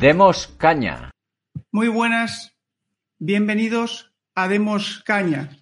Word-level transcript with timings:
Demos 0.00 0.46
caña. 0.56 1.10
Muy 1.70 1.88
buenas, 1.88 2.56
bienvenidos 3.18 4.14
a 4.34 4.48
Demos 4.48 5.02
Caña. 5.04 5.58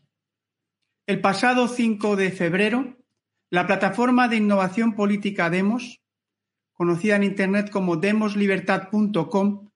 El 1.09 1.21
pasado 1.21 1.67
5 1.67 2.15
de 2.15 2.31
febrero, 2.31 2.99
la 3.51 3.67
plataforma 3.67 4.29
de 4.29 4.37
innovación 4.37 4.95
política 4.95 5.51
Demos, 5.51 6.01
conocida 6.73 7.17
en 7.17 7.25
Internet 7.25 7.71
como 7.71 7.97
demoslibertad.com, 7.97 9.71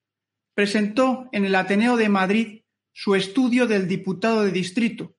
presentó 0.54 1.28
en 1.32 1.44
el 1.44 1.56
Ateneo 1.56 1.96
de 1.96 2.08
Madrid 2.08 2.60
su 2.92 3.16
estudio 3.16 3.66
del 3.66 3.88
diputado 3.88 4.44
de 4.44 4.52
distrito 4.52 5.16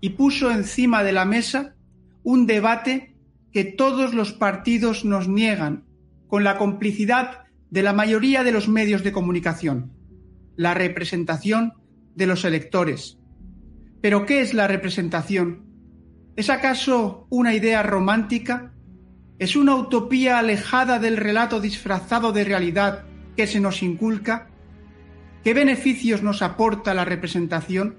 y 0.00 0.10
puso 0.10 0.50
encima 0.50 1.04
de 1.04 1.12
la 1.12 1.24
mesa 1.24 1.76
un 2.24 2.48
debate 2.48 3.14
que 3.52 3.62
todos 3.62 4.12
los 4.12 4.32
partidos 4.32 5.04
nos 5.04 5.28
niegan, 5.28 5.86
con 6.26 6.42
la 6.42 6.58
complicidad 6.58 7.41
de 7.72 7.82
la 7.82 7.94
mayoría 7.94 8.44
de 8.44 8.52
los 8.52 8.68
medios 8.68 9.02
de 9.02 9.12
comunicación, 9.12 9.94
la 10.56 10.74
representación 10.74 11.72
de 12.14 12.26
los 12.26 12.44
electores. 12.44 13.18
Pero 14.02 14.26
¿qué 14.26 14.42
es 14.42 14.52
la 14.52 14.68
representación? 14.68 15.64
¿Es 16.36 16.50
acaso 16.50 17.26
una 17.30 17.54
idea 17.54 17.82
romántica? 17.82 18.74
¿Es 19.38 19.56
una 19.56 19.74
utopía 19.74 20.38
alejada 20.38 20.98
del 20.98 21.16
relato 21.16 21.62
disfrazado 21.62 22.32
de 22.32 22.44
realidad 22.44 23.06
que 23.38 23.46
se 23.46 23.58
nos 23.58 23.82
inculca? 23.82 24.50
¿Qué 25.42 25.54
beneficios 25.54 26.22
nos 26.22 26.42
aporta 26.42 26.92
la 26.92 27.06
representación? 27.06 27.96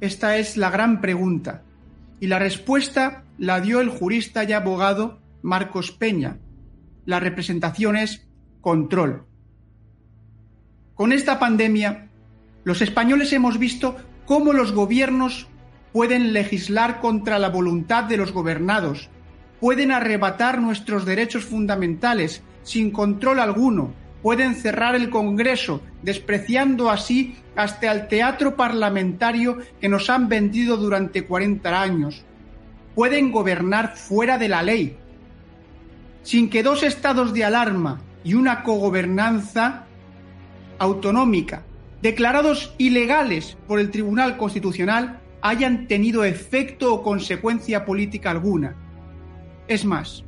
Esta 0.00 0.36
es 0.36 0.56
la 0.56 0.70
gran 0.70 1.00
pregunta, 1.00 1.64
y 2.20 2.28
la 2.28 2.38
respuesta 2.38 3.24
la 3.36 3.60
dio 3.60 3.80
el 3.80 3.88
jurista 3.88 4.44
y 4.44 4.52
abogado 4.52 5.20
Marcos 5.42 5.90
Peña. 5.90 6.38
La 7.04 7.18
representación 7.18 7.96
es 7.96 8.29
control. 8.60 9.24
Con 10.94 11.12
esta 11.12 11.38
pandemia, 11.38 12.08
los 12.64 12.82
españoles 12.82 13.32
hemos 13.32 13.58
visto 13.58 13.96
cómo 14.26 14.52
los 14.52 14.72
gobiernos 14.72 15.48
pueden 15.92 16.32
legislar 16.32 17.00
contra 17.00 17.38
la 17.38 17.48
voluntad 17.48 18.04
de 18.04 18.16
los 18.16 18.32
gobernados, 18.32 19.08
pueden 19.60 19.92
arrebatar 19.92 20.60
nuestros 20.60 21.04
derechos 21.04 21.44
fundamentales 21.44 22.42
sin 22.62 22.90
control 22.90 23.40
alguno, 23.40 23.92
pueden 24.22 24.54
cerrar 24.54 24.94
el 24.94 25.10
Congreso, 25.10 25.80
despreciando 26.02 26.90
así 26.90 27.36
hasta 27.56 27.90
el 27.90 28.08
teatro 28.08 28.54
parlamentario 28.54 29.58
que 29.80 29.88
nos 29.88 30.10
han 30.10 30.28
vendido 30.28 30.76
durante 30.76 31.24
40 31.24 31.80
años. 31.80 32.24
Pueden 32.94 33.32
gobernar 33.32 33.96
fuera 33.96 34.36
de 34.36 34.48
la 34.48 34.62
ley, 34.62 34.96
sin 36.22 36.50
que 36.50 36.62
dos 36.62 36.82
estados 36.82 37.32
de 37.32 37.44
alarma 37.44 38.00
y 38.24 38.34
una 38.34 38.62
cogobernanza 38.62 39.86
autonómica, 40.78 41.62
declarados 42.02 42.74
ilegales 42.78 43.56
por 43.66 43.80
el 43.80 43.90
Tribunal 43.90 44.36
Constitucional, 44.36 45.20
hayan 45.42 45.86
tenido 45.86 46.24
efecto 46.24 46.94
o 46.94 47.02
consecuencia 47.02 47.84
política 47.84 48.30
alguna. 48.30 48.76
Es 49.68 49.84
más, 49.84 50.24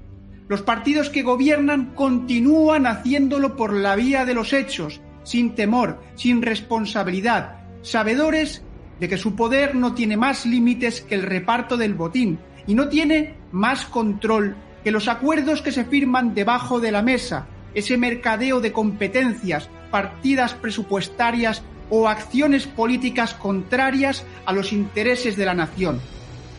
los 0.48 0.62
partidos 0.62 1.10
que 1.10 1.22
gobiernan 1.22 1.94
continúan 1.94 2.86
haciéndolo 2.86 3.56
por 3.56 3.72
la 3.72 3.96
vía 3.96 4.24
de 4.24 4.34
los 4.34 4.52
hechos, 4.52 5.00
sin 5.22 5.54
temor, 5.54 6.00
sin 6.14 6.42
responsabilidad, 6.42 7.58
sabedores 7.82 8.62
de 9.00 9.08
que 9.08 9.16
su 9.16 9.34
poder 9.34 9.74
no 9.74 9.94
tiene 9.94 10.16
más 10.16 10.46
límites 10.46 11.00
que 11.00 11.14
el 11.14 11.22
reparto 11.22 11.76
del 11.76 11.94
botín 11.94 12.38
y 12.66 12.74
no 12.74 12.88
tiene 12.88 13.34
más 13.50 13.84
control 13.86 14.56
que 14.84 14.90
los 14.90 15.08
acuerdos 15.08 15.62
que 15.62 15.72
se 15.72 15.84
firman 15.84 16.34
debajo 16.34 16.80
de 16.80 16.92
la 16.92 17.02
mesa, 17.02 17.46
ese 17.74 17.96
mercadeo 17.96 18.60
de 18.60 18.72
competencias, 18.72 19.68
partidas 19.90 20.54
presupuestarias 20.54 21.62
o 21.90 22.08
acciones 22.08 22.66
políticas 22.66 23.34
contrarias 23.34 24.24
a 24.46 24.52
los 24.52 24.72
intereses 24.72 25.36
de 25.36 25.46
la 25.46 25.54
nación. 25.54 26.00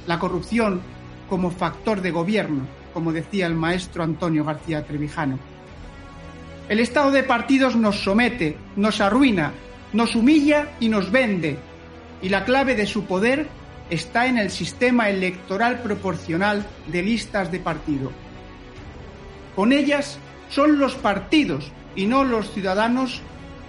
La 0.07 0.19
corrupción 0.19 0.81
como 1.29 1.51
factor 1.51 2.01
de 2.01 2.11
gobierno, 2.11 2.67
como 2.93 3.11
decía 3.11 3.47
el 3.47 3.55
maestro 3.55 4.03
Antonio 4.03 4.43
García 4.43 4.85
Trevijano. 4.85 5.39
El 6.69 6.79
estado 6.79 7.11
de 7.11 7.23
partidos 7.23 7.75
nos 7.75 8.03
somete, 8.03 8.55
nos 8.75 9.01
arruina, 9.01 9.51
nos 9.91 10.15
humilla 10.15 10.69
y 10.79 10.89
nos 10.89 11.11
vende. 11.11 11.57
Y 12.21 12.29
la 12.29 12.45
clave 12.45 12.75
de 12.75 12.85
su 12.85 13.05
poder 13.05 13.47
está 13.89 14.27
en 14.27 14.37
el 14.37 14.49
sistema 14.49 15.09
electoral 15.09 15.81
proporcional 15.81 16.65
de 16.87 17.03
listas 17.03 17.51
de 17.51 17.59
partido. 17.59 18.11
Con 19.55 19.71
ellas 19.71 20.19
son 20.53 20.77
los 20.77 20.93
partidos 20.95 21.71
y 21.95 22.05
no 22.05 22.23
los 22.23 22.51
ciudadanos 22.51 23.21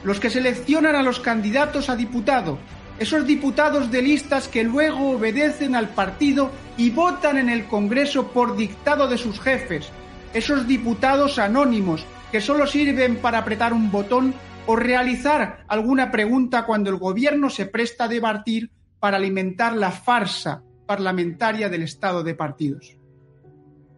los 0.02 0.20
que 0.20 0.28
seleccionan 0.28 0.94
a 0.94 1.02
los 1.02 1.18
candidatos 1.18 1.88
a 1.88 1.96
diputado, 1.96 2.58
esos 2.98 3.26
diputados 3.26 3.90
de 3.90 4.02
listas 4.02 4.48
que 4.48 4.64
luego 4.64 5.12
obedecen 5.12 5.74
al 5.74 5.88
partido 5.88 6.50
y 6.76 6.90
votan 6.90 7.38
en 7.38 7.48
el 7.48 7.64
Congreso 7.66 8.28
por 8.28 8.54
dictado 8.56 9.08
de 9.08 9.16
sus 9.16 9.40
jefes, 9.40 9.88
esos 10.34 10.68
diputados 10.68 11.38
anónimos 11.38 12.04
que 12.30 12.42
solo 12.42 12.66
sirven 12.66 13.16
para 13.16 13.38
apretar 13.38 13.72
un 13.72 13.90
botón 13.90 14.34
o 14.66 14.76
realizar 14.76 15.64
alguna 15.68 16.10
pregunta 16.10 16.66
cuando 16.66 16.90
el 16.90 16.96
gobierno 16.96 17.48
se 17.48 17.64
presta 17.64 18.04
a 18.04 18.08
debatir 18.08 18.70
para 19.00 19.16
alimentar 19.16 19.74
la 19.74 19.90
farsa 19.90 20.62
parlamentaria 20.86 21.70
del 21.70 21.82
estado 21.82 22.22
de 22.22 22.34
partidos. 22.34 22.96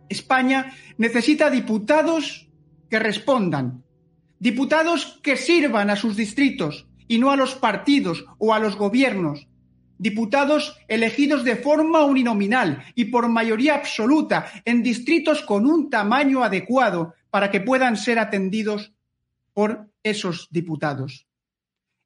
España 0.08 0.72
necesita 0.98 1.50
diputados 1.50 2.45
que 2.90 2.98
respondan, 2.98 3.84
diputados 4.38 5.18
que 5.22 5.36
sirvan 5.36 5.90
a 5.90 5.96
sus 5.96 6.16
distritos 6.16 6.86
y 7.08 7.18
no 7.18 7.30
a 7.30 7.36
los 7.36 7.54
partidos 7.54 8.24
o 8.38 8.54
a 8.54 8.58
los 8.58 8.76
gobiernos, 8.76 9.48
diputados 9.98 10.76
elegidos 10.88 11.44
de 11.44 11.56
forma 11.56 12.04
uninominal 12.04 12.84
y 12.94 13.06
por 13.06 13.28
mayoría 13.28 13.74
absoluta 13.74 14.50
en 14.64 14.82
distritos 14.82 15.42
con 15.42 15.66
un 15.66 15.90
tamaño 15.90 16.42
adecuado 16.42 17.14
para 17.30 17.50
que 17.50 17.60
puedan 17.60 17.96
ser 17.96 18.18
atendidos 18.18 18.92
por 19.52 19.88
esos 20.02 20.48
diputados. 20.50 21.26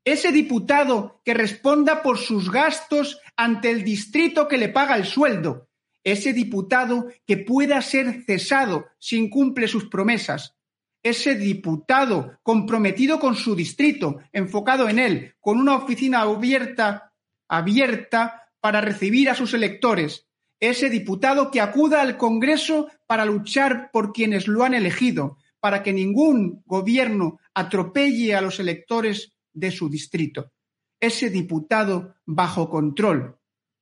Ese 0.04 0.32
diputado 0.32 1.20
que 1.24 1.34
responda 1.34 2.02
por 2.02 2.18
sus 2.18 2.50
gastos 2.50 3.20
ante 3.36 3.70
el 3.70 3.84
distrito 3.84 4.48
que 4.48 4.56
le 4.56 4.68
paga 4.68 4.96
el 4.96 5.04
sueldo. 5.04 5.68
Ese 6.02 6.32
diputado 6.32 7.08
que 7.26 7.36
pueda 7.36 7.82
ser 7.82 8.24
cesado 8.24 8.86
si 8.98 9.18
incumple 9.18 9.68
sus 9.68 9.86
promesas 9.86 10.56
ese 11.02 11.34
diputado 11.34 12.38
comprometido 12.42 13.18
con 13.18 13.34
su 13.34 13.54
distrito, 13.54 14.18
enfocado 14.32 14.88
en 14.88 14.98
él, 14.98 15.34
con 15.40 15.58
una 15.58 15.76
oficina 15.76 16.20
abierta, 16.22 17.12
abierta 17.48 18.48
para 18.60 18.80
recibir 18.80 19.30
a 19.30 19.34
sus 19.34 19.54
electores, 19.54 20.26
ese 20.60 20.90
diputado 20.90 21.50
que 21.50 21.60
acuda 21.60 22.02
al 22.02 22.18
Congreso 22.18 22.88
para 23.06 23.24
luchar 23.24 23.90
por 23.90 24.12
quienes 24.12 24.46
lo 24.46 24.62
han 24.62 24.74
elegido, 24.74 25.38
para 25.58 25.82
que 25.82 25.92
ningún 25.92 26.62
gobierno 26.66 27.38
atropelle 27.54 28.34
a 28.34 28.40
los 28.42 28.60
electores 28.60 29.32
de 29.52 29.70
su 29.70 29.88
distrito, 29.88 30.52
ese 31.00 31.30
diputado 31.30 32.14
bajo 32.26 32.68
control, 32.68 33.38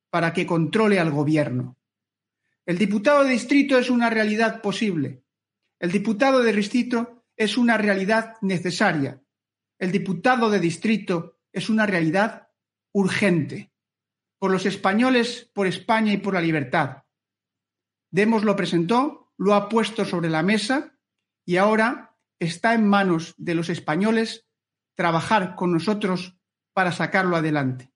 para 0.09 0.33
que 0.33 0.45
controle 0.45 0.99
al 0.99 1.11
gobierno. 1.11 1.77
El 2.65 2.77
diputado 2.77 3.23
de 3.23 3.31
distrito 3.31 3.77
es 3.77 3.89
una 3.89 4.09
realidad 4.09 4.61
posible, 4.61 5.23
el 5.79 5.91
diputado 5.91 6.43
de 6.43 6.51
distrito 6.51 7.25
es 7.37 7.57
una 7.57 7.77
realidad 7.77 8.35
necesaria. 8.41 9.21
El 9.77 9.91
diputado 9.91 10.49
de 10.49 10.59
distrito 10.59 11.39
es 11.53 11.69
una 11.69 11.85
realidad 11.85 12.49
urgente. 12.91 13.71
Por 14.37 14.51
los 14.51 14.65
españoles, 14.65 15.49
por 15.53 15.67
España 15.67 16.11
y 16.11 16.17
por 16.17 16.33
la 16.33 16.41
libertad. 16.41 17.03
Demos 18.11 18.43
lo 18.43 18.55
presentó, 18.55 19.31
lo 19.37 19.53
ha 19.53 19.69
puesto 19.69 20.03
sobre 20.03 20.29
la 20.29 20.43
mesa 20.43 20.97
y 21.45 21.57
ahora 21.57 22.17
está 22.39 22.73
en 22.73 22.87
manos 22.87 23.33
de 23.37 23.55
los 23.55 23.69
españoles 23.69 24.47
trabajar 24.95 25.55
con 25.55 25.71
nosotros 25.71 26.37
para 26.73 26.91
sacarlo 26.91 27.37
adelante. 27.37 27.93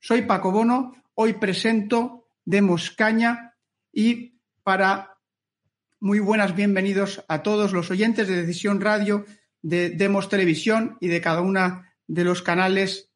Soy 0.00 0.22
Paco 0.22 0.50
Bono, 0.52 0.92
hoy 1.14 1.34
presento 1.34 2.28
Demos 2.44 2.90
Caña 2.90 3.56
y 3.90 4.40
para 4.62 5.11
muy 6.02 6.18
buenas 6.18 6.56
bienvenidos 6.56 7.24
a 7.28 7.44
todos 7.44 7.72
los 7.72 7.92
oyentes 7.92 8.26
de 8.26 8.34
Decisión 8.34 8.80
Radio, 8.80 9.24
de 9.62 9.90
Demos 9.90 10.28
Televisión 10.28 10.98
y 11.00 11.06
de 11.06 11.20
cada 11.20 11.42
una 11.42 11.94
de 12.08 12.24
los 12.24 12.42
canales 12.42 13.12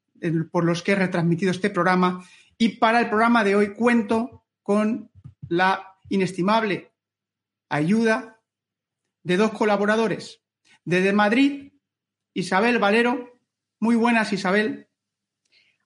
por 0.53 0.65
los 0.65 0.85
que 0.85 0.93
he 0.93 0.95
retransmitido 0.95 1.51
este 1.51 1.69
programa. 1.69 2.25
Y 2.57 2.77
para 2.77 3.01
el 3.01 3.09
programa 3.09 3.43
de 3.43 3.57
hoy 3.57 3.75
cuento 3.75 4.45
con 4.63 5.11
la 5.49 5.97
inestimable 6.11 6.93
ayuda 7.69 8.39
de 9.25 9.37
dos 9.37 9.51
colaboradores. 9.51 10.41
Desde 10.85 11.13
Madrid, 11.13 11.73
Isabel 12.35 12.79
Valero. 12.79 13.33
Muy 13.81 13.97
buenas, 13.97 14.33
Isabel. 14.33 14.87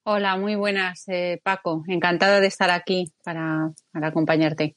Hola, 0.02 0.36
muy 0.36 0.54
buenas, 0.54 1.04
eh, 1.08 1.40
Paco. 1.42 1.82
Encantada 1.88 2.40
de 2.40 2.48
estar 2.48 2.68
aquí 2.68 3.10
para, 3.24 3.72
para 3.90 4.08
acompañarte. 4.08 4.76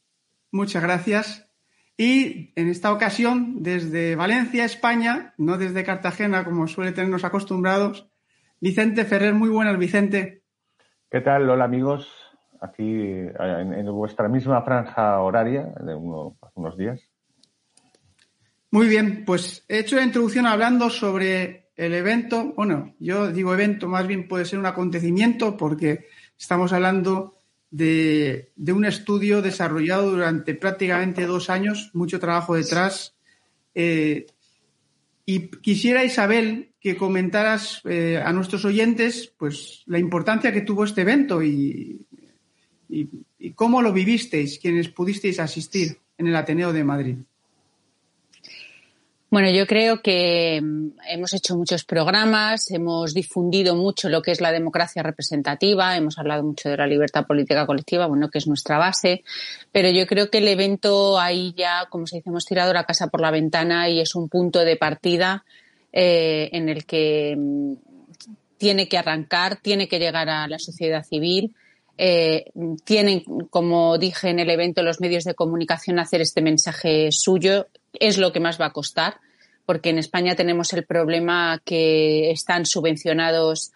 Muchas 0.51 0.81
gracias. 0.81 1.52
Y 1.97 2.51
en 2.55 2.69
esta 2.69 2.91
ocasión, 2.91 3.61
desde 3.61 4.15
Valencia, 4.15 4.65
España, 4.65 5.33
no 5.37 5.57
desde 5.57 5.83
Cartagena, 5.83 6.43
como 6.43 6.67
suele 6.67 6.91
tenernos 6.91 7.23
acostumbrados, 7.23 8.09
Vicente 8.59 9.05
Ferrer. 9.05 9.33
Muy 9.33 9.49
buenas, 9.49 9.77
Vicente. 9.77 10.41
¿Qué 11.11 11.21
tal? 11.21 11.49
Hola, 11.49 11.65
amigos. 11.65 12.11
Aquí 12.61 12.83
en, 12.83 13.85
vuestra 13.91 14.29
misma 14.29 14.61
franja 14.63 15.19
horaria 15.19 15.73
de 15.81 15.93
unos 15.93 16.77
días. 16.77 17.01
Muy 18.71 18.87
bien, 18.87 19.23
pues 19.25 19.65
he 19.67 19.79
hecho 19.79 19.97
la 19.97 20.03
introducción 20.03 20.47
hablando 20.47 20.89
sobre 20.89 21.71
el 21.75 21.93
evento. 21.93 22.53
Bueno, 22.55 22.95
yo 22.99 23.31
digo 23.31 23.53
evento, 23.53 23.87
más 23.87 24.07
bien 24.07 24.27
puede 24.27 24.45
ser 24.45 24.57
un 24.57 24.65
acontecimiento 24.65 25.57
porque 25.57 26.07
estamos 26.37 26.73
hablando 26.73 27.32
de, 27.73 28.51
un 28.71 28.85
estudio 28.85 29.41
desarrollado 29.41 30.11
durante 30.11 30.53
prácticamente 30.53 31.25
dos 31.25 31.49
años, 31.49 31.89
mucho 31.93 32.19
trabajo 32.19 32.55
detrás. 32.55 33.15
Eh, 33.73 34.27
y 35.25 35.47
quisiera, 35.47 36.05
Isabel, 36.05 36.69
que 36.79 36.95
comentaras 36.95 37.81
eh, 37.85 38.21
a 38.23 38.31
nuestros 38.31 38.63
oyentes 38.65 39.33
pues, 39.37 39.81
la 39.87 39.97
importancia 39.97 40.53
que 40.53 40.61
tuvo 40.61 40.83
este 40.83 41.01
evento 41.01 41.41
y, 41.41 42.05
y 42.89 43.51
cómo 43.55 43.81
lo 43.81 43.91
vivisteis, 43.91 44.59
quienes 44.59 44.89
pudisteis 44.89 45.39
asistir 45.39 45.97
en 46.19 46.27
el 46.27 46.35
Ateneo 46.35 46.73
de 46.73 46.83
Madrid. 46.83 47.15
Bueno, 49.33 49.49
yo 49.49 49.65
creo 49.65 50.03
que 50.03 50.61
mm, 50.61 50.89
hemos 51.09 51.33
hecho 51.33 51.57
muchos 51.57 51.85
programas, 51.85 52.69
hemos 52.69 53.15
difundido 53.15 53.75
mucho 53.75 54.07
lo 54.07 54.21
que 54.21 54.29
es 54.29 54.41
la 54.41 54.51
democracia 54.51 55.01
representativa, 55.01 55.97
hemos 55.97 56.19
hablado 56.19 56.43
mucho 56.43 56.69
de 56.69 56.77
la 56.77 56.85
libertad 56.85 57.25
política 57.25 57.65
colectiva, 57.65 58.05
bueno, 58.05 58.29
que 58.29 58.37
es 58.37 58.45
nuestra 58.45 58.77
base, 58.77 59.23
pero 59.71 59.89
yo 59.89 60.05
creo 60.05 60.29
que 60.29 60.37
el 60.37 60.47
evento 60.49 61.19
ahí 61.19 61.51
ya, 61.57 61.87
como 61.89 62.05
se 62.05 62.17
dice, 62.17 62.29
hemos 62.29 62.45
tirado 62.45 62.73
la 62.73 62.83
casa 62.83 63.07
por 63.07 63.21
la 63.21 63.31
ventana 63.31 63.89
y 63.89 64.01
es 64.01 64.13
un 64.13 64.29
punto 64.29 64.59
de 64.59 64.75
partida 64.75 65.43
eh, 65.91 66.51
en 66.51 66.69
el 66.69 66.85
que 66.85 67.35
mm, 67.35 67.73
tiene 68.59 68.87
que 68.87 68.99
arrancar, 68.99 69.55
tiene 69.55 69.87
que 69.87 69.97
llegar 69.97 70.29
a 70.29 70.47
la 70.47 70.59
sociedad 70.59 71.03
civil. 71.03 71.55
Eh, 71.97 72.51
tienen, 72.83 73.23
como 73.49 73.97
dije 73.97 74.29
en 74.29 74.37
el 74.37 74.51
evento, 74.51 74.83
los 74.83 75.01
medios 75.01 75.23
de 75.23 75.33
comunicación 75.33 75.97
hacer 75.97 76.21
este 76.21 76.43
mensaje 76.43 77.11
suyo 77.11 77.65
es 77.93 78.17
lo 78.17 78.31
que 78.31 78.39
más 78.39 78.59
va 78.59 78.67
a 78.67 78.73
costar, 78.73 79.17
porque 79.65 79.89
en 79.89 79.97
España 79.97 80.35
tenemos 80.35 80.73
el 80.73 80.85
problema 80.85 81.61
que 81.63 82.31
están 82.31 82.65
subvencionados 82.65 83.71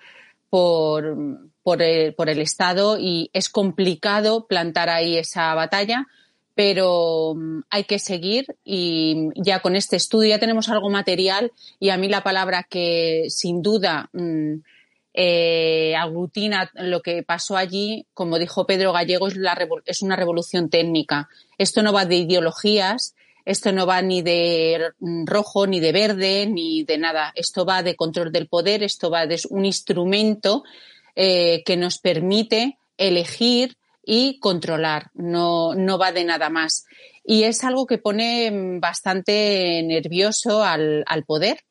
por, 0.49 1.17
por, 1.63 1.81
el, 1.81 2.13
por 2.13 2.29
el 2.29 2.41
Estado 2.41 2.97
y 2.99 3.29
es 3.33 3.49
complicado 3.49 4.47
plantar 4.47 4.89
ahí 4.89 5.17
esa 5.17 5.53
batalla, 5.53 6.07
pero 6.55 7.35
mm, 7.35 7.61
hay 7.69 7.83
que 7.83 7.99
seguir 7.99 8.45
y 8.63 9.29
ya 9.35 9.59
con 9.59 9.75
este 9.75 9.95
estudio 9.95 10.29
ya 10.29 10.39
tenemos 10.39 10.69
algo 10.69 10.89
material 10.89 11.51
y 11.79 11.89
a 11.89 11.97
mí 11.97 12.09
la 12.09 12.23
palabra 12.23 12.65
que 12.69 13.25
sin 13.29 13.61
duda 13.61 14.09
mm, 14.13 14.55
eh, 15.19 15.95
aglutina 15.95 16.69
lo 16.75 17.01
que 17.01 17.23
pasó 17.23 17.57
allí, 17.57 18.05
como 18.13 18.37
dijo 18.37 18.67
Pedro 18.67 18.93
Gallego, 18.93 19.27
es, 19.27 19.35
la, 19.35 19.57
es 19.85 20.03
una 20.03 20.15
revolución 20.15 20.69
técnica. 20.69 21.27
Esto 21.57 21.81
no 21.81 21.91
va 21.91 22.05
de 22.05 22.17
ideologías, 22.17 23.15
esto 23.47 23.71
no 23.71 23.85
va 23.85 24.01
ni 24.01 24.21
de 24.21 24.91
rojo, 25.25 25.67
ni 25.67 25.79
de 25.79 25.94
verde, 25.94 26.47
ni 26.47 26.83
de 26.83 26.97
nada. 26.97 27.31
Esto 27.33 27.65
va 27.65 27.81
de 27.81 27.95
control 27.95 28.29
del 28.33 28.49
poder, 28.49 28.83
esto 28.83 29.09
va 29.09 29.25
de 29.25 29.39
un 29.49 29.63
instrumento 29.63 30.65
eh, 31.15 31.63
que 31.65 31.77
nos 31.77 31.99
permite 31.99 32.77
elegir 32.97 33.77
y 34.03 34.38
controlar, 34.39 35.11
no, 35.13 35.75
no 35.75 35.97
va 35.97 36.11
de 36.11 36.25
nada 36.25 36.49
más. 36.49 36.88
Y 37.23 37.44
es 37.44 37.63
algo 37.63 37.88
que 37.88 37.97
pone 37.97 38.79
bastante 38.81 39.81
nervioso 39.81 40.61
al, 40.61 41.05
al 41.07 41.23
poder 41.23 41.61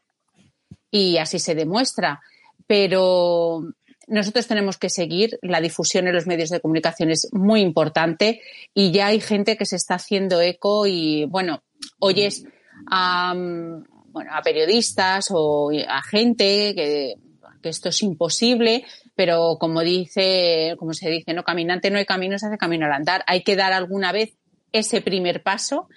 y 0.90 1.18
así 1.18 1.38
se 1.38 1.54
demuestra. 1.54 2.22
Pero 2.66 3.64
nosotros 4.06 4.46
tenemos 4.46 4.78
que 4.78 4.88
seguir. 4.88 5.38
La 5.42 5.60
difusión 5.60 6.06
en 6.06 6.14
los 6.14 6.26
medios 6.26 6.48
de 6.48 6.60
comunicación 6.60 7.10
es 7.10 7.28
muy 7.32 7.60
importante 7.60 8.40
y 8.72 8.92
ya 8.92 9.08
hay 9.08 9.20
gente 9.20 9.58
que 9.58 9.66
se 9.66 9.76
está 9.76 9.96
haciendo 9.96 10.40
eco 10.40 10.86
y, 10.86 11.26
bueno, 11.26 11.62
oyes 11.98 12.44
a, 12.90 13.34
bueno, 13.34 14.30
a 14.32 14.42
periodistas 14.42 15.28
o 15.30 15.70
a 15.70 16.02
gente 16.02 16.74
que, 16.74 17.14
esto 17.62 17.88
es 17.88 18.00
imposible, 18.02 18.84
pero 19.16 19.56
como 19.58 19.80
dice, 19.80 20.76
como 20.78 20.92
se 20.92 21.10
dice, 21.10 21.34
no 21.34 21.42
caminante 21.42 21.90
no 21.90 21.98
hay 21.98 22.04
camino, 22.04 22.38
se 22.38 22.46
hace 22.46 22.58
camino 22.58 22.86
al 22.86 22.92
andar. 22.92 23.24
Hay 23.26 23.42
que 23.42 23.56
dar 23.56 23.72
alguna 23.72 24.12
vez 24.12 24.34
ese 24.70 25.00
primer 25.00 25.42
paso 25.42 25.88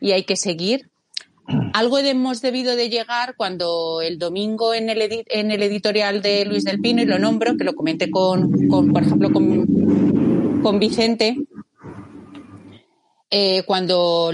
y 0.00 0.12
hay 0.12 0.24
que 0.24 0.36
seguir 0.36 0.88
algo 1.72 1.98
hemos 1.98 2.42
debido 2.42 2.76
de 2.76 2.90
llegar 2.90 3.34
cuando 3.36 4.02
el 4.02 4.18
domingo 4.18 4.74
en 4.74 4.90
el, 4.90 5.24
en 5.26 5.50
el 5.50 5.62
editorial 5.62 6.20
de 6.20 6.44
Luis 6.44 6.64
del 6.64 6.80
Pino, 6.80 7.02
y 7.02 7.06
lo 7.06 7.18
nombro, 7.18 7.56
que 7.56 7.64
lo 7.64 7.74
comenté 7.74 8.10
con, 8.10 8.68
con 8.68 8.92
por 8.92 9.02
ejemplo, 9.02 9.30
con 9.32 10.78
Vicente, 10.78 11.36
eh, 13.30 13.62
cuando 13.64 14.32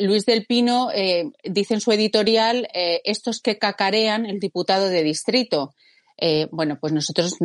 Luis 0.00 0.26
del 0.26 0.44
Pino 0.44 0.90
eh, 0.92 1.30
dice 1.44 1.74
en 1.74 1.80
su 1.80 1.92
editorial 1.92 2.68
eh, 2.74 3.00
estos 3.04 3.40
que 3.40 3.58
cacarean 3.58 4.26
el 4.26 4.38
diputado 4.38 4.88
de 4.88 5.02
distrito. 5.02 5.74
Eh, 6.16 6.46
bueno, 6.52 6.78
pues 6.80 6.92
nosotros 6.92 7.36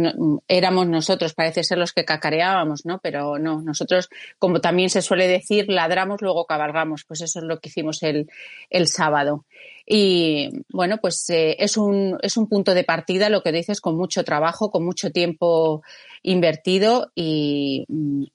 éramos 0.47 0.87
nosotros, 0.87 1.33
parece 1.33 1.63
ser 1.63 1.79
los 1.79 1.91
que 1.91 2.05
cacareábamos, 2.05 2.85
¿no? 2.85 2.99
Pero 3.01 3.39
no, 3.39 3.61
nosotros, 3.61 4.09
como 4.37 4.61
también 4.61 4.89
se 4.89 5.01
suele 5.01 5.27
decir, 5.27 5.65
ladramos, 5.69 6.21
luego 6.21 6.45
cabalgamos. 6.45 7.03
Pues 7.05 7.21
eso 7.21 7.39
es 7.39 7.45
lo 7.45 7.59
que 7.59 7.69
hicimos 7.69 8.03
el, 8.03 8.29
el 8.69 8.87
sábado. 8.87 9.45
Y 9.85 10.49
bueno, 10.69 10.97
pues 11.01 11.27
eh, 11.31 11.55
es, 11.59 11.75
un, 11.77 12.17
es 12.21 12.37
un 12.37 12.47
punto 12.47 12.75
de 12.75 12.83
partida, 12.83 13.29
lo 13.29 13.41
que 13.41 13.51
dices, 13.51 13.81
con 13.81 13.97
mucho 13.97 14.23
trabajo, 14.23 14.69
con 14.69 14.85
mucho 14.85 15.11
tiempo 15.11 15.81
invertido 16.21 17.11
y, 17.15 17.85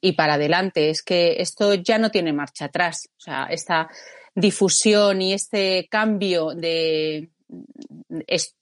y 0.00 0.12
para 0.12 0.34
adelante. 0.34 0.90
Es 0.90 1.02
que 1.02 1.36
esto 1.38 1.74
ya 1.74 1.98
no 1.98 2.10
tiene 2.10 2.32
marcha 2.32 2.64
atrás. 2.64 3.08
O 3.18 3.20
sea, 3.20 3.46
esta 3.50 3.88
difusión 4.34 5.22
y 5.22 5.32
este 5.32 5.86
cambio 5.88 6.54
de, 6.54 7.30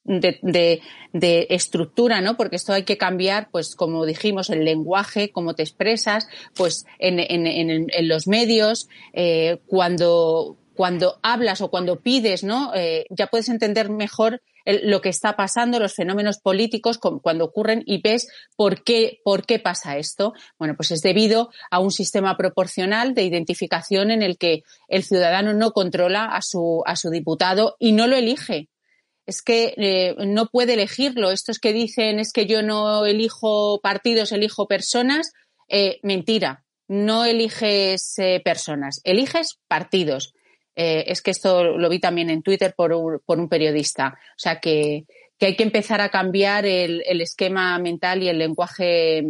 de, 0.05 0.81
de, 1.13 1.47
estructura, 1.51 2.21
¿no? 2.21 2.37
Porque 2.37 2.57
esto 2.57 2.73
hay 2.73 2.85
que 2.85 2.99
cambiar, 2.99 3.49
pues 3.51 3.75
como 3.77 4.07
dijimos, 4.07 4.51
el 4.51 4.65
lenguaje, 4.65 5.31
cómo 5.31 5.55
te 5.55 5.63
expresas, 5.63 6.29
pues 6.55 6.85
en, 6.99 7.19
en, 7.21 7.47
en, 7.47 8.09
los 8.09 8.27
medios, 8.27 8.89
eh, 9.13 9.61
cuando, 9.67 10.59
cuando 10.75 11.19
hablas 11.23 11.61
o 11.61 11.71
cuando 11.71 12.01
pides, 12.01 12.45
¿no? 12.45 12.73
Eh, 12.75 13.07
ya 13.11 13.27
puedes 13.27 13.49
entender 13.49 13.91
mejor 13.91 14.43
lo 14.65 15.01
que 15.01 15.09
está 15.09 15.35
pasando, 15.35 15.81
los 15.81 15.95
fenómenos 15.95 16.39
políticos 16.39 16.99
cuando 16.99 17.45
ocurren 17.45 17.83
y 17.85 18.01
ves 18.01 18.29
por 18.57 18.85
qué, 18.85 19.21
por 19.25 19.45
qué 19.45 19.59
pasa 19.59 19.97
esto. 19.97 20.35
Bueno, 20.59 20.75
pues 20.77 20.93
es 20.93 21.03
debido 21.03 21.51
a 21.71 21.81
un 21.81 21.91
sistema 21.91 22.37
proporcional 22.37 23.15
de 23.15 23.25
identificación 23.25 24.11
en 24.11 24.23
el 24.23 24.39
que 24.39 24.63
el 24.89 25.03
ciudadano 25.03 25.53
no 25.53 25.73
controla 25.73 26.27
a 26.27 26.43
su, 26.43 26.83
a 26.87 26.97
su 26.97 27.11
diputado 27.11 27.77
y 27.79 27.93
no 27.93 28.07
lo 28.07 28.17
elige 28.17 28.69
es 29.27 29.43
que 29.43 29.75
eh, 29.77 30.15
no 30.27 30.47
puede 30.47 30.75
elegirlo. 30.75 31.31
Estos 31.31 31.59
que 31.59 31.73
dicen 31.73 32.19
es 32.19 32.33
que 32.33 32.47
yo 32.47 32.63
no 32.63 33.07
elijo 33.07 33.81
partidos, 33.81 34.33
elijo 34.33 34.67
personas, 34.67 35.33
eh, 35.69 36.01
mentira. 36.03 36.65
No 36.89 37.25
eliges 37.25 38.19
eh, 38.19 38.41
personas, 38.45 39.01
eliges 39.05 39.59
partidos. 39.69 40.35
es 40.75 41.21
que 41.21 41.31
esto 41.31 41.65
lo 41.65 41.89
vi 41.91 42.01
también 42.01 42.31
en 42.31 42.43
Twitter 42.43 42.75
por 42.75 42.93
un, 42.93 43.49
periodista. 43.49 44.19
O 44.31 44.39
sea 44.39 44.59
que, 44.59 45.05
hay 45.41 45.57
que 45.57 45.65
empezar 45.65 46.01
a 46.01 46.09
cambiar 46.09 46.65
el, 46.65 47.21
esquema 47.21 47.79
mental 47.79 48.23
y 48.23 48.29
el 48.29 48.39
lenguaje 48.39 49.23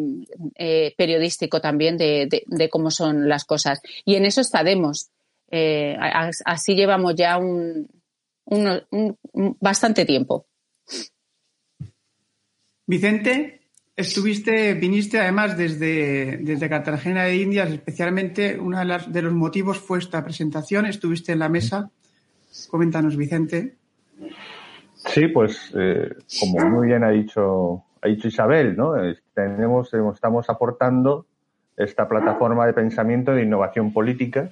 periodístico 0.96 1.60
también 1.60 1.96
de, 1.96 2.68
cómo 2.70 2.90
son 2.90 3.28
las 3.28 3.44
cosas. 3.44 3.80
Y 4.04 4.16
en 4.16 4.26
eso 4.26 4.40
estaremos. 4.40 5.10
así 6.44 6.74
llevamos 6.74 7.14
ya 7.16 7.38
un, 7.38 7.88
bastante 9.60 10.04
tiempo. 10.04 10.46
Vicente, 12.86 13.62
Estuviste, 13.94 14.72
viniste 14.72 15.20
además 15.20 15.56
desde, 15.56 16.38
desde 16.38 16.68
Cartagena 16.70 17.24
de 17.24 17.36
Indias, 17.36 17.70
especialmente 17.70 18.58
uno 18.58 18.78
de, 18.78 18.98
de, 19.08 19.22
los 19.22 19.34
motivos 19.34 19.78
fue 19.78 19.98
esta 19.98 20.24
presentación. 20.24 20.86
Estuviste 20.86 21.32
en 21.32 21.38
la 21.40 21.50
mesa. 21.50 21.90
Coméntanos, 22.70 23.18
Vicente. 23.18 23.76
Sí, 24.94 25.28
pues 25.28 25.72
eh, 25.78 26.10
como 26.40 26.70
muy 26.70 26.88
bien 26.88 27.04
ha 27.04 27.10
dicho, 27.10 27.84
ha 28.00 28.08
dicho 28.08 28.28
Isabel, 28.28 28.76
¿no? 28.76 28.94
Tenemos, 29.34 29.92
estamos 29.92 30.48
aportando 30.48 31.26
esta 31.76 32.08
plataforma 32.08 32.66
de 32.66 32.72
pensamiento 32.72 33.32
de 33.32 33.42
innovación 33.42 33.92
política. 33.92 34.50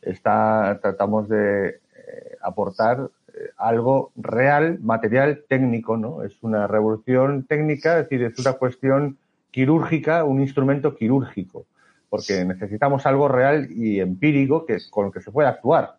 Está, 0.00 0.80
tratamos 0.82 1.28
de 1.28 1.68
eh, 1.68 2.36
aportar 2.40 3.10
algo 3.56 4.12
real, 4.16 4.78
material, 4.80 5.44
técnico, 5.48 5.96
¿no? 5.96 6.22
Es 6.22 6.42
una 6.42 6.66
revolución 6.66 7.44
técnica, 7.44 7.98
es 7.98 8.08
decir, 8.08 8.22
es 8.22 8.38
una 8.38 8.54
cuestión 8.54 9.18
quirúrgica, 9.50 10.24
un 10.24 10.40
instrumento 10.40 10.94
quirúrgico, 10.94 11.66
porque 12.08 12.44
necesitamos 12.44 13.06
algo 13.06 13.28
real 13.28 13.68
y 13.70 14.00
empírico 14.00 14.66
que, 14.66 14.78
con 14.90 15.06
el 15.06 15.12
que 15.12 15.20
se 15.20 15.30
pueda 15.30 15.50
actuar. 15.50 15.98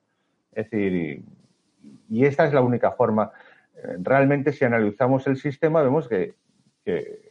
Es 0.52 0.70
decir, 0.70 1.24
y 2.10 2.26
esta 2.26 2.46
es 2.46 2.54
la 2.54 2.62
única 2.62 2.92
forma. 2.92 3.32
Realmente, 4.00 4.54
si 4.54 4.66
analizamos 4.66 5.26
el 5.28 5.38
sistema, 5.38 5.82
vemos 5.82 6.08
que, 6.08 6.36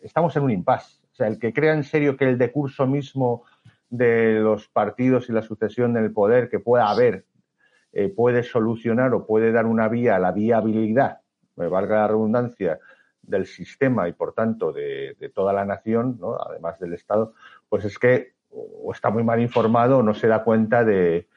estamos 0.02 0.34
en 0.36 0.42
un 0.44 0.50
impasse. 0.50 0.98
O 1.12 1.14
sea, 1.14 1.26
el 1.26 1.38
que 1.38 1.52
crea 1.52 1.74
en 1.74 1.84
serio 1.84 2.16
que 2.16 2.28
el 2.28 2.38
decurso 2.38 2.86
mismo 2.86 3.44
de 3.90 4.40
los 4.40 4.68
partidos 4.68 5.28
y 5.28 5.32
la 5.32 5.42
sucesión 5.42 5.92
del 5.92 6.10
poder 6.12 6.48
que 6.48 6.58
pueda 6.58 6.88
haber 6.88 7.26
eh, 7.92 8.08
puede 8.08 8.42
solucionar 8.42 9.12
o 9.14 9.26
puede 9.26 9.52
dar 9.52 9.66
una 9.66 9.88
vía 9.88 10.16
a 10.16 10.18
la 10.18 10.32
viabilidad, 10.32 11.20
me 11.56 11.68
valga 11.68 11.96
la 11.96 12.08
redundancia, 12.08 12.78
del 13.22 13.46
sistema 13.46 14.08
y 14.08 14.12
por 14.12 14.34
tanto 14.34 14.72
de, 14.72 15.16
toda 15.34 15.52
la 15.52 15.64
nación, 15.64 16.18
¿no? 16.20 16.36
además 16.40 16.78
del 16.80 16.92
Estado, 16.92 17.34
pues 17.68 17.84
es 17.84 17.98
que 17.98 18.32
o 18.50 18.92
está 18.92 19.10
muy 19.10 19.22
mal 19.22 19.40
informado 19.40 19.98
o 19.98 20.02
no 20.02 20.12
se 20.12 20.28
da 20.28 20.44
cuenta 20.44 20.84
de, 20.84 21.28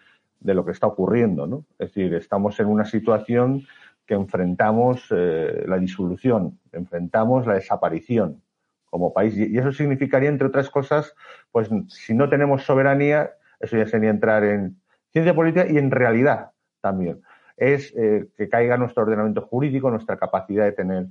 lo 0.41 0.65
que 0.65 0.71
está 0.71 0.87
ocurriendo. 0.87 1.63
Es 1.79 1.93
decir, 1.93 2.13
estamos 2.13 2.59
en 2.59 2.67
una 2.67 2.85
situación 2.85 3.63
que 4.05 4.15
enfrentamos 4.15 5.07
eh, 5.11 5.63
la 5.65 5.77
disolución, 5.77 6.59
enfrentamos 6.71 7.47
la 7.47 7.53
desaparición 7.53 8.41
como 8.89 9.13
país. 9.13 9.35
Y 9.37 9.57
eso 9.57 9.71
significaría, 9.71 10.29
entre 10.29 10.47
otras 10.47 10.69
cosas, 10.69 11.15
pues 11.51 11.69
si 11.87 12.13
no 12.13 12.29
tenemos 12.29 12.63
soberanía, 12.63 13.31
eso 13.59 13.77
ya 13.77 13.87
sería 13.87 14.09
entrar 14.09 14.43
en 14.43 14.77
ciencia 15.15 15.33
política 15.33 15.65
y 15.65 15.77
en 15.77 15.91
realidad 15.91 16.51
también. 16.81 17.21
Es 17.55 17.93
eh, 17.95 18.27
que 18.35 18.49
caiga 18.49 18.75
nuestro 18.75 19.03
ordenamiento 19.03 19.41
jurídico, 19.43 19.89
nuestra 19.89 20.17
capacidad 20.17 20.65
de 20.65 20.73
tener. 20.73 21.05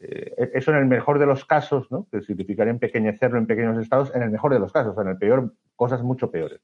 Eh, 0.00 0.52
eso 0.54 0.70
en 0.70 0.76
el 0.76 0.86
mejor 0.86 1.18
de 1.18 1.26
los 1.26 1.44
casos, 1.44 1.90
¿no? 1.90 2.06
que 2.08 2.20
significaría 2.20 2.70
empequeñecerlo 2.70 3.36
en 3.36 3.48
pequeños 3.48 3.76
estados, 3.78 4.14
en 4.14 4.22
el 4.22 4.30
mejor 4.30 4.52
de 4.52 4.60
los 4.60 4.72
casos, 4.72 4.96
en 4.96 5.08
el 5.08 5.18
peor, 5.18 5.52
cosas 5.74 6.04
mucho 6.04 6.30
peores 6.30 6.60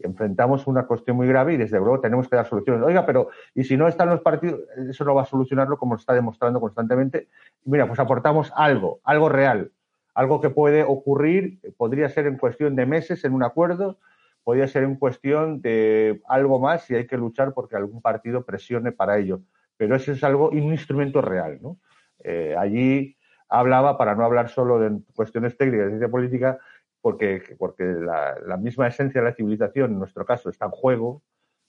enfrentamos 0.00 0.66
una 0.66 0.84
cuestión 0.86 1.16
muy 1.16 1.28
grave 1.28 1.54
y 1.54 1.56
desde 1.58 1.78
luego 1.78 2.00
tenemos 2.00 2.28
que 2.28 2.34
dar 2.34 2.48
soluciones. 2.48 2.82
Oiga, 2.82 3.06
pero 3.06 3.28
¿y 3.54 3.62
si 3.62 3.76
no 3.76 3.86
están 3.86 4.08
los 4.08 4.20
partidos? 4.20 4.62
Eso 4.88 5.04
no 5.04 5.14
va 5.14 5.22
a 5.22 5.26
solucionarlo 5.26 5.78
como 5.78 5.94
está 5.94 6.12
demostrando 6.12 6.60
constantemente. 6.60 7.28
mira, 7.64 7.86
pues 7.86 8.00
aportamos 8.00 8.52
algo, 8.56 9.00
algo 9.04 9.28
real, 9.28 9.70
algo 10.12 10.40
que 10.40 10.50
puede 10.50 10.82
ocurrir, 10.82 11.60
podría 11.76 12.08
ser 12.08 12.26
en 12.26 12.36
cuestión 12.36 12.74
de 12.74 12.84
meses 12.84 13.24
en 13.24 13.32
un 13.32 13.44
acuerdo, 13.44 13.98
podría 14.44 14.68
ser 14.68 14.84
en 14.84 14.96
cuestión 14.96 15.60
de 15.60 16.20
algo 16.26 16.58
más 16.58 16.84
si 16.84 16.94
hay 16.94 17.06
que 17.06 17.16
luchar 17.16 17.52
porque 17.54 17.76
algún 17.76 18.00
partido 18.00 18.44
presione 18.44 18.92
para 18.92 19.18
ello. 19.18 19.40
Pero 19.76 19.96
eso 19.96 20.12
es 20.12 20.22
algo, 20.24 20.50
un 20.50 20.72
instrumento 20.72 21.20
real. 21.20 21.58
¿no? 21.60 21.78
Eh, 22.24 22.54
allí 22.58 23.16
hablaba, 23.48 23.98
para 23.98 24.14
no 24.14 24.24
hablar 24.24 24.48
solo 24.48 24.78
de 24.78 25.00
cuestiones 25.14 25.56
técnicas 25.56 25.86
de 25.86 25.90
ciencia 25.90 26.10
política, 26.10 26.58
porque, 27.00 27.56
porque 27.58 27.84
la, 27.84 28.56
misma 28.56 28.88
esencia 28.88 29.20
de 29.20 29.28
la 29.28 29.34
civilización, 29.34 29.92
en 29.92 29.98
nuestro 29.98 30.24
caso, 30.24 30.48
está 30.48 30.66
en 30.66 30.70
juego, 30.70 31.22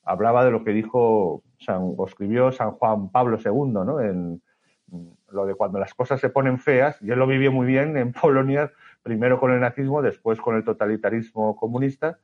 hablaba 0.03 0.45
de 0.45 0.51
lo 0.51 0.63
que 0.63 0.71
dijo 0.71 1.43
San, 1.59 1.93
o 1.97 2.05
escribió 2.07 2.51
San 2.51 2.71
Juan 2.71 3.09
Pablo 3.09 3.37
II, 3.43 3.71
¿no? 3.73 3.99
En 3.99 4.41
lo 5.31 5.45
de 5.45 5.55
cuando 5.55 5.79
las 5.79 5.93
cosas 5.93 6.21
se 6.21 6.29
ponen 6.29 6.59
feas, 6.59 7.01
y 7.01 7.09
él 7.11 7.19
lo 7.19 7.27
vivió 7.27 7.51
muy 7.51 7.65
bien 7.65 7.97
en 7.97 8.13
Polonia, 8.21 8.71
primero 9.01 9.39
con 9.39 9.51
el 9.51 9.59
nazismo, 9.59 10.01
después 10.01 10.39
con 10.39 10.55
el 10.55 10.63
totalitarismo 10.63 11.55
comunista, 11.55 12.19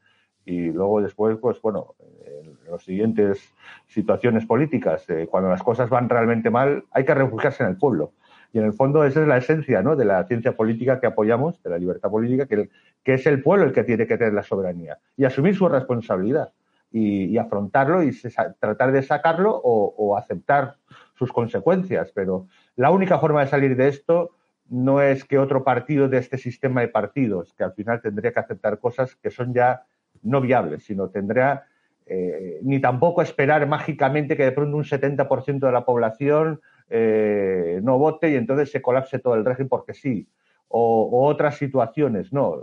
y 0.50 0.72
luego 0.72 1.00
después, 1.02 1.38
pues 1.38 1.62
bueno, 1.62 1.94
en 2.26 2.58
las 2.72 2.82
siguientes 2.82 3.54
situaciones 3.88 4.48
políticas, 4.48 5.08
eh, 5.08 5.28
cuando 5.30 5.48
las 5.50 5.62
cosas 5.62 5.90
van 5.90 6.10
realmente 6.10 6.50
mal, 6.50 6.86
hay 6.92 7.06
que 7.06 7.14
refugiarse 7.14 7.64
en 7.64 7.70
el 7.70 7.78
pueblo. 7.78 8.14
Y 8.52 8.58
en 8.58 8.66
el 8.66 8.74
fondo 8.74 9.04
esa 9.04 9.22
es 9.22 9.28
la 9.28 9.38
esencia 9.38 9.84
¿no? 9.84 9.96
de 9.96 10.06
la 10.06 10.24
ciencia 10.26 10.58
política 10.58 11.00
que 11.00 11.06
apoyamos, 11.06 11.62
de 11.62 11.70
la 11.70 11.78
libertad 11.78 12.10
política, 12.10 12.48
que, 12.48 12.70
que 13.04 13.14
es 13.14 13.28
el 13.28 13.44
pueblo 13.44 13.66
el 13.66 13.74
que 13.74 13.84
tiene 13.84 14.08
que 14.08 14.18
tener 14.18 14.34
la 14.34 14.42
soberanía 14.42 14.98
y 15.16 15.26
asumir 15.26 15.56
su 15.56 15.70
responsabilidad 15.70 16.52
y, 16.92 17.38
afrontarlo 17.38 18.02
y 18.02 18.12
tratar 18.60 18.92
de 18.92 19.04
sacarlo 19.04 19.56
o, 19.64 20.18
aceptar 20.18 20.78
sus 21.14 21.32
consecuencias. 21.32 22.12
Pero 22.16 22.48
la 22.76 22.90
única 22.90 23.20
forma 23.20 23.42
de 23.42 23.48
salir 23.52 23.76
de 23.76 23.88
esto 23.88 24.32
no 24.68 25.00
es 25.00 25.26
que 25.26 25.38
otro 25.38 25.64
partido 25.64 26.10
de 26.10 26.18
este 26.18 26.40
sistema 26.40 26.82
de 26.82 26.88
partidos, 26.88 27.54
que 27.54 27.64
al 27.64 27.74
final 27.74 28.02
tendría 28.02 28.34
que 28.34 28.40
aceptar 28.40 28.80
cosas 28.80 29.16
que 29.16 29.30
son 29.30 29.54
ya 29.54 29.84
no 30.24 30.42
viables, 30.42 30.84
sino 30.84 31.10
tendría 31.10 31.64
eh, 32.06 32.60
ni 32.64 32.80
tampoco 32.80 33.22
esperar 33.22 33.68
mágicamente 33.68 34.36
que 34.36 34.46
de 34.46 34.52
pronto 34.52 34.78
un 34.78 34.84
70% 34.84 35.60
de 35.60 35.72
la 35.72 35.86
población 35.86 36.62
eh, 36.90 37.80
no 37.84 38.00
vote 38.00 38.32
y 38.32 38.36
entonces 38.36 38.72
se 38.72 38.82
colapse 38.82 39.20
todo 39.20 39.36
el 39.36 39.46
régimen 39.46 39.70
porque 39.70 39.94
sí, 39.94 40.28
o, 40.70 41.28
otras 41.28 41.58
situaciones. 41.58 42.32
No, 42.32 42.56
eh, 42.56 42.62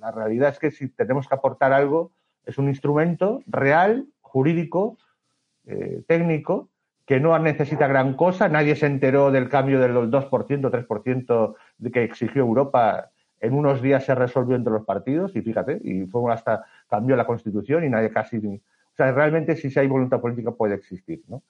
la 0.00 0.12
realidad 0.12 0.50
es 0.50 0.58
que 0.58 0.70
si 0.70 0.88
tenemos 0.88 1.28
que 1.28 1.34
aportar 1.34 1.72
algo, 1.72 2.12
es 2.46 2.58
un 2.58 2.68
instrumento 2.68 3.42
real, 3.46 4.06
jurídico, 4.20 4.98
eh, 5.66 6.02
técnico, 6.06 6.68
que 7.06 7.20
no 7.20 7.38
necesita 7.38 7.86
gran 7.86 8.14
cosa. 8.14 8.48
Nadie 8.48 8.76
se 8.76 8.86
enteró 8.86 9.30
del 9.30 9.48
cambio 9.48 9.80
del 9.80 9.94
2%, 9.94 10.30
3% 10.30 11.54
de 11.78 11.90
que 11.90 12.04
exigió 12.04 12.42
Europa. 12.42 13.10
En 13.44 13.54
unos 13.54 13.82
días 13.82 14.04
se 14.04 14.14
resolvió 14.14 14.56
entre 14.56 14.72
los 14.72 14.84
partidos 14.84 15.34
y 15.36 15.42
fíjate, 15.42 15.80
y 15.82 16.06
fue 16.06 16.32
hasta 16.32 16.64
cambió 16.88 17.16
la 17.16 17.26
Constitución 17.26 17.84
y 17.84 17.88
nadie 17.88 18.10
casi. 18.10 18.38
O 18.38 18.96
sea, 18.96 19.12
realmente 19.12 19.56
si 19.56 19.78
hay 19.78 19.86
voluntad 19.86 20.20
política 20.20 20.52
puede 20.52 20.74
existir, 20.74 21.22
¿no? 21.28 21.42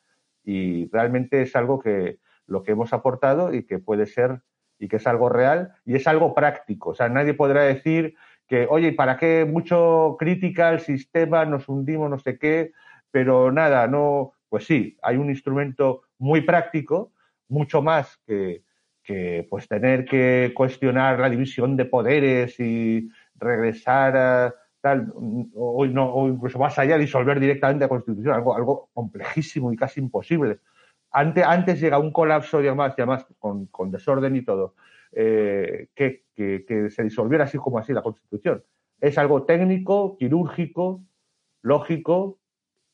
y 0.44 0.88
realmente 0.90 1.42
es 1.42 1.56
algo 1.56 1.80
que 1.80 2.18
lo 2.46 2.62
que 2.62 2.72
hemos 2.72 2.92
aportado 2.92 3.54
y 3.54 3.64
que 3.64 3.78
puede 3.78 4.06
ser 4.06 4.42
y 4.78 4.88
que 4.88 4.96
es 4.96 5.06
algo 5.06 5.28
real 5.28 5.72
y 5.84 5.96
es 5.96 6.06
algo 6.06 6.34
práctico. 6.34 6.90
O 6.90 6.94
sea, 6.94 7.08
nadie 7.08 7.34
podrá 7.34 7.62
decir 7.62 8.14
que, 8.46 8.66
oye, 8.68 8.92
¿para 8.92 9.16
qué 9.16 9.46
mucho 9.50 10.16
crítica 10.18 10.68
al 10.68 10.80
sistema, 10.80 11.46
nos 11.46 11.68
hundimos, 11.68 12.10
no 12.10 12.18
sé 12.18 12.38
qué? 12.38 12.72
Pero 13.10 13.50
nada, 13.50 13.86
no, 13.86 14.32
pues 14.50 14.66
sí, 14.66 14.98
hay 15.02 15.16
un 15.16 15.30
instrumento 15.30 16.02
muy 16.18 16.42
práctico, 16.42 17.12
mucho 17.48 17.80
más 17.80 18.18
que, 18.26 18.62
que 19.04 19.46
pues 19.48 19.68
tener 19.68 20.04
que 20.04 20.52
cuestionar 20.54 21.20
la 21.20 21.30
división 21.30 21.76
de 21.76 21.84
poderes 21.84 22.58
y 22.58 23.08
regresar 23.36 24.16
a, 24.16 24.54
o, 25.54 25.86
no, 25.86 26.12
o 26.12 26.28
incluso 26.28 26.58
más 26.58 26.78
allá, 26.78 26.98
disolver 26.98 27.40
directamente 27.40 27.84
la 27.84 27.88
Constitución, 27.88 28.34
algo, 28.34 28.56
algo 28.56 28.90
complejísimo 28.92 29.72
y 29.72 29.76
casi 29.76 30.00
imposible. 30.00 30.58
Antes, 31.10 31.44
antes 31.44 31.80
llega 31.80 31.98
un 31.98 32.12
colapso 32.12 32.60
y 32.62 32.66
además, 32.66 32.94
con, 33.38 33.66
con, 33.66 33.90
desorden 33.90 34.34
y 34.36 34.42
todo, 34.42 34.74
eh, 35.12 35.88
que, 35.94 36.24
que, 36.34 36.90
se 36.90 37.04
disolviera 37.04 37.44
así 37.44 37.56
como 37.56 37.78
así 37.78 37.92
la 37.92 38.02
Constitución. 38.02 38.64
Es 39.00 39.16
algo 39.18 39.44
técnico, 39.44 40.16
quirúrgico, 40.18 41.02
lógico 41.62 42.38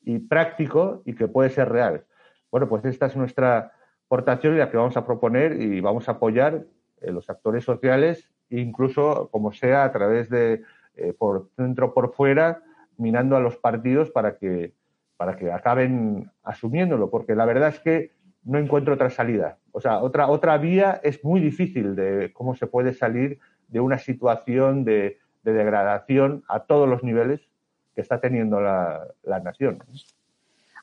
y 0.03 0.19
práctico 0.19 1.03
y 1.05 1.15
que 1.15 1.29
puede 1.29 1.51
ser 1.51 1.71
real. 1.71 2.05
Bueno, 2.51 2.69
pues 2.69 2.85
esta 2.85 3.07
es 3.07 3.17
nuestra 3.17 3.73
aportación 4.11 4.59
la 4.59 4.69
que 4.69 4.77
vamos 4.77 4.97
a 4.97 5.07
proponer 5.07 5.63
y 5.63 5.81
vamos 5.81 6.09
a 6.09 6.13
apoyar 6.13 6.65
eh, 7.01 7.13
los 7.13 7.31
actores 7.31 7.63
sociales, 7.63 8.29
incluso 8.51 9.29
como 9.31 9.53
sea 9.53 9.85
a 9.85 9.93
través 9.93 10.29
de 10.29 10.63
eh, 10.97 11.13
por 11.17 11.49
dentro 11.57 11.95
por 11.95 12.13
fuera, 12.13 12.61
minando 12.97 13.37
a 13.37 13.41
los 13.41 13.57
partidos 13.57 14.11
para 14.11 14.37
que, 14.37 14.75
para 15.17 15.37
que 15.37 15.53
acaben 15.53 16.29
asumiéndolo, 16.43 17.09
porque 17.09 17.37
la 17.37 17.45
verdad 17.45 17.69
es 17.69 17.79
que 17.79 18.11
no 18.43 18.59
encuentro 18.59 18.95
otra 18.95 19.11
salida. 19.11 19.59
O 19.71 19.81
sea, 19.81 20.01
otra, 20.01 20.27
otra 20.27 20.59
vía 20.59 21.01
es 21.05 21.25
muy 21.25 21.41
difícil 21.41 21.95
de 21.95 22.33
cómo 22.33 22.57
se 22.57 22.67
puede 22.67 22.93
salir 22.93 23.39
de 23.69 23.79
una 23.79 23.99
situación 23.99 24.85
de, 24.85 25.19
degradación 25.45 26.43
a 26.49 26.65
todos 26.65 26.89
los 26.89 27.05
niveles 27.05 27.49
que 27.95 28.01
está 28.01 28.21
teniendo 28.21 28.61
la, 28.61 29.07
la 29.23 29.39
nación. 29.39 29.79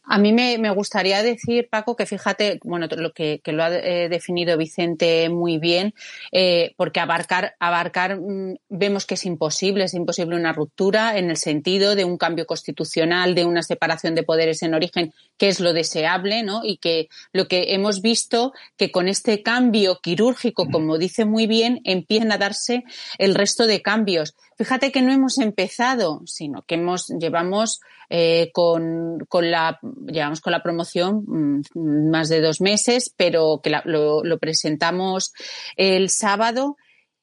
A 0.10 0.18
mí 0.20 0.32
me, 0.32 0.70
gustaría 0.72 1.22
decir, 1.22 1.68
Paco, 1.70 1.98
que 1.98 2.06
fíjate, 2.06 2.60
bueno, 2.64 2.88
lo 2.90 3.12
que, 3.12 3.42
lo 3.46 3.64
ha 3.64 3.76
eh, 3.76 4.08
definido 4.08 4.58
Vicente 4.58 5.28
muy 5.28 5.58
bien, 5.58 5.94
eh, 6.32 6.74
porque 6.78 7.02
abarcar, 7.02 7.56
abarcar, 7.60 8.18
mm, 8.18 8.56
vemos 8.70 9.06
que 9.06 9.16
es 9.16 9.26
imposible, 9.26 9.84
es 9.84 9.94
imposible 9.94 10.38
una 10.38 10.54
ruptura 10.54 11.18
en 11.18 11.30
el 11.30 11.36
sentido 11.36 11.94
de 11.96 12.06
un 12.06 12.18
cambio 12.18 12.46
constitucional, 12.46 13.36
de 13.36 13.44
una 13.44 13.64
separación 13.64 14.16
de 14.16 14.24
poderes 14.24 14.64
en 14.64 14.76
origen, 14.76 15.14
que 15.38 15.50
es 15.50 15.60
lo 15.60 15.74
deseable, 15.74 16.42
¿no? 16.42 16.62
Y 16.64 16.78
que 16.78 17.10
lo 17.34 17.50
que 17.50 17.74
hemos 17.74 18.02
visto, 18.02 18.54
que 18.78 18.92
con 18.92 19.10
este 19.10 19.44
cambio 19.44 20.00
quirúrgico, 20.02 20.70
como 20.72 20.98
dice 20.98 21.26
muy 21.26 21.48
bien, 21.48 21.82
empiezan 21.84 22.32
a 22.32 22.38
darse 22.38 22.86
el 23.18 23.36
resto 23.36 23.68
de 23.68 23.82
cambios. 23.82 24.36
Fíjate 24.58 24.92
que 24.92 25.02
no 25.02 25.12
hemos 25.12 25.38
empezado, 25.38 26.22
sino 26.26 26.64
que 26.64 26.76
hemos, 26.76 27.10
llevamos 27.10 27.82
eh, 28.10 28.52
con, 28.54 29.20
con, 29.28 29.52
la, 29.52 29.80
llevamos 30.08 30.40
con 30.40 30.52
la 30.52 30.64
promoción 30.64 31.24
mm, 31.28 32.10
más 32.10 32.30
de 32.30 32.42
dos 32.42 32.62
meses, 32.62 33.14
pero 33.16 33.60
que 33.62 33.70
lo, 33.86 34.24
lo, 34.24 34.40
presentamos 34.40 35.34
el 35.76 36.10
sábado 36.10 36.78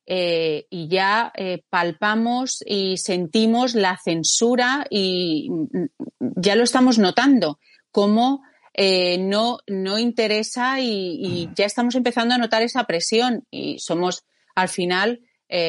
eh, 0.06 0.66
y 0.68 0.88
ya 0.88 1.32
eh, 1.34 1.62
palpamos 1.70 2.62
y 2.66 2.98
sentimos 2.98 3.74
la 3.74 3.98
censura 4.02 4.86
y 4.90 5.48
mm, 5.50 5.86
ya 6.36 6.56
lo 6.56 6.64
estamos 6.64 6.98
notando, 6.98 7.58
como 7.90 8.42
eh, 8.74 9.16
no, 9.16 9.60
no 9.66 9.98
interesa 9.98 10.80
y, 10.80 11.18
y, 11.22 11.50
ya 11.54 11.64
estamos 11.64 11.94
empezando 11.94 12.34
a 12.34 12.38
notar 12.38 12.60
esa 12.60 12.84
presión 12.84 13.46
y 13.50 13.78
somos 13.78 14.24
al 14.54 14.68
final 14.68 15.20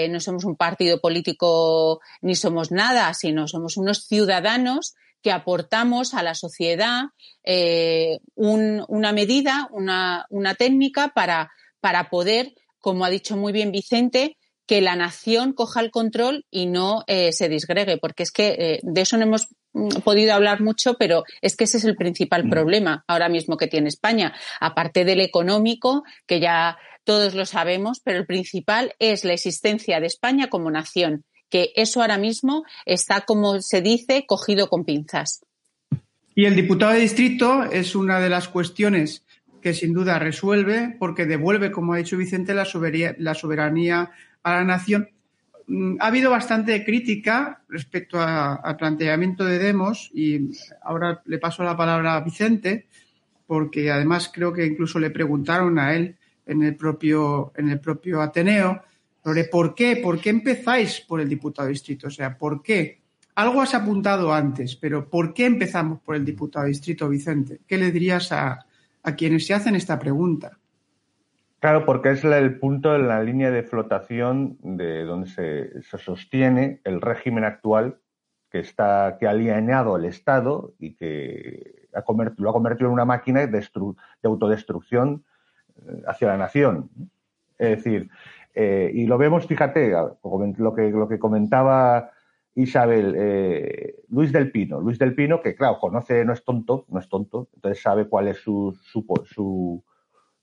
no 0.09 0.19
somos 0.19 0.45
un 0.45 0.55
partido 0.55 0.99
político 0.99 1.99
ni 2.21 2.33
somos 2.33 2.71
nada, 2.71 3.13
sino 3.13 3.47
somos 3.47 3.77
unos 3.77 4.07
ciudadanos 4.07 4.95
que 5.25 5.31
aportamos 5.31 6.13
a 6.13 6.21
la 6.21 6.35
sociedad 6.35 7.05
eh, 7.43 8.19
una 8.35 9.11
medida, 9.11 9.67
una, 9.71 10.27
una 10.29 10.53
técnica 10.53 11.13
para, 11.15 11.49
para 11.79 12.11
poder, 12.11 12.53
como 12.77 13.05
ha 13.05 13.09
dicho 13.09 13.35
muy 13.35 13.51
bien 13.51 13.71
Vicente, 13.71 14.37
que 14.67 14.81
la 14.81 14.95
nación 14.95 15.53
coja 15.53 15.81
el 15.81 15.89
control 15.89 16.45
y 16.51 16.67
no 16.67 17.03
eh, 17.07 17.31
se 17.31 17.49
disgregue, 17.49 17.97
porque 17.97 18.21
es 18.21 18.31
que 18.31 18.49
eh, 18.49 18.79
de 18.83 19.01
eso 19.01 19.17
no 19.17 19.23
hemos 19.23 19.47
mm, 19.73 20.01
podido 20.03 20.35
hablar 20.35 20.61
mucho, 20.61 20.93
pero 20.93 21.23
es 21.41 21.55
que 21.55 21.63
ese 21.63 21.77
es 21.77 21.85
el 21.85 21.95
principal 21.95 22.45
mm. 22.45 22.49
problema 22.51 23.03
ahora 23.07 23.27
mismo 23.27 23.57
que 23.57 23.65
tiene 23.65 23.87
España, 23.87 24.31
aparte 24.59 25.05
del 25.05 25.21
económico, 25.21 26.03
que 26.27 26.39
ya 26.39 26.77
todos 27.03 27.33
lo 27.33 27.47
sabemos, 27.47 27.99
pero 27.99 28.19
el 28.19 28.27
principal 28.27 28.93
es 28.99 29.25
la 29.25 29.33
existencia 29.33 29.99
de 29.99 30.05
España 30.05 30.49
como 30.51 30.69
nación, 30.69 31.25
que 31.49 31.71
eso 31.75 32.01
ahora 32.01 32.17
mismo 32.17 32.63
está, 32.85 33.21
como 33.21 33.61
se 33.61 33.81
dice, 33.81 34.25
cogido 34.27 34.67
con 34.67 34.85
pinzas. 34.85 35.45
Y 36.35 36.45
el 36.45 36.55
diputado 36.55 36.91
de 36.91 36.99
distrito 36.99 37.63
es 37.63 37.95
una 37.95 38.19
de 38.19 38.29
las 38.29 38.49
cuestiones 38.49 39.23
que 39.61 39.73
sin 39.73 39.93
duda 39.93 40.19
resuelve 40.19 40.95
porque 40.99 41.25
devuelve, 41.25 41.71
como 41.71 41.93
ha 41.93 41.97
dicho 41.97 42.17
Vicente, 42.17 42.53
la 42.53 42.65
soberanía, 42.65 44.11
a 44.43 44.51
la 44.51 44.63
nación. 44.63 45.09
Mm, 45.67 45.95
ha 45.99 46.07
habido 46.07 46.29
bastante 46.29 46.83
crítica 46.85 47.63
respecto 47.69 48.19
al 48.21 48.77
planteamiento 48.77 49.43
de 49.43 49.57
Demos 49.57 50.11
y 50.13 50.51
ahora 50.83 51.21
le 51.25 51.39
paso 51.39 51.63
la 51.63 51.75
palabra 51.75 52.15
a 52.15 52.21
Vicente 52.21 52.85
porque 53.47 53.91
además 53.91 54.29
creo 54.33 54.53
que 54.53 54.65
incluso 54.65 54.99
le 54.99 55.09
preguntaron 55.09 55.79
a 55.79 55.95
él 55.95 56.15
en 56.45 56.63
el 56.63 56.75
propio, 56.75 57.53
en 57.55 57.69
el 57.69 57.79
propio 57.79 58.21
Ateneo 58.21 58.83
por 59.51 59.73
qué, 59.73 59.97
por 59.97 60.19
qué 60.19 60.29
empezáis 60.29 61.01
por 61.01 61.19
el 61.19 61.29
diputado 61.29 61.67
distrito, 61.67 62.07
o 62.07 62.11
sea, 62.11 62.37
por 62.37 62.61
qué. 62.61 63.01
Algo 63.35 63.61
has 63.61 63.73
apuntado 63.73 64.33
antes, 64.33 64.75
pero 64.75 65.09
¿por 65.09 65.33
qué 65.33 65.45
empezamos 65.45 65.99
por 65.99 66.15
el 66.15 66.23
diputado 66.23 66.65
distrito, 66.65 67.09
Vicente? 67.09 67.59
¿Qué 67.67 67.77
le 67.77 67.91
dirías 67.91 68.31
a, 68.31 68.65
a 69.03 69.15
quienes 69.15 69.45
se 69.45 69.53
hacen 69.53 69.75
esta 69.75 69.99
pregunta? 69.99 70.57
Claro, 71.59 71.85
porque 71.85 72.11
es 72.11 72.23
el 72.23 72.59
punto 72.59 72.95
en 72.95 73.07
la 73.07 73.23
línea 73.23 73.51
de 73.51 73.63
flotación 73.63 74.57
de 74.61 75.03
donde 75.03 75.27
se, 75.29 75.81
se 75.81 75.97
sostiene 75.97 76.79
el 76.83 77.01
régimen 77.01 77.43
actual 77.43 77.97
que 78.51 78.59
está 78.59 79.17
que 79.19 79.27
ha 79.27 79.31
alienado 79.31 79.97
el 79.97 80.05
Estado 80.05 80.73
y 80.79 80.93
que 80.93 81.87
ha 81.93 82.03
lo 82.37 82.49
ha 82.49 82.53
convertido 82.53 82.87
en 82.87 82.93
una 82.93 83.05
máquina 83.05 83.45
de, 83.45 83.47
de 83.47 83.65
autodestrucción 84.23 85.23
hacia 86.07 86.27
la 86.27 86.37
nación. 86.37 86.89
Es 87.57 87.83
decir, 87.83 88.09
eh, 88.55 88.89
y 88.93 89.05
lo 89.05 89.17
vemos, 89.17 89.45
fíjate, 89.45 89.91
lo 89.91 90.73
que, 90.73 90.89
lo 90.89 91.07
que 91.09 91.19
comentaba 91.19 92.11
Isabel, 92.55 93.13
eh, 93.17 93.95
Luis 94.09 94.31
del 94.31 94.49
Pino. 94.51 94.79
Luis 94.79 94.97
del 94.97 95.13
Pino, 95.13 95.41
que 95.41 95.55
claro, 95.55 95.77
conoce, 95.77 96.23
no 96.23 96.31
es 96.31 96.43
tonto, 96.45 96.85
no 96.87 96.99
es 96.99 97.09
tonto, 97.09 97.49
entonces 97.53 97.83
sabe 97.83 98.07
cuál 98.07 98.29
es 98.29 98.37
su, 98.37 98.73
su, 98.85 99.83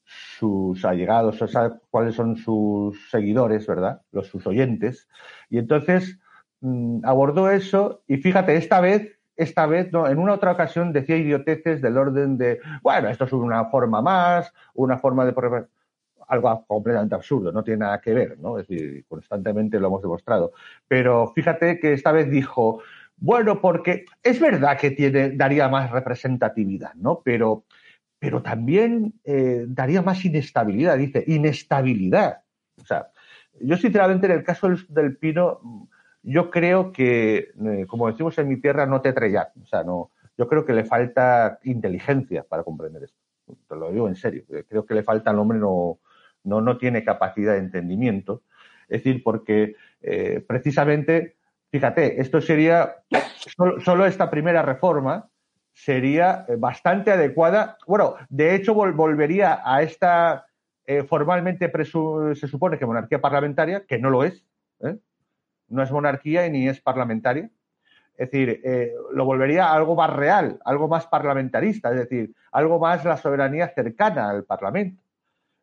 sus 0.05 0.85
allegados, 0.85 1.39
sabe 1.51 1.77
cuáles 1.91 2.15
son 2.15 2.37
sus 2.37 3.11
seguidores, 3.11 3.67
¿verdad? 3.67 4.03
Los 4.13 4.27
sus 4.27 4.47
oyentes. 4.47 5.09
Y 5.49 5.57
entonces 5.57 6.19
mm, 6.61 7.05
abordó 7.05 7.51
eso 7.51 8.03
y 8.07 8.19
fíjate, 8.19 8.57
esta 8.57 8.81
vez 8.81 9.19
esta 9.35 9.67
vez, 9.67 9.91
no, 9.93 10.07
en 10.07 10.19
una 10.19 10.35
otra 10.35 10.53
ocasión 10.53 10.93
decía 10.93 11.17
idioteces 11.17 11.81
del 11.81 11.97
orden 11.97 12.37
de, 12.37 12.61
bueno, 12.83 13.09
esto 13.09 13.25
es 13.25 13.33
una 13.33 13.65
forma 13.67 14.03
más, 14.03 14.53
una 14.75 14.99
forma 14.99 15.25
de 15.25 15.33
algo 16.33 16.65
completamente 16.67 17.15
absurdo, 17.15 17.53
no 17.53 17.63
tiene 17.63 17.81
nada 17.81 18.01
que 18.01 18.15
ver, 18.15 18.39
¿no? 18.39 18.59
Es 18.59 18.67
decir, 18.67 19.05
constantemente 19.07 19.79
lo 19.79 19.89
hemos 19.89 20.01
demostrado. 20.01 20.53
Pero 20.89 21.31
fíjate 21.35 21.79
que 21.79 21.93
esta 21.93 22.11
vez 22.11 22.31
dijo, 22.31 22.81
bueno, 23.19 23.61
porque 23.61 24.07
es 24.23 24.41
verdad 24.41 24.79
que 24.79 24.93
tiene, 24.93 25.33
daría 25.33 25.69
más 25.69 25.91
representatividad, 25.91 26.95
¿no? 26.95 27.21
Pero, 27.23 27.65
pero 28.19 28.41
también 28.41 29.13
eh, 29.25 29.67
daría 29.69 30.01
más 30.01 30.25
inestabilidad, 30.25 30.97
dice, 30.97 31.23
inestabilidad. 31.27 32.41
O 32.81 32.87
sea, 32.87 33.09
yo 33.61 33.77
sinceramente 33.77 34.25
en 34.25 34.33
el 34.33 34.43
caso 34.43 34.69
del 34.89 35.19
Pino 35.19 35.61
yo 36.23 36.51
creo 36.51 36.93
que, 36.93 37.51
eh, 37.63 37.87
como 37.87 38.07
decimos 38.07 38.39
en 38.39 38.49
mi 38.49 38.57
tierra, 38.57 38.87
no 38.87 39.03
te 39.03 39.11
estrellas. 39.11 39.49
O 39.63 39.67
sea, 39.67 39.85
no, 39.85 40.13
yo 40.39 40.49
creo 40.49 40.65
que 40.65 40.73
le 40.73 40.85
falta 40.85 41.59
inteligencia 41.65 42.43
para 42.43 42.63
comprender 42.63 43.03
esto. 43.05 43.19
Te 43.69 43.77
lo 43.77 43.91
digo 43.91 44.09
en 44.09 44.15
serio. 44.15 44.45
Creo 44.67 44.87
que 44.87 44.95
le 44.95 45.03
falta 45.03 45.31
al 45.31 45.39
hombre, 45.39 45.59
no, 45.59 45.99
no, 46.45 46.61
no 46.61 46.79
tiene 46.79 47.05
capacidad 47.05 47.53
de 47.53 47.59
entendimiento. 47.59 48.43
Es 48.89 49.03
decir, 49.03 49.23
porque 49.23 49.77
eh, 50.03 50.45
precisamente, 50.47 51.37
fíjate, 51.71 52.21
esto 52.21 52.41
sería, 52.41 52.97
solo, 53.85 54.07
esta 54.07 54.31
primera 54.31 54.63
reforma 54.63 55.29
sería 55.73 56.47
bastante 56.59 57.11
adecuada. 57.11 57.79
Bueno, 57.87 58.17
de 58.29 58.55
hecho, 58.55 58.75
volvería 58.75 59.61
a 59.65 59.83
esta 59.83 60.47
formalmente 61.09 61.73
se 61.85 62.49
supone 62.49 62.77
que 62.77 62.85
monarquía 62.85 63.21
parlamentaria, 63.21 63.87
que 63.87 63.99
no 63.99 64.11
lo 64.11 64.25
es, 64.25 64.45
¿eh? 64.81 64.99
no 65.69 65.83
es 65.83 65.91
monarquía 65.91 66.47
y 66.47 66.51
ni 66.51 66.69
es 66.69 66.81
parlamentaria. 66.81 67.51
Es 68.17 68.31
decir, 68.31 68.61
eh, 68.63 68.93
lo 69.13 69.25
volvería 69.25 69.67
a 69.67 69.75
algo 69.75 69.97
más 69.97 70.11
real, 70.11 70.61
algo 70.65 70.87
más 70.87 71.07
parlamentarista, 71.07 71.91
es 71.91 71.97
decir, 71.97 72.35
algo 72.53 72.79
más 72.79 73.05
la 73.05 73.17
soberanía 73.17 73.69
cercana 73.69 74.29
al 74.29 74.45
Parlamento. 74.45 75.02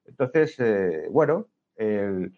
Entonces, 0.10 0.56
eh, 0.60 1.08
bueno, 1.12 1.48
eh, 1.78 2.30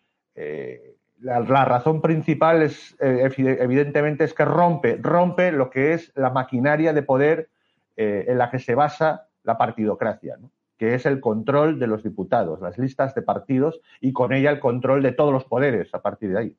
la, 1.20 1.66
razón 1.66 2.02
principal 2.02 2.62
es, 2.62 2.96
evidentemente, 3.00 4.24
es 4.24 4.34
que 4.34 4.46
rompe, 4.46 4.98
rompe 5.02 5.52
lo 5.52 5.70
que 5.70 5.94
es 5.94 6.12
la 6.16 6.30
maquinaria 6.30 6.94
de 6.94 7.04
poder 7.04 7.50
en 7.96 8.38
la 8.38 8.50
que 8.50 8.58
se 8.58 8.74
basa 8.74 9.28
la 9.44 9.58
partidocracia, 9.58 10.38
que 10.78 10.96
es 10.96 11.06
el 11.06 11.20
control 11.20 11.78
de 11.78 11.86
los 11.86 12.04
diputados, 12.04 12.62
las 12.62 12.80
listas 12.80 13.14
de 13.14 13.22
partidos 13.22 13.80
y 14.00 14.14
con 14.14 14.34
ella 14.34 14.50
el 14.50 14.60
control 14.60 15.04
de 15.04 15.12
todos 15.12 15.32
los 15.32 15.46
poderes 15.46 15.94
a 15.94 16.02
partir 16.02 16.32
de 16.32 16.40
ahí. 16.40 16.56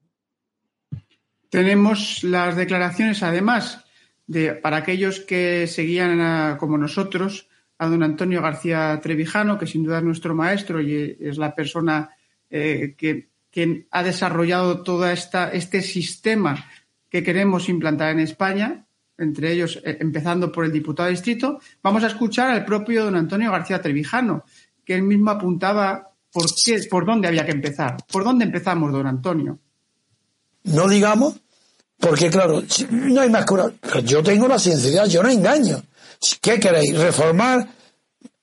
Tenemos 1.51 2.23
las 2.23 2.57
declaraciones, 2.57 3.23
además, 3.23 3.85
de, 4.27 4.55
para 4.55 4.79
aquellos 4.79 5.21
que 5.21 5.67
seguían 5.67 6.57
como 6.57 6.79
nosotros 6.79 7.49
a 7.83 7.89
don 7.89 8.05
Antonio 8.05 8.41
García 8.41 9.01
Trevijano, 9.03 9.59
que 9.59 9.67
sin 9.67 9.83
duda 9.83 9.99
es 9.99 10.05
nuestro 10.05 10.37
maestro 10.37 10.81
y 10.81 11.17
es 11.19 11.37
la 11.37 11.53
persona 11.53 12.11
eh, 12.49 12.95
que, 12.97 13.33
ha 13.91 14.03
desarrollado 14.03 14.83
todo 14.83 15.07
este 15.11 15.83
sistema 15.83 16.65
que 17.11 17.23
queremos 17.23 17.69
implantar 17.69 18.13
en 18.13 18.21
España, 18.21 18.87
entre 19.19 19.53
ellos 19.53 19.83
eh, 19.85 19.99
empezando 20.01 20.51
por 20.51 20.65
el 20.65 20.73
diputado 20.73 21.09
de 21.09 21.17
distrito, 21.17 21.61
vamos 21.83 22.05
a 22.05 22.07
escuchar 22.07 22.53
al 22.53 22.65
propio 22.65 23.05
don 23.05 23.17
Antonio 23.17 23.51
García 23.51 23.83
Trevijano, 23.83 24.45
que 24.85 24.95
él 24.95 25.03
mismo 25.03 25.33
apuntaba 25.33 26.13
por, 26.33 26.47
qué, 26.65 26.81
por 26.89 27.05
dónde 27.05 27.29
había 27.29 27.45
que 27.45 27.53
empezar. 27.53 27.97
¿Por 28.11 28.23
dónde 28.23 28.45
empezamos, 28.45 28.93
don 28.93 29.09
Antonio? 29.09 29.59
No 30.65 30.89
digamos 30.89 31.43
porque 32.03 32.31
claro, 32.31 32.65
no 32.91 33.21
hay 33.21 33.31
más 33.31 33.47
cura. 33.47 33.71
Yo 34.05 34.25
tengo 34.25 34.49
la 34.49 34.59
sinceridad, 34.59 35.07
yo 35.07 35.23
no 35.23 35.29
engaño. 35.29 35.81
¿Qué 36.41 36.61
queréis? 36.61 36.97
¿Reformar 36.99 37.69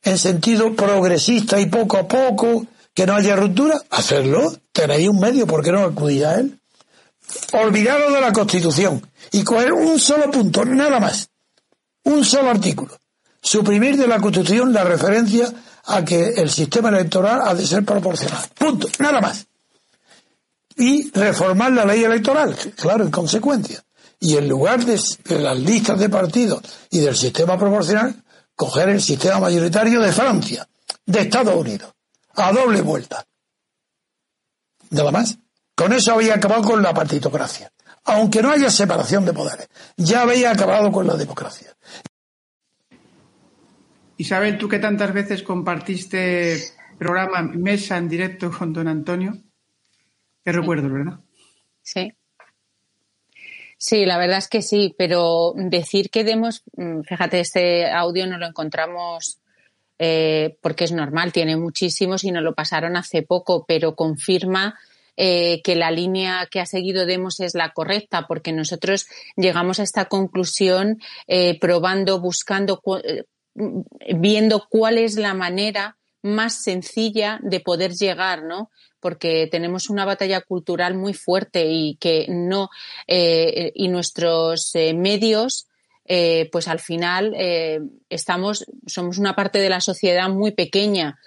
en 0.04 0.18
sentido 0.18 0.76
progresista 0.76 1.60
y 1.60 1.68
poco 1.68 1.98
a 1.98 2.08
poco, 2.08 2.66
que 2.94 3.06
no 3.06 3.16
haya 3.16 3.36
ruptura? 3.36 3.82
Hacerlo. 3.90 4.54
Tenéis 4.72 5.10
un 5.10 5.20
medio, 5.20 5.48
¿por 5.48 5.64
qué 5.64 5.72
no 5.72 5.84
acudís 5.84 6.24
a 6.24 6.40
él? 6.40 6.60
Olvidaros 7.54 8.14
de 8.14 8.22
la 8.22 8.34
Constitución 8.34 9.06
y 9.32 9.44
coger 9.44 9.74
un 9.74 10.00
solo 10.00 10.32
punto, 10.32 10.66
nada 10.66 11.00
más. 11.00 11.30
Un 12.04 12.26
solo 12.26 12.50
artículo. 12.50 12.98
Suprimir 13.42 13.98
de 13.98 14.08
la 14.08 14.20
Constitución 14.20 14.74
la 14.74 14.84
referencia 14.84 15.52
a 15.86 16.04
que 16.04 16.30
el 16.30 16.50
sistema 16.50 16.90
electoral 16.90 17.42
ha 17.44 17.54
de 17.54 17.66
ser 17.66 17.84
proporcional. 17.86 18.44
Punto. 18.58 18.90
Nada 19.00 19.22
más. 19.22 19.46
Y 20.76 21.12
reformar 21.12 21.72
la 21.74 21.86
ley 21.86 22.04
electoral, 22.04 22.56
claro, 22.76 23.04
en 23.04 23.12
consecuencia. 23.12 23.84
Y 24.20 24.38
en 24.38 24.50
lugar 24.50 24.84
de, 24.86 25.00
las 25.40 25.58
listas 25.60 25.98
de 26.00 26.10
partidos 26.10 26.62
y 26.90 27.00
del 27.00 27.16
sistema 27.16 27.58
proporcional, 27.58 28.22
coger 28.56 28.90
el 28.90 29.02
sistema 29.02 29.40
mayoritario 29.40 30.02
de 30.02 30.12
Francia, 30.12 30.68
de 31.06 31.22
Estados 31.22 31.56
Unidos, 31.56 31.94
a 32.36 32.52
doble 32.52 32.82
vuelta. 32.82 33.26
Nada 34.90 35.12
más. 35.12 35.38
Con 35.76 35.94
eso 35.94 36.14
había 36.14 36.36
acabado 36.36 36.64
con 36.64 36.84
la 36.84 36.94
partitocracia. 36.94 37.72
Aunque 38.04 38.42
no 38.42 38.52
haya 38.52 38.70
separación 38.70 39.24
de 39.24 39.32
poderes, 39.32 39.70
ya 39.96 40.24
había 40.24 40.52
acabado 40.52 40.92
con 40.92 41.08
la 41.08 41.16
democracia. 41.16 41.74
Isabel, 44.18 44.58
tú 44.58 44.68
que 44.68 44.80
tantas 44.80 45.14
veces 45.14 45.44
compartiste 45.44 46.74
programa 46.98 47.42
Mesa 47.42 47.96
en 47.96 48.10
directo 48.10 48.52
con 48.52 48.74
don 48.74 48.90
Antonio, 48.90 49.38
qué 50.44 50.52
recuerdo, 50.52 50.90
¿verdad? 50.90 51.20
Sí. 51.82 52.12
Sí, 53.82 54.06
la 54.06 54.18
verdad 54.18 54.40
es 54.40 54.50
que 54.50 54.62
sí, 54.62 54.94
pero 54.98 55.54
decir 55.56 56.10
que 56.10 56.26
demos, 56.26 56.64
mm, 56.76 57.04
fíjate, 57.04 57.40
este 57.40 57.90
audio 57.90 58.28
no 58.28 58.38
lo 58.38 58.46
encontramos 58.46 59.40
eh, 59.98 60.58
porque 60.62 60.84
es 60.84 60.92
normal, 60.92 61.32
tiene 61.32 61.56
muchísimos 61.56 62.26
y 62.26 62.32
nos 62.32 62.44
lo 62.44 62.54
pasaron 62.54 62.98
hace 62.98 63.22
poco, 63.22 63.64
pero 63.66 63.96
confirma 63.96 64.78
eh, 65.16 65.62
que 65.64 65.78
la 65.78 65.92
línea 65.92 66.50
que 66.52 66.60
ha 66.60 66.66
seguido 66.66 67.06
Demos 67.06 67.40
es 67.40 67.56
la 67.56 67.72
correcta, 67.72 68.28
porque 68.28 68.52
nosotros 68.52 69.08
llegamos 69.38 69.80
a 69.80 69.84
esta 69.84 70.06
conclusión 70.06 71.00
eh, 71.28 71.58
probando, 71.58 72.20
buscando, 72.20 72.82
viendo 74.14 74.68
cuál 74.70 74.98
es 74.98 75.16
la 75.16 75.34
manera 75.34 75.98
más 76.22 76.64
sencilla 76.64 77.40
de 77.44 77.62
poder 77.62 77.94
llegar, 77.94 78.44
¿no? 78.44 78.72
Porque 79.00 79.48
tenemos 79.52 79.90
una 79.90 80.06
batalla 80.06 80.42
cultural 80.42 80.96
muy 80.96 81.14
fuerte 81.14 81.66
y 81.66 81.96
que 81.96 82.26
no 82.30 82.70
eh, 83.08 83.72
y 83.76 83.88
nuestros 83.88 84.74
eh, 84.76 84.94
medios, 84.94 85.68
eh, 86.06 86.50
pues 86.52 86.68
al 86.68 86.80
final 86.80 87.36
estamos, 88.10 88.66
somos 88.88 89.18
una 89.18 89.36
parte 89.36 89.60
de 89.60 89.70
la 89.70 89.82
sociedad 89.82 90.30
muy 90.30 90.52
pequeña. 90.52 91.20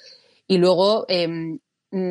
Y 0.47 0.59
luego 0.59 1.07
em, 1.09 1.61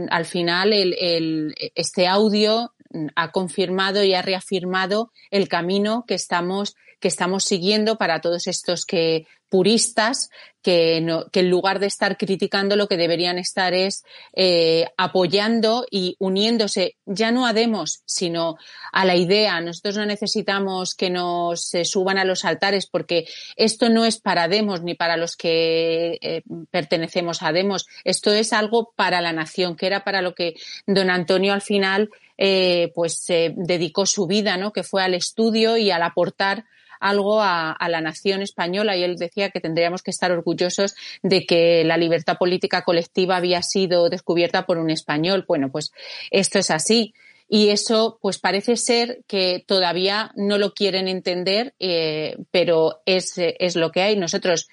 al 0.10 0.26
final 0.26 0.74
este 0.74 2.08
audio 2.08 2.72
ha 3.16 3.32
confirmado 3.32 4.04
y 4.04 4.14
ha 4.14 4.22
reafirmado 4.22 5.12
el 5.30 5.48
camino 5.48 6.06
que 6.08 6.16
estamos 6.16 6.76
que 7.00 7.08
estamos 7.08 7.46
siguiendo 7.46 7.98
para 7.98 8.22
todos 8.22 8.46
estos 8.46 8.86
que 8.86 9.26
puristas 9.50 10.30
que, 10.62 10.98
en 10.98 11.50
lugar 11.50 11.80
de 11.80 11.88
estar 11.88 12.16
criticando 12.16 12.78
lo 12.78 12.88
que 12.88 12.96
deberían 12.96 13.38
estar 13.38 13.74
es 13.74 14.04
eh, 14.34 14.86
apoyando 14.96 15.86
y 15.92 16.16
uniéndose 16.20 16.96
ya 17.06 17.32
no 17.32 17.46
a 17.46 17.52
Demos, 17.52 18.04
sino 18.06 18.56
a 18.94 19.04
la 19.04 19.16
idea. 19.16 19.60
Nosotros 19.60 19.98
no 19.98 20.06
necesitamos 20.06 20.96
que 20.96 21.10
nos 21.10 21.72
suban 21.84 22.18
a 22.18 22.24
los 22.24 22.46
altares 22.46 22.88
porque 22.88 23.26
esto 23.58 23.90
no 23.90 24.06
es 24.06 24.22
para 24.22 24.48
Demos 24.48 24.84
ni 24.84 24.94
para 24.94 25.18
los 25.18 25.36
que 25.36 26.18
eh, 26.22 26.44
pertenecemos 26.70 27.42
a 27.42 27.52
Demos. 27.52 27.88
Esto 28.06 28.32
es 28.32 28.54
algo 28.54 28.94
para 28.96 29.20
la 29.20 29.34
nación, 29.34 29.76
que 29.76 29.88
era 29.88 30.06
para 30.06 30.22
lo 30.22 30.34
que 30.34 30.54
don 30.86 31.10
Antonio 31.10 31.52
al 31.52 31.62
final 31.62 32.10
eh, 32.44 32.92
pues 32.96 33.20
se 33.20 33.54
dedicó 33.56 34.08
su 34.08 34.26
vida, 34.26 34.58
¿no? 34.58 34.74
Que 34.74 34.82
fue 34.82 35.04
al 35.04 35.14
estudio 35.14 35.78
y 35.78 35.92
al 35.92 36.02
aportar 36.02 36.66
algo 37.00 37.40
a, 37.40 37.78
la 37.88 38.02
nación 38.02 38.42
española 38.42 38.98
y 38.98 39.04
él 39.04 39.16
decía 39.16 39.52
que 39.52 39.60
tendríamos 39.60 40.02
que 40.02 40.10
estar 40.10 40.32
orgullosos 40.32 40.96
de 41.22 41.46
que 41.46 41.84
la 41.84 41.98
libertad 41.98 42.40
política 42.40 42.84
colectiva 42.84 43.36
había 43.36 43.62
sido 43.62 44.10
descubierta 44.10 44.66
por 44.66 44.80
un 44.80 44.90
español. 44.90 45.46
Bueno, 45.48 45.70
pues 45.72 45.92
esto 46.32 46.58
es 46.58 46.72
así. 46.72 47.14
Y 47.48 47.70
eso, 47.70 48.18
pues 48.24 48.40
parece 48.40 48.76
ser 48.76 49.22
que 49.28 49.64
todavía 49.68 50.32
no 50.36 50.58
lo 50.58 50.74
quieren 50.74 51.08
entender, 51.08 51.76
eh, 51.78 52.38
pero 52.50 53.04
es, 53.06 53.34
es 53.38 53.76
lo 53.76 53.92
que 53.92 54.02
hay. 54.02 54.16
Nosotros, 54.16 54.68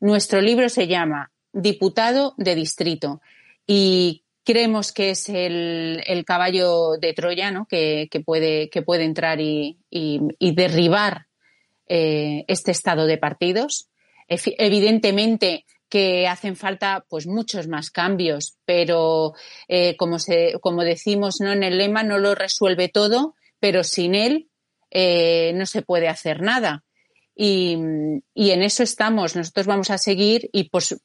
nuestro 0.00 0.42
libro 0.42 0.68
se 0.68 0.86
llama 0.86 1.32
Diputado 1.54 2.34
de 2.36 2.54
Distrito 2.54 3.22
y 3.66 4.25
creemos 4.46 4.92
que 4.92 5.10
es 5.10 5.28
el, 5.28 6.02
el 6.06 6.24
caballo 6.24 6.92
de 6.98 7.12
Troya, 7.12 7.50
¿no? 7.50 7.66
que, 7.66 8.08
que, 8.10 8.20
puede, 8.20 8.70
que 8.70 8.80
puede 8.80 9.04
entrar 9.04 9.40
y, 9.40 9.78
y, 9.90 10.54
derribar 10.54 11.26
eh, 11.88 12.44
este 12.46 12.70
estado 12.70 13.06
de 13.06 13.18
partidos. 13.18 13.90
Evidentemente 14.28 15.66
que 15.88 16.26
hacen 16.26 16.56
falta 16.56 17.04
pues 17.08 17.26
muchos 17.26 17.68
más 17.68 17.90
cambios, 17.90 18.56
pero 18.64 19.34
eh, 19.68 19.96
como, 19.96 20.18
se, 20.18 20.54
como 20.60 20.82
decimos 20.82 21.36
¿no? 21.40 21.52
en 21.52 21.62
el 21.62 21.78
lema, 21.78 22.02
no 22.02 22.18
lo 22.18 22.34
resuelve 22.34 22.88
todo, 22.88 23.34
pero 23.60 23.84
sin 23.84 24.14
él 24.14 24.48
eh, 24.90 25.52
no 25.54 25.66
se 25.66 25.82
puede 25.82 26.08
hacer 26.08 26.40
nada. 26.40 26.84
Y, 27.38 27.74
en 27.74 28.62
eso 28.62 28.82
estamos. 28.82 29.36
Nosotros 29.36 29.66
vamos 29.66 29.90
a 29.90 29.98
seguir 29.98 30.48
y 30.52 30.70
pues 30.70 30.96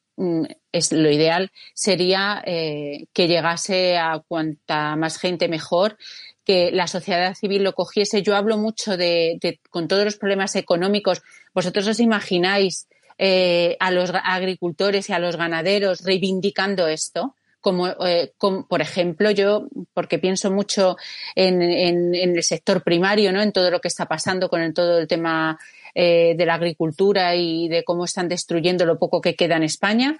es, 0.71 0.91
lo 0.93 1.11
ideal 1.11 1.51
sería 1.73 2.41
eh, 2.45 3.07
que 3.13 3.27
llegase 3.27 3.97
a 3.97 4.19
cuanta 4.25 4.95
más 4.95 5.17
gente 5.17 5.49
mejor 5.49 5.97
que 6.45 6.71
la 6.71 6.87
sociedad 6.87 7.35
civil 7.35 7.63
lo 7.63 7.73
cogiese. 7.73 8.23
Yo 8.23 8.35
hablo 8.35 8.57
mucho 8.57 8.95
de, 8.95 9.59
con 9.69 9.89
todos 9.89 10.05
los 10.05 10.15
problemas 10.15 10.55
económicos. 10.55 11.21
Vosotros 11.53 11.85
os 11.87 11.99
imagináis 11.99 12.87
eh, 13.17 13.75
a 13.79 13.91
los 13.91 14.11
agricultores 14.11 15.09
y 15.09 15.13
a 15.13 15.19
los 15.19 15.35
ganaderos 15.35 16.01
reivindicando 16.03 16.87
esto. 16.87 17.35
Como, 17.59 17.89
eh, 17.89 18.33
por 18.39 18.81
ejemplo, 18.81 19.29
yo, 19.29 19.67
porque 19.93 20.17
pienso 20.17 20.49
mucho 20.49 20.97
en, 21.35 21.61
el 21.61 22.41
sector 22.41 22.81
primario, 22.81 23.31
¿no? 23.31 23.39
En 23.39 23.51
todo 23.51 23.69
lo 23.69 23.79
que 23.79 23.87
está 23.87 24.07
pasando 24.07 24.49
con 24.49 24.73
todo 24.73 24.97
el 24.97 25.07
tema 25.07 25.59
eh, 25.93 26.35
de 26.37 26.45
la 26.45 26.55
agricultura 26.55 27.35
y 27.35 27.67
de 27.67 27.83
cómo 27.83 28.05
están 28.05 28.27
destruyendo 28.27 28.85
lo 28.85 28.99
poco 28.99 29.21
que 29.21 29.35
queda 29.35 29.57
en 29.57 29.63
España. 29.63 30.17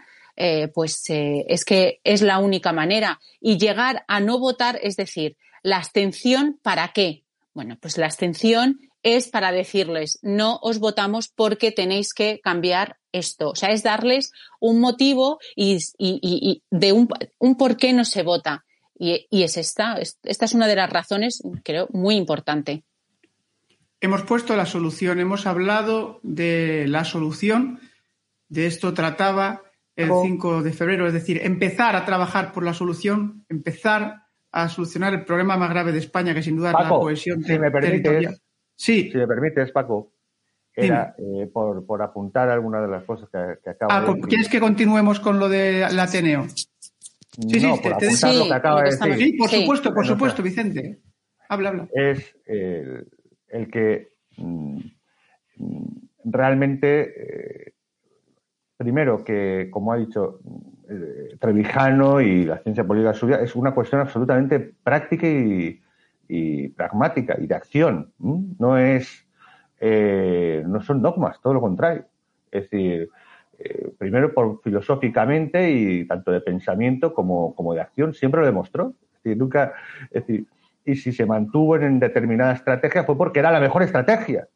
pues 0.74 1.04
es 1.10 1.66
que 1.66 2.00
es 2.04 2.22
la 2.22 2.40
única 2.40 2.72
manera. 2.72 3.20
Y 3.40 3.58
llegar 3.58 4.04
a 4.08 4.20
no 4.22 4.40
votar, 4.40 4.80
es 4.82 4.96
decir, 4.96 5.36
la 5.62 5.78
abstención, 5.78 6.60
¿para 6.64 6.88
qué? 6.94 7.24
Bueno, 7.54 7.78
pues 7.80 7.98
la 7.98 8.06
abstención 8.06 8.80
es 9.04 9.28
para 9.28 9.52
decirles, 9.52 10.20
no 10.22 10.60
os 10.62 10.80
votamos 10.80 11.28
porque 11.28 11.72
tenéis 11.72 12.14
que 12.14 12.40
cambiar 12.40 12.98
esto. 13.12 13.50
O 13.50 13.56
sea, 13.56 13.72
es 13.72 13.84
darles 13.84 14.32
un 14.60 14.80
motivo 14.80 15.40
y, 15.56 15.80
de 16.70 16.92
un, 16.92 17.10
un, 17.40 17.58
por 17.58 17.78
qué 17.78 17.94
no 17.94 18.06
se 18.06 18.24
vota. 18.24 18.64
Y, 18.98 19.26
es 19.32 19.58
esta, 19.58 19.98
esta 20.24 20.46
es 20.46 20.54
una 20.54 20.68
de 20.68 20.76
las 20.76 20.90
razones, 20.90 21.42
creo, 21.64 21.88
muy 21.92 22.16
importante. 22.16 22.84
Hemos 24.04 24.24
puesto 24.24 24.56
la 24.56 24.66
solución, 24.66 25.20
hemos 25.20 25.46
hablado 25.46 26.20
de 26.24 26.88
la 26.88 27.06
solución, 27.06 27.80
de 28.50 28.66
esto 28.66 28.96
trataba 28.96 29.62
el 29.96 30.10
5 30.10 30.64
de 30.64 30.74
febrero, 30.74 31.06
es 31.06 31.14
decir, 31.14 31.40
empezar 31.44 31.96
a 31.96 32.04
trabajar 32.04 32.52
por 32.52 32.66
la 32.66 32.74
solución, 32.74 33.46
empezar 33.48 34.24
a 34.52 34.70
solucionar 34.70 35.14
el 35.14 35.24
problema 35.24 35.56
más 35.56 35.70
grave 35.70 35.92
de 35.92 36.00
España, 36.00 36.34
que 36.34 36.42
sin 36.42 36.58
duda 36.58 36.72
es 36.72 36.84
la 36.84 36.90
cohesión 36.90 37.44
si 37.44 37.60
me 37.60 37.70
permites, 37.70 38.42
Sí. 38.76 39.12
Si 39.12 39.18
me 39.20 39.28
permites, 39.28 39.72
Paco, 39.72 40.14
era 40.74 41.14
eh, 41.20 41.48
por, 41.54 41.86
por, 41.86 42.02
apuntar 42.02 42.50
alguna 42.50 42.82
de 42.82 42.88
las 42.88 43.04
cosas 43.04 43.30
que, 43.30 43.60
que 43.64 43.70
acaba 43.70 43.98
ah, 43.98 44.14
de 44.14 44.22
¿Quieres 44.22 44.50
que 44.50 44.60
continuemos 44.60 45.20
con 45.20 45.38
lo 45.38 45.48
del 45.48 46.00
Ateneo? 46.00 46.48
Sí, 46.50 47.60
sí, 47.60 47.68
por 47.84 47.98
te, 47.98 48.08
apuntar 48.08 48.34
lo 48.34 48.46
que 48.46 48.54
acaba 48.54 48.82
de 48.82 48.90
decir. 48.90 49.16
Sí, 49.18 49.34
por 49.34 49.50
supuesto, 49.50 49.94
por 49.94 50.08
supuesto, 50.08 50.42
Vicente. 50.42 51.00
Habla, 51.48 51.70
habla. 51.70 51.88
Es 51.94 52.36
el 53.52 53.70
que 53.70 54.14
mm, 54.38 54.80
realmente, 56.26 57.68
eh, 57.68 57.74
primero 58.78 59.24
que, 59.24 59.70
como 59.72 59.94
ha 59.94 59.98
dicho 59.98 60.40
eh, 60.90 61.38
Trevijano 61.40 62.20
y 62.20 62.44
la 62.44 62.58
ciencia 62.60 62.84
política 62.84 63.14
suya 63.14 63.38
es 63.38 63.56
una 63.56 63.74
cuestión 63.74 64.02
absolutamente 64.02 64.60
práctica 64.60 65.28
y, 65.28 65.80
pragmática 66.78 67.36
y 67.40 67.46
de 67.46 67.56
acción. 67.56 68.14
No 68.18 68.78
es, 68.78 69.28
eh, 69.82 70.64
no 70.66 70.82
son 70.82 71.02
dogmas, 71.02 71.42
todo 71.42 71.54
lo 71.54 71.62
contrario. 71.62 72.06
Es 72.50 72.70
decir, 72.70 73.10
eh, 73.60 73.94
primero 73.98 74.34
por 74.34 74.62
filosóficamente 74.62 75.70
y 75.72 76.06
tanto 76.08 76.32
de 76.32 76.42
pensamiento 76.42 77.14
como, 77.14 77.54
como 77.54 77.74
de 77.74 77.82
acción 77.82 78.14
siempre 78.14 78.40
lo 78.42 78.48
demostró. 78.48 78.94
Es 79.18 79.24
decir, 79.24 79.38
nunca, 79.38 79.74
es 80.10 80.26
decir, 80.26 80.46
y 80.86 80.96
si 80.96 81.12
se 81.12 81.26
mantuvo 81.26 81.76
en 81.76 82.00
determinada 82.00 82.54
estrategia 82.54 83.04
fue 83.04 83.18
porque 83.18 83.40
era 83.40 83.52
la 83.52 83.60
mejor 83.60 83.84
estrategia. 83.84 84.48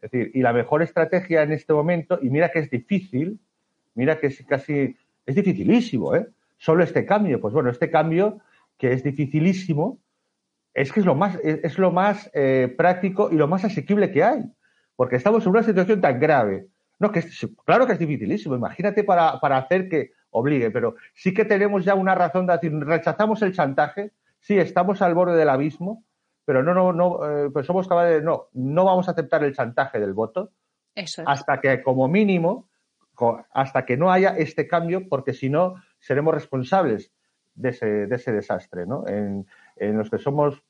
Es 0.00 0.10
decir, 0.10 0.30
y 0.34 0.42
la 0.42 0.52
mejor 0.52 0.82
estrategia 0.82 1.42
en 1.42 1.52
este 1.52 1.72
momento, 1.72 2.18
y 2.20 2.30
mira 2.30 2.50
que 2.50 2.58
es 2.58 2.70
difícil, 2.70 3.38
mira 3.94 4.18
que 4.18 4.28
es 4.28 4.44
casi 4.48 4.96
es 5.26 5.34
dificilísimo, 5.34 6.14
¿eh? 6.14 6.26
Solo 6.58 6.82
este 6.84 7.06
cambio. 7.06 7.40
Pues 7.40 7.54
bueno, 7.54 7.70
este 7.70 7.90
cambio, 7.90 8.40
que 8.78 8.92
es 8.92 9.02
dificilísimo, 9.04 9.98
es 10.74 10.92
que 10.92 11.00
es 11.00 11.06
lo 11.06 11.14
más, 11.14 11.38
es, 11.42 11.78
lo 11.78 11.92
más 11.92 12.30
eh, 12.34 12.72
práctico 12.76 13.30
y 13.30 13.36
lo 13.36 13.46
más 13.46 13.64
asequible 13.64 14.10
que 14.10 14.24
hay. 14.24 14.42
Porque 14.96 15.16
estamos 15.16 15.44
en 15.44 15.50
una 15.50 15.62
situación 15.62 16.00
tan 16.00 16.18
grave, 16.20 16.66
No, 16.98 17.10
que 17.12 17.24
claro 17.64 17.86
que 17.86 17.94
es 17.94 17.98
dificilísimo. 17.98 18.54
Imagínate 18.54 19.04
para, 19.04 19.38
para 19.40 19.58
hacer 19.58 19.88
que 19.88 20.12
obligue, 20.30 20.70
pero 20.70 20.96
sí 21.14 21.34
que 21.34 21.44
tenemos 21.44 21.84
ya 21.84 21.94
una 21.94 22.14
razón 22.14 22.46
de 22.46 22.54
decir, 22.54 22.72
rechazamos 22.72 23.42
el 23.42 23.52
chantaje, 23.52 24.12
sí, 24.42 24.58
estamos 24.58 25.00
al 25.00 25.14
borde 25.14 25.36
del 25.36 25.48
abismo, 25.48 26.04
pero 26.44 26.62
no, 26.62 26.74
no, 26.74 26.92
no, 26.92 27.30
eh, 27.30 27.50
pues 27.50 27.64
somos 27.66 27.88
capaces 27.88 28.22
no, 28.22 28.48
no 28.52 28.84
vamos 28.84 29.08
a 29.08 29.12
aceptar 29.12 29.42
el 29.44 29.54
chantaje 29.54 29.98
del 29.98 30.12
voto 30.12 30.52
hasta 31.24 31.60
que, 31.60 31.82
como 31.82 32.08
mínimo, 32.08 32.68
hasta 33.52 33.86
que 33.86 33.96
no 33.96 34.12
haya 34.12 34.36
este 34.36 34.66
cambio, 34.66 35.08
porque 35.08 35.32
si 35.32 35.48
no, 35.48 35.76
seremos 35.98 36.34
responsables 36.34 37.12
de 37.54 37.70
ese, 37.70 37.86
de 38.06 38.16
ese 38.16 38.32
desastre, 38.32 38.86
¿no? 38.86 39.06
En, 39.06 39.46
en 39.76 39.96
los 39.96 40.10
que 40.10 40.18
somos 40.18 40.62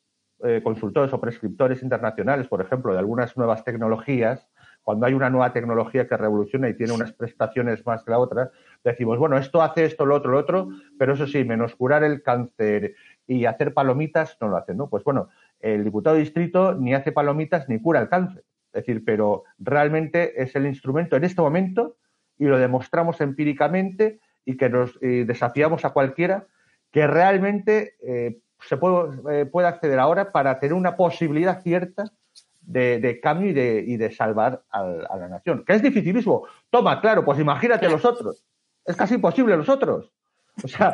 eh, 0.44 0.60
consultores 0.62 1.12
o 1.12 1.20
prescriptores 1.20 1.82
internacionales, 1.82 2.48
por 2.48 2.60
ejemplo, 2.60 2.92
de 2.92 2.98
algunas 2.98 3.36
nuevas 3.36 3.64
tecnologías, 3.64 4.48
cuando 4.82 5.06
hay 5.06 5.14
una 5.14 5.30
nueva 5.30 5.52
tecnología 5.52 6.08
que 6.08 6.16
revoluciona 6.16 6.68
y 6.68 6.74
tiene 6.74 6.92
unas 6.92 7.12
prestaciones 7.12 7.86
más 7.86 8.02
que 8.02 8.10
la 8.10 8.18
otra, 8.18 8.50
decimos, 8.82 9.18
bueno, 9.18 9.38
esto 9.38 9.62
hace 9.62 9.84
esto, 9.84 10.04
lo 10.04 10.16
otro, 10.16 10.32
lo 10.32 10.38
otro, 10.38 10.68
pero 10.98 11.12
eso 11.14 11.28
sí, 11.28 11.44
menos 11.44 11.76
curar 11.76 12.02
el 12.02 12.22
cáncer 12.22 12.96
y 13.26 13.44
hacer 13.46 13.72
palomitas 13.74 14.36
no 14.40 14.48
lo 14.48 14.56
hace, 14.56 14.74
¿no? 14.74 14.88
Pues 14.88 15.04
bueno, 15.04 15.28
el 15.60 15.84
diputado 15.84 16.16
de 16.16 16.22
distrito 16.22 16.74
ni 16.74 16.94
hace 16.94 17.12
palomitas 17.12 17.68
ni 17.68 17.80
cura 17.80 18.00
el 18.00 18.08
cáncer. 18.08 18.44
Es 18.72 18.84
decir, 18.84 19.04
pero 19.04 19.44
realmente 19.58 20.42
es 20.42 20.56
el 20.56 20.66
instrumento 20.66 21.16
en 21.16 21.24
este 21.24 21.42
momento 21.42 21.96
y 22.38 22.46
lo 22.46 22.58
demostramos 22.58 23.20
empíricamente 23.20 24.20
y 24.44 24.56
que 24.56 24.68
nos 24.68 24.98
desafiamos 25.00 25.84
a 25.84 25.90
cualquiera 25.90 26.46
que 26.92 27.06
realmente 27.06 27.96
eh, 28.06 28.38
se 28.60 28.76
puede, 28.76 29.40
eh, 29.40 29.46
puede, 29.46 29.66
acceder 29.66 29.98
ahora 29.98 30.30
para 30.30 30.60
tener 30.60 30.74
una 30.74 30.94
posibilidad 30.96 31.62
cierta 31.62 32.12
de, 32.60 33.18
cambio 33.20 33.50
y 33.50 33.52
de, 33.52 33.84
y 33.84 33.96
de 33.96 34.12
salvar 34.12 34.62
a, 34.70 34.84
la 34.84 35.28
nación. 35.28 35.64
Que 35.64 35.72
es 35.72 35.82
dificilísimo. 35.82 36.46
Toma, 36.70 37.00
claro, 37.00 37.24
pues 37.24 37.40
imagínate 37.40 37.88
los 37.88 38.04
otros. 38.04 38.44
Es 38.84 38.94
casi 38.94 39.14
imposible 39.14 39.56
los 39.56 39.68
otros. 39.68 40.12
O 40.62 40.68
sea, 40.68 40.92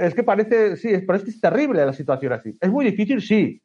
es 0.00 0.14
que 0.14 0.22
parece, 0.22 0.76
sí, 0.76 0.90
pero 1.06 1.16
es 1.16 1.24
que 1.24 1.30
es 1.30 1.40
terrible 1.40 1.84
la 1.84 1.92
situación 1.92 2.32
así. 2.32 2.56
Es 2.60 2.70
muy 2.70 2.84
difícil, 2.84 3.22
sí, 3.22 3.62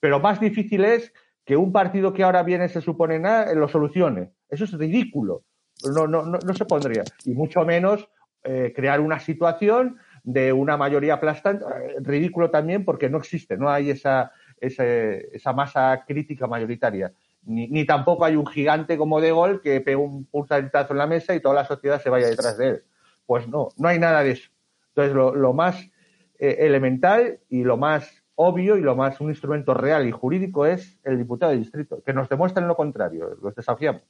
pero 0.00 0.20
más 0.20 0.40
difícil 0.40 0.84
es 0.84 1.12
que 1.44 1.56
un 1.56 1.72
partido 1.72 2.12
que 2.12 2.22
ahora 2.22 2.42
viene 2.42 2.68
se 2.68 2.80
supone 2.80 3.18
nada 3.18 3.52
lo 3.54 3.68
solucione. 3.68 4.32
Eso 4.48 4.64
es 4.64 4.72
ridículo. 4.72 5.44
No, 5.94 6.06
no, 6.06 6.24
no, 6.24 6.38
no 6.38 6.54
se 6.54 6.64
pondría. 6.64 7.04
Y 7.24 7.32
mucho 7.32 7.64
menos 7.64 8.08
eh, 8.44 8.72
crear 8.74 9.00
una 9.00 9.18
situación 9.18 9.98
de 10.22 10.52
una 10.52 10.76
mayoría 10.76 11.14
aplastante. 11.14 11.64
Eh, 11.64 11.96
ridículo 12.00 12.50
también 12.50 12.84
porque 12.84 13.10
no 13.10 13.18
existe, 13.18 13.56
no 13.56 13.68
hay 13.70 13.90
esa, 13.90 14.32
esa 14.60 15.52
masa 15.52 16.04
crítica 16.06 16.46
mayoritaria. 16.46 17.12
Ni, 17.42 17.68
ni, 17.68 17.84
tampoco 17.84 18.24
hay 18.24 18.36
un 18.36 18.46
gigante 18.46 18.96
como 18.96 19.20
De 19.20 19.28
Gaulle 19.28 19.60
que 19.60 19.80
pegue 19.82 19.96
un 19.96 20.24
puntatazo 20.24 20.94
en 20.94 20.98
la 20.98 21.06
mesa 21.06 21.34
y 21.34 21.40
toda 21.40 21.54
la 21.54 21.66
sociedad 21.66 22.00
se 22.00 22.08
vaya 22.08 22.28
detrás 22.28 22.56
de 22.56 22.68
él. 22.68 22.82
Pues 23.26 23.48
no, 23.48 23.68
no 23.76 23.88
hay 23.88 23.98
nada 23.98 24.22
de 24.22 24.30
eso. 24.30 24.50
Entonces, 24.96 25.14
lo, 25.14 25.52
más 25.52 25.90
eh, 26.38 26.56
elemental 26.60 27.40
y 27.48 27.64
lo 27.64 27.76
más 27.76 28.22
obvio 28.36 28.76
y 28.76 28.80
lo 28.80 28.94
más 28.96 29.20
un 29.20 29.30
instrumento 29.30 29.74
real 29.74 30.06
y 30.06 30.12
jurídico 30.12 30.66
es 30.66 30.98
el 31.04 31.18
diputado 31.18 31.52
de 31.52 31.58
distrito, 31.58 32.02
que 32.04 32.12
nos 32.12 32.28
demuestren 32.28 32.68
lo 32.68 32.76
contrario, 32.76 33.36
los 33.42 33.54
desafiamos. 33.54 34.02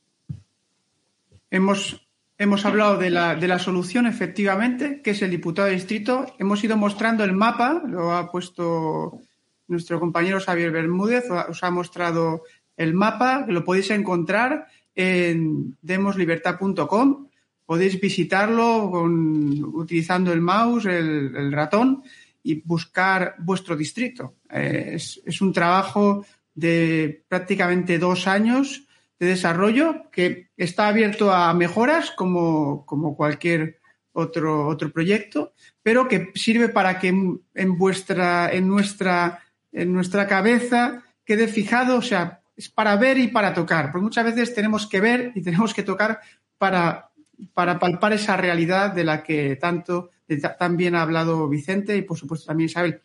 Hemos, 1.51 2.07
hemos 2.37 2.67
hablado 2.67 2.99
de 2.99 3.11
la, 3.11 3.35
de 3.35 3.49
la 3.49 3.59
solución, 3.59 4.07
efectivamente, 4.07 5.01
que 5.03 5.13
es 5.13 5.23
el 5.23 5.31
diputado 5.31 5.69
de 5.69 5.75
distrito. 5.75 6.27
Hemos 6.39 6.63
ido 6.65 6.77
mostrando 6.77 7.25
el 7.25 7.33
mapa, 7.33 7.83
lo 7.87 8.13
ha 8.13 8.31
puesto 8.31 9.21
nuestro 9.69 10.01
compañero 10.01 10.41
Xavier 10.41 10.71
Bermúdez, 10.71 11.31
os 11.31 11.63
ha 11.63 11.71
mostrado 11.71 12.43
el 12.77 12.93
mapa, 12.93 13.47
lo 13.49 13.65
podéis 13.65 13.91
encontrar 13.91 14.67
en 14.95 15.77
demoslibertad.com 15.81 17.29
podéis 17.67 18.01
visitarlo 18.01 18.91
con, 18.91 19.65
utilizando 19.75 20.33
el 20.33 20.41
mouse, 20.41 20.87
el, 20.87 21.53
ratón 21.53 22.03
y 22.43 22.61
buscar 22.61 23.37
vuestro 23.39 23.77
distrito. 23.77 24.37
Eh, 24.51 24.93
es, 24.95 25.21
es, 25.25 25.41
un 25.41 25.53
trabajo 25.53 26.27
de 26.55 27.25
prácticamente 27.29 27.99
dos 27.99 28.27
años 28.27 28.85
de 29.19 29.27
desarrollo 29.27 30.11
que 30.11 30.51
está 30.57 30.89
abierto 30.89 31.33
a 31.33 31.55
mejoras 31.55 32.11
como, 32.11 32.85
como 32.85 33.17
cualquier 33.17 33.81
otro, 34.13 34.67
otro 34.69 34.91
proyecto, 34.91 35.53
pero 35.83 36.09
que 36.09 36.31
sirve 36.35 36.69
para 36.69 36.99
que 36.99 37.09
en, 37.09 37.43
en, 37.55 37.77
en, 37.79 38.69
nuestra, 38.69 39.43
en 39.73 39.93
nuestra 39.93 40.27
cabeza 40.27 41.03
quede 41.25 41.49
fijado, 41.49 41.97
o 41.97 42.03
sea, 42.03 42.41
es 42.57 42.69
para 42.69 42.97
ver 42.97 43.19
y 43.19 43.29
para 43.29 43.53
tocar, 43.53 43.91
porque 43.91 44.05
muchas 44.05 44.25
veces 44.25 44.55
tenemos 44.55 44.87
que 44.87 45.01
ver 45.01 45.33
y 45.35 45.43
tenemos 45.43 45.75
que 45.75 45.83
tocar 45.83 46.21
para 46.59 47.11
para 47.53 47.79
palpar 47.79 48.13
esa 48.13 48.37
realidad 48.37 48.93
de 48.93 49.05
la 49.05 49.23
que 49.23 49.57
tanto 49.57 50.11
también 50.59 50.95
ha 50.95 51.03
hablado 51.03 51.49
Vicente 51.49 51.97
y 51.97 52.03
por 52.03 52.19
supuesto 52.19 52.47
también 52.47 52.69
Isabel. 52.69 53.01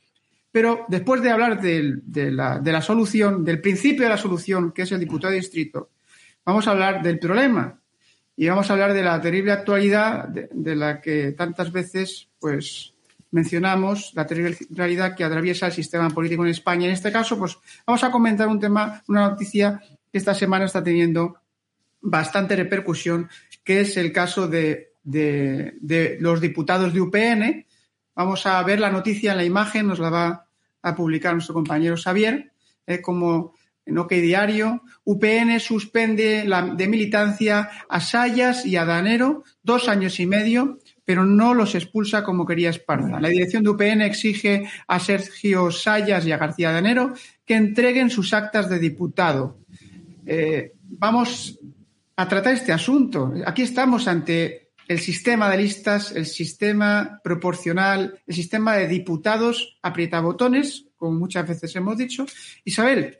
Pero 0.52 0.86
después 0.88 1.22
de 1.22 1.30
hablar 1.30 1.62
de, 1.62 2.00
de, 2.04 2.32
la, 2.32 2.60
de, 2.60 2.72
la, 2.72 2.82
solución, 2.82 3.44
del 3.46 3.62
principio 3.62 4.04
de 4.04 4.10
la 4.10 4.18
solución, 4.18 4.72
que 4.72 4.84
es 4.84 4.92
el 4.92 5.00
diputado 5.00 5.32
de 5.32 5.39
distrito, 5.39 5.89
vamos 6.44 6.68
a 6.68 6.72
hablar 6.72 7.04
del 7.04 7.20
problema 7.20 7.80
y 8.36 8.48
vamos 8.48 8.70
a 8.70 8.74
hablar 8.74 8.94
de 8.94 9.04
la 9.04 9.22
terrible 9.22 9.52
actualidad 9.52 10.28
de, 10.28 10.50
de 10.52 10.76
la 10.76 11.02
que 11.02 11.34
tantas 11.34 11.72
veces 11.72 12.30
pues 12.39 12.94
mencionamos, 13.32 14.12
la 14.15 14.26
terrible 14.26 14.58
realidad 14.72 15.15
que 15.15 15.24
atraviesa 15.24 15.68
el 15.68 15.74
sistema 15.74 16.10
político 16.10 16.44
en 16.44 16.52
España. 16.52 16.88
En 16.88 16.94
este 16.94 17.12
caso, 17.12 17.38
pues 17.38 17.58
vamos 17.86 18.04
a 18.04 18.12
comentar 18.12 18.48
un 18.48 18.60
tema, 18.60 19.04
una 19.08 19.30
noticia 19.30 19.82
que 20.12 20.18
esta 20.18 20.34
semana 20.34 20.65
está 20.65 20.84
teniendo 20.84 21.38
bastante 22.02 22.56
repercusión, 22.56 23.30
que 23.70 23.82
es 23.82 23.98
el 23.98 24.12
caso 24.12 24.48
de, 24.48 24.94
los 26.20 26.42
diputados 26.42 26.92
de 26.92 27.02
UPN. 27.02 27.68
Vamos 28.16 28.48
a 28.48 28.64
ver 28.64 28.80
la 28.80 28.90
noticia 28.90 29.34
en 29.34 29.38
la 29.38 29.46
imagen, 29.46 29.86
nos 29.86 30.00
la 30.00 30.10
va 30.10 30.48
a 30.82 30.96
publicar 30.96 31.34
nuestro 31.34 31.54
compañero 31.54 31.96
Xavier, 31.96 32.52
eh, 32.88 33.00
como 33.00 33.54
en 33.86 34.00
OK 34.00 34.14
Diario. 34.14 34.82
UPN 35.04 35.60
suspende 35.60 36.46
la, 36.46 36.64
de 36.64 36.88
militancia 36.88 37.70
a 37.88 38.02
Sayas 38.02 38.66
y 38.66 38.76
a 38.76 38.86
Danero 38.86 39.44
dos 39.62 39.88
años 39.88 40.20
y 40.20 40.26
medio, 40.26 40.80
pero 41.06 41.24
no 41.24 41.54
los 41.54 41.76
expulsa 41.76 42.24
como 42.24 42.48
quería 42.48 42.72
Esparza. 42.72 43.20
La 43.20 43.30
dirección 43.30 43.62
de 43.62 43.70
UPN 43.70 44.02
exige 44.02 44.68
a 44.88 45.00
Sergio 45.00 45.70
Sayas 45.70 46.26
y 46.26 46.32
a 46.32 46.38
García 46.38 46.72
Danero 46.72 47.14
que 47.46 47.54
entreguen 47.54 48.10
sus 48.10 48.34
actas 48.34 48.68
de 48.68 48.80
diputado. 48.80 49.60
Eh, 50.26 50.74
vamos 50.86 51.60
a 52.20 52.28
tratar 52.28 52.54
este 52.54 52.74
asunto. 52.74 53.32
Aquí 53.46 53.62
estamos 53.62 54.06
ante 54.10 54.72
el 54.90 55.00
sistema 55.00 55.50
de 55.50 55.56
listas, 55.56 56.12
el 56.12 56.26
sistema 56.26 57.22
proporcional, 57.24 58.20
el 58.28 58.36
sistema 58.36 58.76
de 58.76 58.90
diputados 58.90 59.78
aprietabotones, 59.82 60.88
como 60.98 61.18
muchas 61.18 61.48
veces 61.48 61.74
hemos 61.78 61.98
dicho. 61.98 62.26
Isabel, 62.66 63.20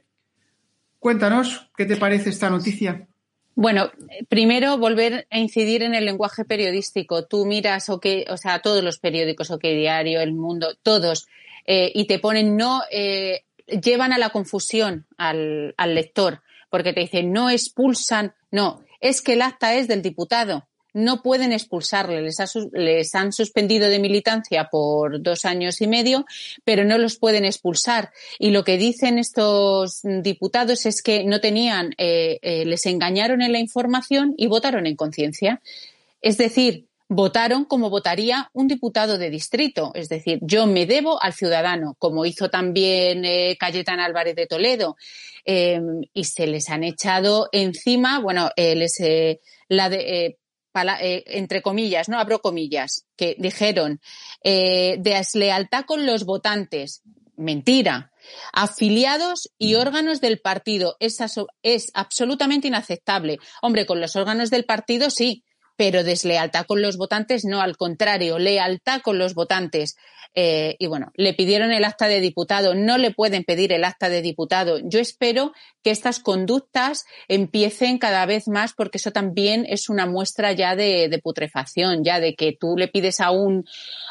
cuéntanos 1.00 1.72
qué 1.78 1.86
te 1.86 1.96
parece 1.96 2.30
esta 2.30 2.50
noticia. 2.50 3.08
Bueno, 3.56 3.90
primero 4.28 4.78
volver 4.78 5.26
a 5.32 5.40
incidir 5.40 5.82
en 5.84 5.96
el 5.96 6.04
lenguaje 6.04 6.44
periodístico. 6.44 7.26
Tú 7.26 7.46
miras, 7.46 7.90
o 7.90 8.02
que, 8.02 8.26
o 8.30 8.36
sea, 8.36 8.60
todos 8.60 8.84
los 8.84 9.00
periódicos, 9.00 9.50
OK 9.50 9.62
Diario, 9.62 10.20
El 10.20 10.34
Mundo, 10.34 10.76
todos, 10.84 11.26
eh, 11.66 11.90
y 11.96 12.06
te 12.06 12.20
ponen 12.20 12.58
no, 12.58 12.82
eh, 12.92 13.46
llevan 13.66 14.12
a 14.12 14.18
la 14.18 14.32
confusión 14.32 15.06
al, 15.16 15.74
al 15.78 15.96
lector, 15.96 16.42
porque 16.70 16.92
te 16.92 17.00
dicen 17.00 17.32
no 17.32 17.50
expulsan, 17.50 18.34
no, 18.52 18.84
es 19.00 19.22
que 19.22 19.34
el 19.34 19.42
acta 19.42 19.76
es 19.76 19.88
del 19.88 20.02
diputado. 20.02 20.68
No 20.92 21.22
pueden 21.22 21.54
expulsarle. 21.54 22.22
Les, 22.22 22.40
ha, 22.40 22.48
les, 22.74 23.14
han 23.14 23.32
suspendido 23.32 23.88
de 23.88 24.00
militancia 24.00 24.70
por 24.72 25.22
dos 25.22 25.46
años 25.46 25.82
y 25.82 25.88
medio, 25.88 26.26
pero 26.64 26.84
no 26.84 26.98
los 26.98 27.18
pueden 27.18 27.46
expulsar. 27.46 28.12
Y 28.40 28.50
lo 28.50 28.64
que 28.64 28.78
dicen 28.78 29.20
estos 29.20 30.02
diputados 30.04 30.88
es 30.88 31.04
que 31.04 31.24
no 31.24 31.40
tenían, 31.42 31.94
eh, 31.98 32.40
eh, 32.42 32.66
les 32.66 32.88
engañaron 32.88 33.42
en 33.44 33.52
la 33.52 33.60
información 33.60 34.34
y 34.36 34.48
votaron 34.48 34.88
en 34.88 34.96
conciencia. 34.96 35.62
Es 36.22 36.38
decir, 36.38 36.89
votaron 37.10 37.66
como 37.66 37.90
votaría 37.90 38.50
un 38.54 38.68
diputado 38.68 39.18
de 39.18 39.30
distrito. 39.30 39.92
Es 39.96 40.08
decir, 40.08 40.40
yo 40.42 40.68
me 40.68 40.86
debo 40.86 41.22
al 41.22 41.34
ciudadano, 41.34 41.96
como 41.98 42.26
hizo 42.26 42.50
también 42.50 43.26
eh, 43.26 43.58
Cayetán 43.60 44.00
Álvarez 44.00 44.36
de 44.36 44.48
Toledo. 44.48 44.96
Eh, 45.44 45.82
y 46.14 46.24
se 46.26 46.46
les 46.46 46.70
han 46.70 46.84
echado 46.84 47.50
encima, 47.52 48.20
bueno, 48.20 48.52
eh, 48.56 48.76
les, 48.76 49.00
eh, 49.00 49.40
la 49.68 49.90
de, 49.90 50.38
eh, 51.02 51.24
entre 51.26 51.64
comillas, 51.64 52.08
¿no? 52.10 52.20
Abro 52.20 52.40
comillas, 52.40 53.06
que 53.18 53.36
dijeron 53.40 54.00
deslealtad 54.44 55.86
con 55.86 56.06
los 56.06 56.26
votantes. 56.26 57.02
Mentira. 57.36 58.12
Afiliados 58.54 59.50
y 59.58 59.76
órganos 59.76 60.22
del 60.22 60.40
partido. 60.40 60.98
Es, 61.00 61.18
es 61.64 61.90
absolutamente 61.94 62.68
inaceptable. 62.68 63.40
Hombre, 63.62 63.86
con 63.86 64.02
los 64.02 64.16
órganos 64.16 64.50
del 64.50 64.66
partido 64.66 65.10
sí, 65.10 65.44
pero 65.80 66.04
deslealtad 66.04 66.66
con 66.66 66.82
los 66.82 66.98
votantes 66.98 67.46
no, 67.46 67.62
al 67.62 67.78
contrario, 67.78 68.38
lealtad 68.38 69.00
con 69.00 69.18
los 69.18 69.34
votantes. 69.34 69.96
Eh, 70.36 70.76
y 70.78 70.86
bueno, 70.86 71.12
le 71.16 71.34
pidieron 71.34 71.72
el 71.72 71.86
acta 71.86 72.08
de 72.08 72.20
diputado, 72.20 72.76
no 72.76 72.98
le 72.98 73.12
pueden 73.12 73.44
pedir 73.44 73.72
el 73.72 73.84
acta 73.84 74.10
de 74.10 74.22
diputado. 74.22 74.80
Yo 74.84 75.00
espero 75.00 75.54
que 75.82 75.90
estas 75.92 76.20
conductas 76.20 77.06
empiecen 77.28 77.98
cada 77.98 78.26
vez 78.26 78.48
más 78.48 78.74
porque 78.74 79.00
eso 79.00 79.12
también 79.12 79.66
es 79.68 79.90
una 79.90 80.06
muestra 80.06 80.52
ya 80.52 80.76
de, 80.76 81.20
putrefacción, 81.24 82.04
ya 82.04 82.20
de 82.20 82.36
que 82.36 82.56
tú 82.60 82.76
le 82.78 82.90
pides 82.90 83.22
a 83.22 83.32
un, 83.32 83.66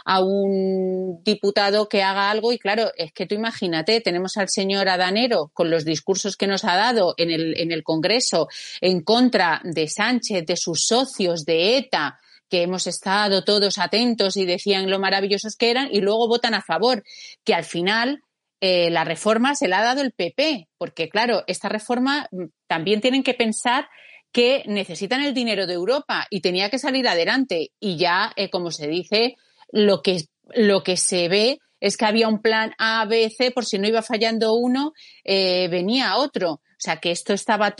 a 0.05 0.21
un 0.21 1.23
diputado 1.23 1.89
que 1.89 2.03
haga 2.03 2.31
algo 2.31 2.53
y 2.53 2.59
claro, 2.59 2.91
es 2.97 3.13
que 3.13 3.27
tú 3.27 3.35
imagínate, 3.35 4.01
tenemos 4.01 4.39
al 4.39 4.49
señor 4.49 4.89
Adanero 4.89 5.51
con 5.55 5.71
los 5.71 5.85
discursos 5.85 6.37
que 6.37 6.47
nos 6.47 6.65
ha 6.65 6.77
dado 6.77 7.15
en 7.17 7.31
el, 7.31 7.61
en 7.61 7.71
el 7.71 7.85
Congreso 7.85 8.49
en 8.81 9.03
contra 9.03 9.61
de 9.65 9.87
Sánchez, 9.87 10.47
de 10.47 10.57
sus 10.57 10.87
socios, 10.87 11.45
de 11.45 11.58
ETA, 11.59 12.19
que 12.49 12.63
hemos 12.63 12.87
estado 12.87 13.45
todos 13.45 13.79
atentos 13.79 14.37
y 14.37 14.47
decían 14.47 14.91
lo 14.91 14.99
maravillosos 14.99 15.57
que 15.57 15.71
eran 15.71 15.89
y 15.93 16.01
luego 16.01 16.29
votan 16.29 16.55
a 16.55 16.63
favor, 16.63 17.03
que 17.45 17.55
al 17.55 17.65
final 17.65 18.23
eh, 18.61 18.91
la 18.91 19.05
reforma 19.05 19.55
se 19.55 19.69
la 19.69 19.81
ha 19.81 19.85
dado 19.85 20.01
el 20.01 20.13
PP, 20.13 20.69
porque 20.79 21.09
claro, 21.09 21.45
esta 21.47 21.69
reforma 21.69 22.29
mm, 22.31 22.45
también 22.67 23.01
tienen 23.01 23.23
que 23.23 23.35
pensar 23.35 23.89
que 24.33 24.63
necesitan 24.67 25.23
el 25.23 25.35
dinero 25.35 25.67
de 25.67 25.75
Europa 25.75 26.27
y 26.31 26.41
tenía 26.41 26.71
que 26.71 26.79
salir 26.79 27.07
adelante. 27.09 27.71
Y 27.81 27.97
ya, 27.97 28.33
eh, 28.37 28.51
como 28.51 28.71
se 28.71 28.89
dice, 28.89 29.37
lo 29.73 30.03
que, 30.03 30.25
lo 30.55 30.83
que 30.83 30.97
se 30.97 31.29
ve 31.29 31.59
es 31.81 31.97
que 31.97 32.05
había 32.05 32.29
un 32.29 32.43
plan 32.43 32.75
A, 32.79 33.05
B, 33.07 33.31
C, 33.31 33.51
por 33.53 33.65
si 33.65 33.79
no 33.79 33.87
iba 33.87 34.03
fallando 34.03 34.55
uno, 34.55 34.93
eh, 35.25 35.69
venía 35.69 36.17
otro. 36.17 36.53
O 36.53 36.81
sea, 36.81 36.99
que 36.99 37.11
esto 37.11 37.33
estaba. 37.33 37.75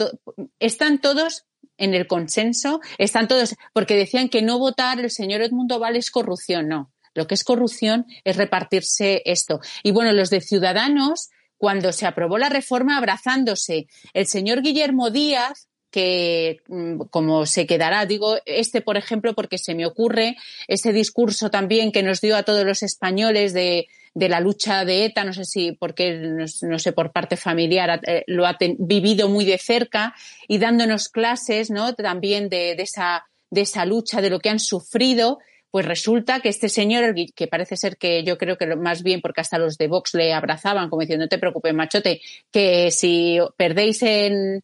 Están 0.59 0.99
todos 0.99 1.45
en 1.77 1.93
el 1.93 2.07
consenso, 2.07 2.81
están 2.97 3.27
todos, 3.27 3.55
porque 3.73 3.95
decían 3.95 4.29
que 4.29 4.41
no 4.41 4.59
votar 4.59 4.99
el 4.99 5.09
señor 5.09 5.41
Edmundo 5.41 5.79
Val 5.79 5.95
es 5.95 6.11
corrupción, 6.11 6.67
no. 6.67 6.91
Lo 7.13 7.27
que 7.27 7.35
es 7.35 7.43
corrupción 7.43 8.05
es 8.23 8.37
repartirse 8.37 9.21
esto. 9.25 9.59
Y 9.83 9.91
bueno, 9.91 10.11
los 10.11 10.29
de 10.29 10.41
Ciudadanos, 10.41 11.29
cuando 11.57 11.91
se 11.91 12.05
aprobó 12.05 12.37
la 12.37 12.49
reforma, 12.49 12.97
abrazándose, 12.97 13.87
el 14.13 14.27
señor 14.27 14.61
Guillermo 14.61 15.09
Díaz, 15.09 15.69
que 15.91 16.57
mm, 16.67 17.01
como 17.09 17.45
se 17.45 17.65
quedará, 17.65 18.05
digo 18.05 18.37
este 18.45 18.81
por 18.81 18.97
ejemplo 18.97 19.33
porque 19.33 19.57
se 19.57 19.73
me 19.73 19.85
ocurre 19.85 20.37
ese 20.67 20.93
discurso 20.93 21.49
también 21.49 21.91
que 21.91 22.03
nos 22.03 22.21
dio 22.21 22.35
a 22.35 22.43
todos 22.43 22.63
los 22.63 22.83
españoles 22.83 23.53
de 23.53 23.87
de 24.19 24.27
la 24.27 24.41
lucha 24.41 24.83
de 24.83 25.05
ETA, 25.05 25.23
no 25.23 25.33
sé 25.33 25.45
si 25.45 25.71
porque, 25.71 26.13
no, 26.13 26.77
sé, 26.77 26.91
por 26.91 27.13
parte 27.13 27.37
familiar 27.37 28.01
eh, 28.05 28.25
lo 28.27 28.45
ha 28.45 28.57
vivido 28.77 29.29
muy 29.29 29.45
de 29.45 29.57
cerca 29.57 30.13
y 30.45 30.57
dándonos 30.57 31.07
clases, 31.07 31.71
¿no? 31.71 31.95
También 31.95 32.49
de, 32.49 32.73
esa, 32.73 33.25
de 33.49 33.61
esa 33.61 33.85
lucha, 33.85 34.21
de 34.21 34.29
lo 34.29 34.39
que 34.39 34.49
han 34.49 34.59
sufrido, 34.59 35.39
pues 35.71 35.85
resulta 35.85 36.41
que 36.41 36.49
este 36.49 36.67
señor, 36.67 37.15
que 37.33 37.47
parece 37.47 37.77
ser 37.77 37.95
que 37.95 38.25
yo 38.25 38.37
creo 38.37 38.57
que 38.57 38.75
más 38.75 39.03
bien 39.03 39.21
porque 39.21 39.39
hasta 39.39 39.57
los 39.57 39.77
de 39.77 39.87
Vox 39.87 40.13
le 40.15 40.33
abrazaban 40.33 40.89
como 40.89 41.01
diciendo, 41.01 41.23
no 41.23 41.29
te 41.29 41.37
preocupes, 41.37 41.73
machote, 41.73 42.19
que 42.51 42.91
si 42.91 43.39
perdéis 43.55 44.03
en, 44.03 44.63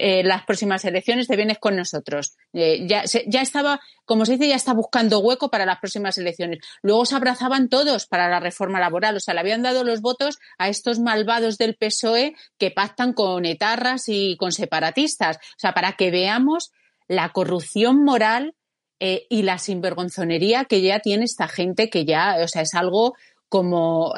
eh, 0.00 0.22
las 0.24 0.44
próximas 0.44 0.84
elecciones, 0.84 1.28
te 1.28 1.36
vienes 1.36 1.58
con 1.58 1.76
nosotros. 1.76 2.36
Eh, 2.52 2.86
ya, 2.86 3.04
ya 3.04 3.42
estaba, 3.42 3.80
como 4.04 4.24
se 4.26 4.32
dice, 4.32 4.48
ya 4.48 4.56
está 4.56 4.72
buscando 4.72 5.20
hueco 5.20 5.50
para 5.50 5.66
las 5.66 5.78
próximas 5.78 6.18
elecciones. 6.18 6.58
Luego 6.82 7.04
se 7.04 7.16
abrazaban 7.16 7.68
todos 7.68 8.06
para 8.06 8.28
la 8.28 8.40
reforma 8.40 8.80
laboral, 8.80 9.16
o 9.16 9.20
sea, 9.20 9.34
le 9.34 9.40
habían 9.40 9.62
dado 9.62 9.84
los 9.84 10.00
votos 10.00 10.38
a 10.58 10.68
estos 10.68 10.98
malvados 10.98 11.58
del 11.58 11.76
PSOE 11.76 12.34
que 12.58 12.70
pactan 12.70 13.12
con 13.12 13.44
etarras 13.44 14.08
y 14.08 14.36
con 14.36 14.52
separatistas. 14.52 15.36
O 15.36 15.58
sea, 15.58 15.72
para 15.72 15.92
que 15.92 16.10
veamos 16.10 16.72
la 17.08 17.30
corrupción 17.30 18.04
moral 18.04 18.54
eh, 19.00 19.26
y 19.28 19.42
la 19.42 19.58
sinvergonzonería 19.58 20.64
que 20.64 20.80
ya 20.82 21.00
tiene 21.00 21.24
esta 21.24 21.48
gente, 21.48 21.90
que 21.90 22.04
ya, 22.04 22.36
o 22.42 22.48
sea, 22.48 22.62
es 22.62 22.74
algo 22.74 23.14
como 23.48 24.14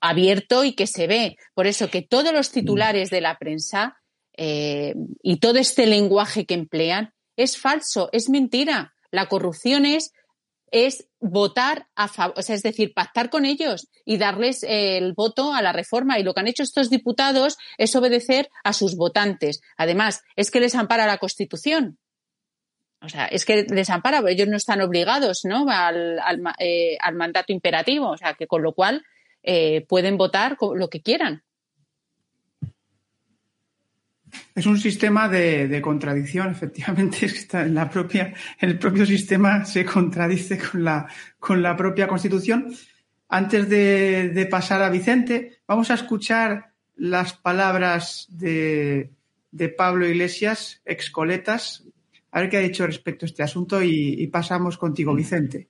abierto 0.00 0.64
y 0.64 0.72
que 0.72 0.86
se 0.86 1.06
ve. 1.06 1.36
Por 1.54 1.66
eso 1.66 1.88
que 1.88 2.02
todos 2.02 2.32
los 2.32 2.50
titulares 2.50 3.10
de 3.10 3.20
la 3.20 3.38
prensa 3.38 3.99
eh, 4.36 4.94
y 5.22 5.38
todo 5.38 5.58
este 5.58 5.86
lenguaje 5.86 6.46
que 6.46 6.54
emplean 6.54 7.12
es 7.36 7.58
falso, 7.58 8.08
es 8.12 8.28
mentira. 8.28 8.94
La 9.10 9.26
corrupción 9.26 9.86
es, 9.86 10.12
es 10.70 11.08
votar 11.18 11.88
a 11.96 12.08
favor, 12.08 12.38
o 12.38 12.42
sea, 12.42 12.54
es 12.54 12.62
decir, 12.62 12.94
pactar 12.94 13.30
con 13.30 13.44
ellos 13.44 13.88
y 14.04 14.18
darles 14.18 14.64
el 14.66 15.12
voto 15.14 15.52
a 15.52 15.62
la 15.62 15.72
reforma. 15.72 16.18
Y 16.18 16.22
lo 16.22 16.34
que 16.34 16.40
han 16.40 16.48
hecho 16.48 16.62
estos 16.62 16.90
diputados 16.90 17.58
es 17.78 17.94
obedecer 17.96 18.50
a 18.64 18.72
sus 18.72 18.96
votantes. 18.96 19.60
Además, 19.76 20.22
es 20.36 20.50
que 20.50 20.60
les 20.60 20.74
ampara 20.74 21.06
la 21.06 21.18
Constitución. 21.18 21.98
O 23.02 23.08
sea, 23.08 23.26
es 23.26 23.44
que 23.44 23.62
les 23.64 23.88
ampara, 23.88 24.22
ellos 24.28 24.48
no 24.48 24.58
están 24.58 24.82
obligados 24.82 25.40
¿no? 25.44 25.66
Al, 25.70 26.18
al, 26.18 26.42
eh, 26.58 26.98
mandato 27.14 27.52
imperativo. 27.52 28.10
O 28.10 28.16
sea, 28.16 28.34
que 28.34 28.46
con 28.46 28.62
lo 28.62 28.74
cual 28.74 29.04
eh, 29.42 29.86
pueden 29.88 30.18
votar 30.18 30.56
lo 30.60 30.88
que 30.90 31.00
quieran. 31.00 31.42
Es 34.54 34.66
un 34.66 34.78
sistema 34.78 35.28
de, 35.28 35.80
contradicción, 35.82 36.48
efectivamente, 36.52 37.26
es 37.26 37.32
que 37.32 37.38
está 37.38 37.62
en 37.62 37.74
la 37.74 37.88
propia, 37.88 38.34
el 38.58 38.78
propio 38.78 39.06
sistema 39.06 39.64
se 39.64 39.84
contradice 39.84 40.58
con 40.58 40.84
la, 40.84 41.06
con 41.38 41.62
la 41.62 41.76
propia 41.76 42.08
Constitución. 42.08 42.72
Antes 43.28 43.68
de, 43.68 44.48
pasar 44.50 44.82
a 44.82 44.90
Vicente, 44.90 45.60
vamos 45.66 45.90
a 45.90 45.94
escuchar 45.94 46.72
las 46.96 47.32
palabras 47.32 48.26
de, 48.30 49.10
de 49.52 49.68
Pablo 49.68 50.06
Iglesias, 50.06 50.82
excoletas, 50.84 51.84
a 52.32 52.40
ver 52.40 52.50
qué 52.50 52.56
ha 52.56 52.60
dicho 52.60 52.86
respecto 52.86 53.24
a 53.24 53.28
este 53.28 53.42
asunto 53.42 53.82
y 53.82 54.26
pasamos 54.28 54.78
contigo, 54.78 55.14
Vicente. 55.14 55.68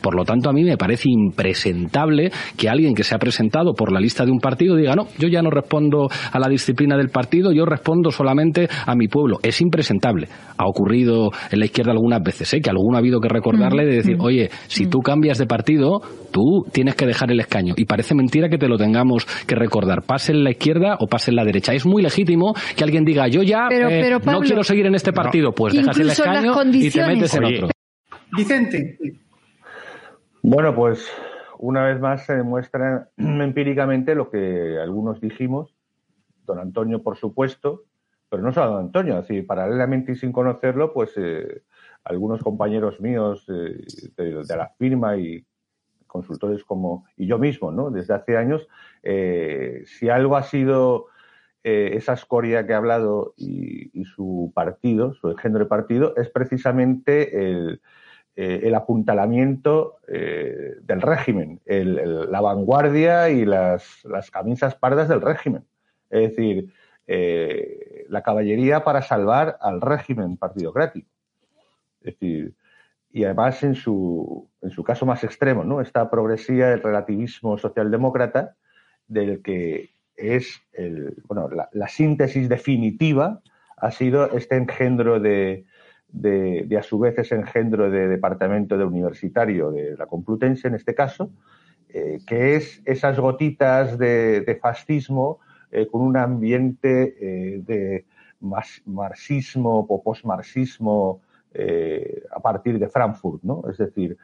Por 0.00 0.14
lo 0.14 0.24
tanto, 0.24 0.50
a 0.50 0.52
mí 0.52 0.64
me 0.64 0.76
parece 0.76 1.08
impresentable 1.08 2.30
que 2.56 2.68
alguien 2.68 2.94
que 2.94 3.04
se 3.04 3.14
ha 3.14 3.18
presentado 3.18 3.74
por 3.74 3.92
la 3.92 4.00
lista 4.00 4.24
de 4.24 4.32
un 4.32 4.38
partido 4.38 4.76
diga, 4.76 4.94
no, 4.94 5.06
yo 5.18 5.28
ya 5.28 5.42
no 5.42 5.50
respondo 5.50 6.08
a 6.32 6.38
la 6.38 6.48
disciplina 6.48 6.96
del 6.96 7.08
partido, 7.08 7.52
yo 7.52 7.64
respondo 7.64 8.10
solamente 8.10 8.68
a 8.86 8.94
mi 8.94 9.08
pueblo. 9.08 9.38
Es 9.42 9.60
impresentable. 9.60 10.28
Ha 10.56 10.66
ocurrido 10.66 11.30
en 11.50 11.58
la 11.58 11.64
izquierda 11.66 11.92
algunas 11.92 12.22
veces, 12.22 12.52
¿eh? 12.54 12.60
que 12.60 12.70
alguno 12.70 12.96
ha 12.96 13.00
habido 13.00 13.20
que 13.20 13.28
recordarle 13.28 13.86
de 13.86 13.96
decir, 13.96 14.16
oye, 14.20 14.50
si 14.66 14.86
tú 14.86 15.00
cambias 15.00 15.38
de 15.38 15.46
partido, 15.46 16.00
tú 16.30 16.64
tienes 16.72 16.94
que 16.94 17.06
dejar 17.06 17.30
el 17.30 17.40
escaño. 17.40 17.74
Y 17.76 17.84
parece 17.84 18.14
mentira 18.14 18.48
que 18.48 18.58
te 18.58 18.68
lo 18.68 18.76
tengamos 18.76 19.26
que 19.46 19.54
recordar, 19.54 20.02
pase 20.02 20.32
en 20.32 20.44
la 20.44 20.50
izquierda 20.50 20.96
o 21.00 21.06
pase 21.06 21.30
en 21.30 21.36
la 21.36 21.44
derecha. 21.44 21.72
Es 21.72 21.86
muy 21.86 22.02
legítimo 22.02 22.54
que 22.76 22.84
alguien 22.84 23.04
diga, 23.04 23.28
yo 23.28 23.42
ya 23.42 23.68
eh, 23.70 24.18
no 24.24 24.40
quiero 24.40 24.62
seguir 24.62 24.86
en 24.86 24.94
este 24.94 25.12
partido, 25.12 25.52
pues 25.52 25.74
dejas 25.74 25.98
el 25.98 26.10
escaño 26.10 26.52
y 26.72 26.90
te 26.90 27.06
metes 27.06 27.34
en 27.34 27.44
otro. 27.44 27.68
Vicente. 28.36 28.98
Bueno, 30.42 30.74
pues 30.74 31.06
una 31.58 31.84
vez 31.84 32.00
más 32.00 32.24
se 32.24 32.34
demuestra 32.34 33.10
empíricamente 33.18 34.14
lo 34.14 34.30
que 34.30 34.78
algunos 34.80 35.20
dijimos, 35.20 35.74
don 36.46 36.58
Antonio 36.58 37.02
por 37.02 37.18
supuesto, 37.18 37.84
pero 38.30 38.42
no 38.42 38.52
solo 38.52 38.70
don 38.70 38.86
Antonio, 38.86 39.18
así 39.18 39.42
paralelamente 39.42 40.12
y 40.12 40.16
sin 40.16 40.32
conocerlo, 40.32 40.94
pues 40.94 41.12
eh, 41.16 41.62
algunos 42.04 42.42
compañeros 42.42 43.00
míos 43.00 43.44
eh, 43.48 43.84
de, 44.16 44.56
la 44.56 44.72
firma 44.78 45.18
y 45.18 45.44
consultores 46.06 46.64
como 46.64 47.04
y 47.16 47.26
yo 47.26 47.38
mismo, 47.38 47.70
¿no? 47.70 47.90
Desde 47.90 48.14
hace 48.14 48.38
años, 48.38 48.66
eh, 49.02 49.82
si 49.86 50.08
algo 50.08 50.36
ha 50.36 50.42
sido 50.42 51.06
esa 51.62 52.14
escoria 52.14 52.66
que 52.66 52.72
ha 52.72 52.78
hablado 52.78 53.34
y, 53.36 53.90
y, 53.92 54.06
su 54.06 54.50
partido, 54.54 55.12
su 55.12 55.36
género 55.36 55.64
de 55.64 55.68
partido, 55.68 56.16
es 56.16 56.30
precisamente 56.30 57.38
el, 57.38 57.82
eh, 58.36 58.60
el 58.62 58.74
apuntalamiento 58.76 59.98
eh, 60.06 60.76
del 60.82 61.02
régimen, 61.02 61.60
la 61.66 62.40
vanguardia 62.40 63.28
y 63.28 63.44
las, 63.44 64.02
camisas 64.32 64.76
pardas 64.76 65.08
del 65.08 65.20
régimen. 65.20 65.64
Es 66.10 66.30
decir, 66.30 66.72
eh, 67.08 68.06
la 68.08 68.22
caballería 68.22 68.84
para 68.84 69.02
salvar 69.02 69.58
al 69.60 69.80
régimen 69.80 70.36
partidocrático. 70.36 71.08
Es 72.02 72.14
decir, 72.14 72.54
y 73.12 73.24
además 73.24 73.62
en 73.64 73.74
su, 73.74 74.48
en 74.62 74.70
su 74.70 74.84
caso 74.84 75.04
más 75.04 75.24
extremo, 75.24 75.64
¿no? 75.64 75.80
Esta 75.80 76.08
progresía 76.08 76.68
del 76.68 76.82
relativismo 76.82 77.58
socialdemócrata 77.58 78.56
del 79.08 79.42
que 79.42 79.90
es 80.14 80.62
el, 80.72 81.20
bueno, 81.26 81.48
la 81.72 81.88
síntesis 81.88 82.48
definitiva 82.48 83.42
ha 83.76 83.90
sido 83.90 84.30
este 84.30 84.56
engendro 84.56 85.18
de, 85.18 85.66
de, 86.12 86.76
a 86.78 86.82
su 86.82 86.98
vez 86.98 87.18
ese 87.18 87.36
engendro 87.36 87.90
de 87.90 88.08
departamento 88.08 88.76
de 88.76 88.84
universitario 88.84 89.70
de 89.70 89.96
la 89.96 90.06
Complutense 90.06 90.68
en 90.68 90.74
este 90.74 90.94
caso, 90.94 91.30
eh, 91.88 92.20
que 92.26 92.56
es 92.56 92.82
esas 92.84 93.18
gotitas 93.18 93.98
de, 93.98 94.58
fascismo 94.60 95.40
eh, 95.72 95.86
con 95.86 96.02
un 96.02 96.16
ambiente 96.16 97.16
eh, 97.20 97.62
de 97.64 98.04
marxismo 98.86 99.80
o 99.88 100.02
posmarxismo 100.02 101.20
a 102.32 102.40
partir 102.40 102.78
de 102.78 102.88
Frankfurt, 102.88 103.42
¿no? 103.42 103.64
Es 103.68 103.76
decir, 103.76 104.16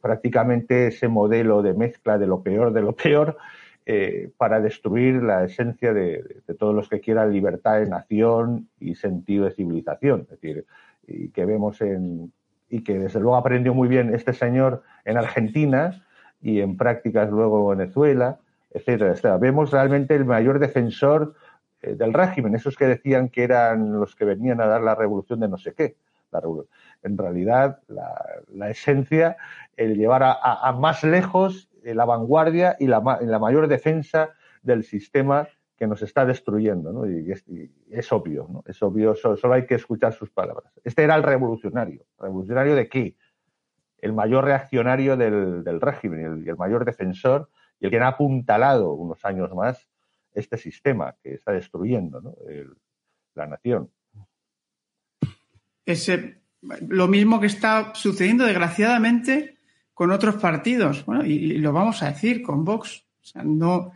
prácticamente 0.00 0.88
ese 0.88 1.08
modelo 1.08 1.62
de 1.62 1.72
mezcla 1.72 2.18
de 2.18 2.26
lo 2.26 2.42
peor 2.42 2.72
de 2.74 2.82
lo 2.82 2.94
peor 2.94 3.38
para 4.36 4.60
destruir 4.60 5.22
la 5.22 5.42
esencia 5.44 5.94
de, 5.94 6.42
de, 6.46 6.54
todos 6.54 6.74
los 6.74 6.88
que 6.90 7.00
quieran 7.00 7.32
libertad 7.32 7.80
de 7.80 7.88
nación 7.88 8.68
y 8.78 8.94
sentido 8.94 9.46
de 9.46 9.52
civilización. 9.52 10.20
Es 10.30 10.38
decir, 10.38 10.66
y 11.06 11.30
que 11.30 11.44
vemos 11.44 11.80
en 11.80 12.32
y 12.70 12.84
que 12.84 12.98
desde 12.98 13.20
luego 13.20 13.36
aprendió 13.36 13.74
muy 13.74 13.88
bien 13.88 14.14
este 14.14 14.32
señor 14.32 14.82
en 15.04 15.18
Argentina 15.18 16.04
y 16.40 16.60
en 16.60 16.76
prácticas 16.76 17.28
luego 17.28 17.72
en 17.72 17.78
Venezuela, 17.78 18.38
etcétera, 18.70 19.36
Vemos 19.38 19.72
realmente 19.72 20.14
el 20.14 20.24
mayor 20.24 20.60
defensor 20.60 21.34
eh, 21.82 21.94
del 21.96 22.14
régimen, 22.14 22.54
esos 22.54 22.76
que 22.76 22.86
decían 22.86 23.28
que 23.28 23.42
eran 23.42 23.98
los 23.98 24.14
que 24.14 24.24
venían 24.24 24.60
a 24.60 24.66
dar 24.66 24.82
la 24.82 24.94
revolución 24.94 25.40
de 25.40 25.48
no 25.48 25.58
sé 25.58 25.74
qué. 25.74 25.96
en 27.02 27.18
realidad, 27.18 27.80
la, 27.88 28.70
esencia, 28.70 29.36
el 29.76 29.96
llevar 29.96 30.22
a, 30.22 30.72
más 30.78 31.02
lejos 31.02 31.68
la 31.82 32.04
vanguardia 32.04 32.76
y 32.78 32.86
la, 32.86 33.18
la 33.20 33.38
mayor 33.40 33.66
defensa 33.66 34.30
del 34.62 34.84
sistema 34.84 35.48
que 35.80 35.86
nos 35.86 36.02
está 36.02 36.26
destruyendo, 36.26 36.92
¿no? 36.92 37.10
Y 37.10 37.32
es, 37.32 38.12
obvio, 38.12 38.46
¿no? 38.52 38.62
Es 38.66 38.82
obvio, 38.82 39.14
solo, 39.14 39.54
hay 39.54 39.64
que 39.64 39.76
escuchar 39.76 40.12
sus 40.12 40.28
palabras. 40.28 40.70
Este 40.84 41.02
era 41.02 41.16
el 41.16 41.22
revolucionario. 41.22 42.04
¿Revolucionario 42.18 42.74
de 42.76 42.86
qué? 42.86 43.16
El 43.96 44.12
mayor 44.12 44.44
reaccionario 44.44 45.16
del, 45.16 45.80
régimen 45.80 46.44
y 46.44 46.50
el, 46.50 46.56
mayor 46.58 46.84
defensor 46.84 47.48
y 47.80 47.86
el 47.86 47.90
que 47.90 47.98
ha 47.98 48.08
apuntalado 48.08 48.92
unos 48.92 49.24
años 49.24 49.54
más 49.54 49.88
este 50.34 50.58
sistema 50.58 51.16
que 51.22 51.32
está 51.32 51.52
destruyendo 51.52 52.20
¿no? 52.20 52.34
la 53.34 53.46
nación. 53.46 53.90
Ese, 55.86 56.42
lo 56.60 57.08
mismo 57.08 57.40
que 57.40 57.46
está 57.46 57.94
sucediendo, 57.94 58.44
desgraciadamente, 58.44 59.56
con 59.94 60.10
otros 60.10 60.36
partidos. 60.36 61.06
Bueno, 61.06 61.24
y, 61.24 61.32
y 61.32 61.56
lo 61.56 61.72
vamos 61.72 62.02
a 62.02 62.10
decir 62.10 62.42
con 62.42 62.66
Vox. 62.66 63.06
O 63.22 63.24
sea, 63.24 63.42
no, 63.42 63.92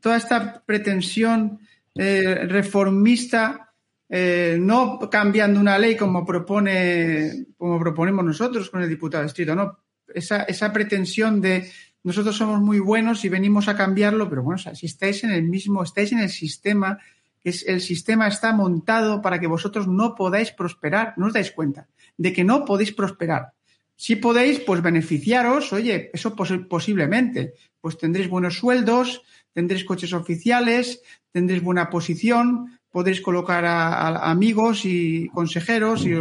toda 0.00 0.16
esta 0.16 0.62
pretensión 0.64 1.58
eh, 1.94 2.46
reformista, 2.46 3.72
eh, 4.08 4.56
no 4.60 4.98
cambiando 5.10 5.58
una 5.58 5.78
ley 5.78 5.96
como 5.96 6.24
propone, 6.24 7.46
como 7.56 7.78
proponemos 7.80 8.24
nosotros 8.24 8.70
con 8.70 8.82
el 8.82 8.88
diputado 8.88 9.22
de 9.22 9.28
distrito, 9.28 9.54
no. 9.54 9.78
Esa, 10.14 10.44
esa 10.44 10.72
pretensión 10.72 11.40
de 11.40 11.68
nosotros 12.04 12.36
somos 12.36 12.60
muy 12.60 12.78
buenos 12.78 13.24
y 13.24 13.28
venimos 13.28 13.66
a 13.66 13.76
cambiarlo, 13.76 14.28
pero 14.28 14.44
bueno, 14.44 14.58
si 14.58 14.86
estáis 14.86 15.24
en 15.24 15.30
el 15.32 15.42
mismo, 15.42 15.82
estáis 15.82 16.12
en 16.12 16.20
el 16.20 16.30
sistema, 16.30 16.98
es, 17.42 17.66
el 17.66 17.80
sistema 17.80 18.28
está 18.28 18.52
montado 18.52 19.20
para 19.20 19.40
que 19.40 19.48
vosotros 19.48 19.88
no 19.88 20.14
podáis 20.14 20.52
prosperar, 20.52 21.14
no 21.16 21.26
os 21.26 21.32
dais 21.32 21.50
cuenta 21.50 21.88
de 22.16 22.32
que 22.32 22.44
no 22.44 22.64
podéis 22.64 22.92
prosperar. 22.92 23.52
Si 23.96 24.16
podéis, 24.16 24.60
pues 24.60 24.82
beneficiaros, 24.82 25.72
oye, 25.72 26.10
eso 26.12 26.36
posiblemente, 26.36 27.54
pues 27.80 27.96
tendréis 27.98 28.28
buenos 28.28 28.58
sueldos, 28.58 29.22
tendréis 29.56 29.86
coches 29.86 30.12
oficiales, 30.12 31.00
tendréis 31.32 31.62
buena 31.62 31.88
posición, 31.88 32.78
podréis 32.90 33.22
colocar 33.22 33.64
a, 33.64 34.30
amigos 34.30 34.84
y 34.84 35.30
consejeros 35.30 36.04
y 36.04 36.12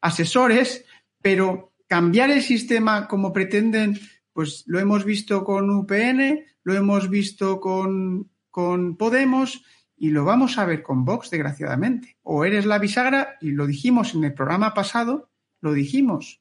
asesores, 0.00 0.86
pero 1.20 1.74
cambiar 1.86 2.30
el 2.30 2.40
sistema 2.40 3.06
como 3.06 3.34
pretenden, 3.34 4.00
pues 4.32 4.64
lo 4.64 4.78
hemos 4.78 5.04
visto 5.04 5.44
con 5.44 5.68
UPN, 5.68 6.40
lo 6.62 6.74
hemos 6.74 7.10
visto 7.10 7.60
con, 7.60 8.30
con 8.50 8.96
Podemos 8.96 9.62
y 9.94 10.08
lo 10.08 10.24
vamos 10.24 10.56
a 10.56 10.64
ver 10.64 10.82
con 10.82 11.04
Vox, 11.04 11.28
desgraciadamente. 11.28 12.16
O 12.22 12.46
eres 12.46 12.64
la 12.64 12.78
bisagra, 12.78 13.36
y 13.42 13.50
lo 13.50 13.66
dijimos 13.66 14.14
en 14.14 14.24
el 14.24 14.32
programa 14.32 14.72
pasado, 14.72 15.28
lo 15.60 15.74
dijimos, 15.74 16.40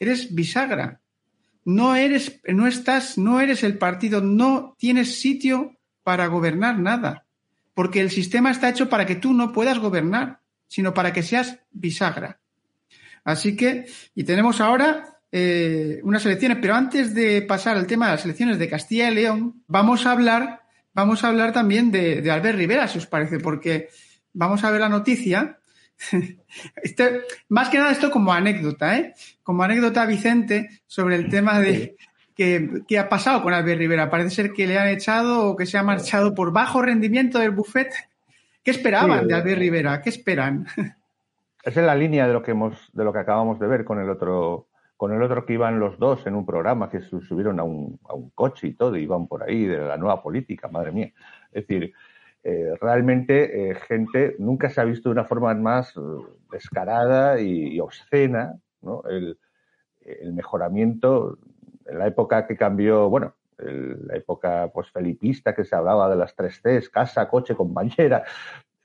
eres 0.00 0.34
bisagra 0.34 0.99
no 1.74 1.94
eres, 1.94 2.40
no 2.48 2.66
estás, 2.66 3.16
no 3.16 3.40
eres 3.40 3.62
el 3.62 3.78
partido, 3.78 4.20
no 4.20 4.76
tienes 4.78 5.20
sitio 5.20 5.76
para 6.02 6.26
gobernar 6.26 6.78
nada, 6.78 7.26
porque 7.74 8.00
el 8.00 8.10
sistema 8.10 8.50
está 8.50 8.68
hecho 8.68 8.88
para 8.88 9.06
que 9.06 9.14
tú 9.14 9.32
no 9.32 9.52
puedas 9.52 9.78
gobernar, 9.78 10.40
sino 10.66 10.92
para 10.94 11.12
que 11.12 11.22
seas 11.22 11.60
bisagra. 11.70 12.40
Así 13.22 13.54
que, 13.54 13.86
y 14.14 14.24
tenemos 14.24 14.60
ahora 14.60 15.18
eh, 15.30 16.00
unas 16.02 16.26
elecciones, 16.26 16.58
pero 16.60 16.74
antes 16.74 17.14
de 17.14 17.42
pasar 17.42 17.76
al 17.76 17.86
tema 17.86 18.06
de 18.06 18.12
las 18.12 18.24
elecciones 18.24 18.58
de 18.58 18.68
Castilla 18.68 19.10
y 19.10 19.14
León, 19.14 19.62
vamos 19.68 20.06
a 20.06 20.12
hablar, 20.12 20.62
vamos 20.92 21.22
a 21.22 21.28
hablar 21.28 21.52
también 21.52 21.92
de, 21.92 22.20
de 22.20 22.30
Albert 22.32 22.58
Rivera, 22.58 22.88
si 22.88 22.98
os 22.98 23.06
parece, 23.06 23.38
porque 23.38 23.90
vamos 24.32 24.64
a 24.64 24.70
ver 24.72 24.80
la 24.80 24.88
noticia 24.88 25.59
este, 26.82 27.22
más 27.48 27.68
que 27.68 27.78
nada 27.78 27.92
esto 27.92 28.10
como 28.10 28.32
anécdota, 28.32 28.96
¿eh? 28.96 29.14
Como 29.42 29.62
anécdota, 29.62 30.06
Vicente, 30.06 30.82
sobre 30.86 31.16
el 31.16 31.28
tema 31.28 31.60
de 31.60 31.96
qué 32.34 32.98
ha 32.98 33.08
pasado 33.08 33.42
con 33.42 33.52
Albert 33.52 33.78
Rivera. 33.78 34.08
Parece 34.08 34.30
ser 34.30 34.52
que 34.52 34.66
le 34.66 34.78
han 34.78 34.88
echado 34.88 35.46
o 35.46 35.56
que 35.56 35.66
se 35.66 35.76
ha 35.76 35.82
marchado 35.82 36.34
por 36.34 36.52
bajo 36.52 36.80
rendimiento 36.80 37.38
del 37.38 37.50
buffet. 37.50 37.92
¿Qué 38.62 38.70
esperaban 38.70 39.26
de 39.26 39.34
Albert 39.34 39.58
Rivera? 39.58 40.00
¿Qué 40.00 40.10
esperan? 40.10 40.66
Es 41.62 41.76
en 41.76 41.84
la 41.84 41.94
línea 41.94 42.26
de 42.26 42.32
lo 42.32 42.42
que 42.42 42.52
hemos, 42.52 42.88
de 42.94 43.04
lo 43.04 43.12
que 43.12 43.18
acabamos 43.18 43.60
de 43.60 43.66
ver 43.66 43.84
con 43.84 44.00
el 44.00 44.08
otro, 44.08 44.68
con 44.96 45.12
el 45.12 45.22
otro 45.22 45.44
que 45.44 45.52
iban 45.52 45.78
los 45.78 45.98
dos 45.98 46.26
en 46.26 46.34
un 46.34 46.46
programa 46.46 46.88
que 46.88 47.02
subieron 47.02 47.60
a 47.60 47.64
un, 47.64 48.00
a 48.08 48.14
un 48.14 48.30
coche 48.30 48.68
y 48.68 48.72
todo, 48.72 48.96
iban 48.96 49.26
por 49.26 49.42
ahí 49.42 49.66
de 49.66 49.76
la 49.76 49.98
nueva 49.98 50.22
política, 50.22 50.68
madre 50.68 50.90
mía. 50.90 51.12
Es 51.52 51.66
decir, 51.66 51.92
eh, 52.42 52.72
realmente 52.80 53.70
eh, 53.70 53.74
gente 53.74 54.34
nunca 54.38 54.70
se 54.70 54.80
ha 54.80 54.84
visto 54.84 55.10
de 55.10 55.12
una 55.12 55.24
forma 55.24 55.52
más 55.54 55.94
eh, 55.96 56.00
descarada 56.50 57.38
y, 57.38 57.78
obscena 57.80 58.58
¿no? 58.80 59.02
el, 59.08 59.38
mejoramiento 60.32 61.38
en 61.86 61.98
la 61.98 62.06
época 62.06 62.46
que 62.46 62.56
cambió, 62.56 63.10
bueno, 63.10 63.34
la 63.58 64.16
época 64.16 64.70
pues 64.72 64.90
felipista 64.90 65.54
que 65.54 65.64
se 65.64 65.76
hablaba 65.76 66.08
de 66.08 66.16
las 66.16 66.34
tres 66.34 66.60
Cs, 66.62 66.88
casa, 66.88 67.28
coche, 67.28 67.54
compañera, 67.54 68.24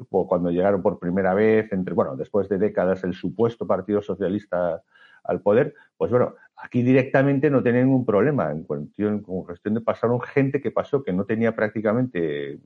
cuando 0.10 0.52
llegaron 0.52 0.82
por 0.82 1.00
primera 1.00 1.34
vez, 1.34 1.72
entre, 1.72 1.94
bueno, 1.94 2.18
después 2.18 2.50
de 2.50 2.58
décadas 2.58 3.06
el 3.06 3.14
supuesto 3.14 3.66
Partido 3.66 4.02
Socialista 4.02 4.84
al 5.24 5.42
poder, 5.42 5.74
pues 5.98 6.12
bueno, 6.12 6.36
aquí 6.58 6.84
directamente 6.84 7.50
no 7.50 7.64
tienen 7.64 7.86
ningún 7.86 8.06
problema. 8.06 8.52
En 8.52 8.64
cuestión, 8.64 9.22
con 9.22 9.44
cuestión 9.44 9.76
de 9.76 9.82
pasaron 9.82 10.20
gente 10.22 10.62
que 10.62 10.72
pasó 10.72 11.04
que 11.04 11.14
no 11.14 11.26
tenía 11.26 11.56
prácticamente 11.56 12.60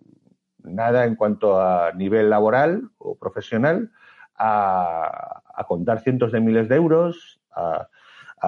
nada 0.63 1.05
en 1.05 1.15
cuanto 1.15 1.61
a 1.61 1.91
nivel 1.93 2.29
laboral 2.29 2.89
o 2.97 3.15
profesional, 3.15 3.91
a, 4.39 5.65
contar 5.67 6.01
cientos 6.01 6.31
de 6.31 6.39
miles 6.39 6.69
de 6.69 6.75
euros, 6.75 7.41
a, 7.51 7.87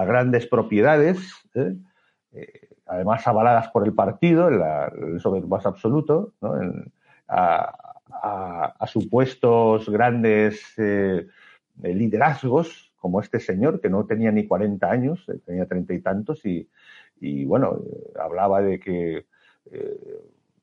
grandes 0.04 0.46
propiedades, 0.46 1.20
¿eh? 1.54 1.76
Eh, 2.32 2.68
además 2.86 3.26
avaladas 3.26 3.68
por 3.68 3.84
el 3.84 3.92
partido, 3.94 4.48
en, 4.48 5.20
el 5.22 5.46
más 5.46 5.66
absoluto, 5.66 6.32
a, 7.28 8.86
supuestos 8.86 9.88
grandes 9.88 10.74
eh, 10.78 11.26
liderazgos, 11.82 12.92
como 12.96 13.20
este 13.20 13.40
señor, 13.40 13.80
que 13.80 13.90
no 13.90 14.06
tenía 14.06 14.30
ni 14.30 14.46
40 14.46 14.90
años, 14.90 15.26
tenía 15.44 15.66
treinta 15.66 15.92
y 15.92 16.00
tantos, 16.00 16.42
y, 16.44 17.44
bueno, 17.44 17.80
hablaba 18.18 18.62
de 18.62 18.78
que 18.80 19.26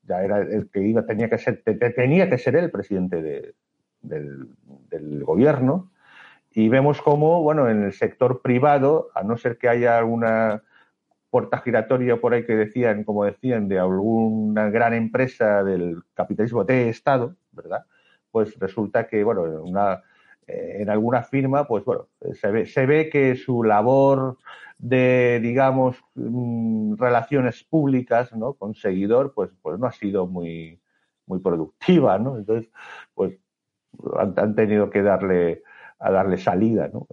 ya 0.02 0.22
era 0.22 0.38
el 0.38 0.70
que 0.70 0.80
iba, 0.82 1.04
tenía 1.04 1.28
que 1.28 1.38
ser, 1.38 1.62
tenía 1.62 2.28
que 2.28 2.38
ser 2.38 2.56
el 2.56 2.70
presidente 2.70 3.54
del, 4.02 5.24
gobierno. 5.24 5.90
Y 6.52 6.68
vemos 6.68 7.00
cómo, 7.00 7.42
bueno, 7.42 7.68
en 7.68 7.84
el 7.84 7.92
sector 7.92 8.42
privado, 8.42 9.08
a 9.14 9.22
no 9.22 9.36
ser 9.36 9.56
que 9.56 9.68
haya 9.68 9.98
alguna 9.98 10.62
puerta 11.30 11.58
giratoria 11.58 12.20
por 12.20 12.34
ahí 12.34 12.44
que 12.44 12.56
decían, 12.56 13.04
como 13.04 13.24
decían, 13.24 13.68
de 13.68 13.78
alguna 13.78 14.68
gran 14.68 14.94
empresa 14.94 15.62
del 15.62 16.02
capitalismo 16.14 16.64
de 16.64 16.88
Estado, 16.88 17.36
¿verdad? 17.52 17.84
Pues 18.32 18.58
resulta 18.58 19.06
que, 19.06 19.22
bueno, 19.22 19.42
una, 19.62 20.02
eh, 20.46 20.78
en 20.80 20.90
alguna 20.90 21.22
firma, 21.22 21.68
pues 21.68 21.84
bueno, 21.84 22.08
se 22.34 22.50
ve, 22.50 22.66
se 22.66 22.84
ve 22.86 23.08
que 23.08 23.36
su 23.36 23.62
labor 23.62 24.38
de, 24.80 25.40
digamos, 25.42 25.96
mm, 26.14 26.94
relaciones 26.96 27.64
públicas, 27.64 28.34
¿no? 28.34 28.54
Con 28.54 28.74
seguidor, 28.74 29.34
pues, 29.34 29.50
pues 29.62 29.78
no 29.78 29.86
ha 29.86 29.92
sido 29.92 30.26
muy, 30.26 30.80
muy 31.26 31.40
productiva, 31.40 32.18
¿no? 32.18 32.38
Entonces, 32.38 32.70
pues 33.14 33.38
han, 34.18 34.54
tenido 34.54 34.90
que 34.90 35.02
darle, 35.02 35.62
a 35.98 36.10
darle 36.10 36.38
salida, 36.38 36.90
¿no? 36.92 37.06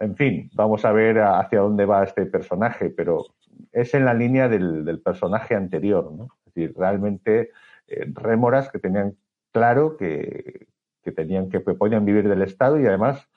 En 0.00 0.16
fin, 0.16 0.50
vamos 0.54 0.84
a 0.84 0.92
ver 0.92 1.20
hacia 1.20 1.60
dónde 1.60 1.86
va 1.86 2.04
este 2.04 2.26
personaje, 2.26 2.90
pero 2.90 3.24
es 3.72 3.94
en 3.94 4.04
la 4.04 4.12
línea 4.12 4.48
del, 4.48 5.00
personaje 5.02 5.54
anterior, 5.54 6.12
¿no? 6.12 6.28
Es 6.46 6.54
decir, 6.54 6.74
realmente 6.76 7.52
eh, 7.86 8.06
rémoras 8.12 8.70
que 8.70 8.78
tenían 8.78 9.16
claro 9.52 9.96
que, 9.96 10.66
que 11.02 11.12
tenían 11.12 11.48
que 11.48 11.60
podían 11.60 12.04
vivir 12.04 12.28
del 12.28 12.42
Estado 12.42 12.78
y 12.78 12.86
además 12.86 13.28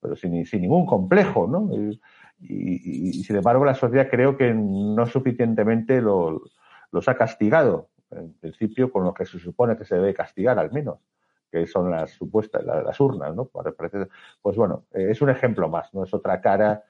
pero 0.00 0.16
sin, 0.16 0.44
sin 0.46 0.62
ningún 0.62 0.86
complejo, 0.86 1.46
¿no? 1.46 1.70
Y, 2.42 3.22
sin 3.22 3.36
embargo 3.36 3.66
la 3.66 3.74
sociedad 3.74 4.08
creo 4.10 4.36
que 4.36 4.54
no 4.54 5.04
suficientemente 5.06 6.00
los 6.00 7.08
ha 7.08 7.14
castigado, 7.14 7.88
en 8.10 8.32
principio 8.34 8.90
con 8.90 9.04
lo 9.04 9.14
que 9.14 9.26
se 9.26 9.38
supone 9.38 9.76
que 9.76 9.84
se 9.84 9.96
debe 9.96 10.14
castigar 10.14 10.58
al 10.58 10.72
menos, 10.72 10.98
que 11.50 11.66
son 11.66 11.90
las 11.90 12.12
supuestas, 12.12 12.64
las, 12.64 12.98
urnas, 12.98 13.34
¿no? 13.34 13.50
Pues 14.42 14.56
bueno, 14.56 14.84
es 14.92 15.20
un 15.20 15.30
ejemplo 15.30 15.68
más, 15.68 15.92
¿no? 15.92 16.04
Es 16.04 16.14
otra 16.14 16.40
cara 16.40 16.82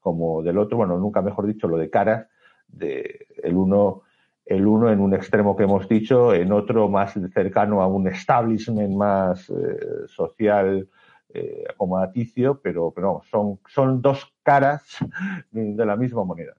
como 0.00 0.42
del 0.42 0.58
otro, 0.58 0.78
bueno, 0.78 0.98
nunca 0.98 1.22
mejor 1.22 1.46
dicho 1.46 1.68
lo 1.68 1.76
de 1.76 1.90
cara, 1.90 2.28
de 2.68 3.26
el 3.42 3.56
uno 3.56 4.02
el 4.46 4.66
uno 4.66 4.90
en 4.90 5.00
un 5.00 5.14
extremo 5.14 5.56
que 5.56 5.64
hemos 5.64 5.88
dicho, 5.88 6.34
en 6.34 6.52
otro 6.52 6.88
más 6.88 7.14
cercano 7.32 7.80
a 7.80 7.86
un 7.86 8.06
establishment 8.08 8.94
más 8.94 9.48
eh, 9.48 10.06
social 10.06 10.88
eh, 11.34 11.64
acomodaticio, 11.68 12.60
pero, 12.62 12.92
pero 12.94 13.22
son, 13.30 13.60
son 13.68 14.00
dos 14.00 14.32
caras 14.42 14.82
de 15.50 15.84
la 15.84 15.96
misma 15.96 16.24
moneda. 16.24 16.54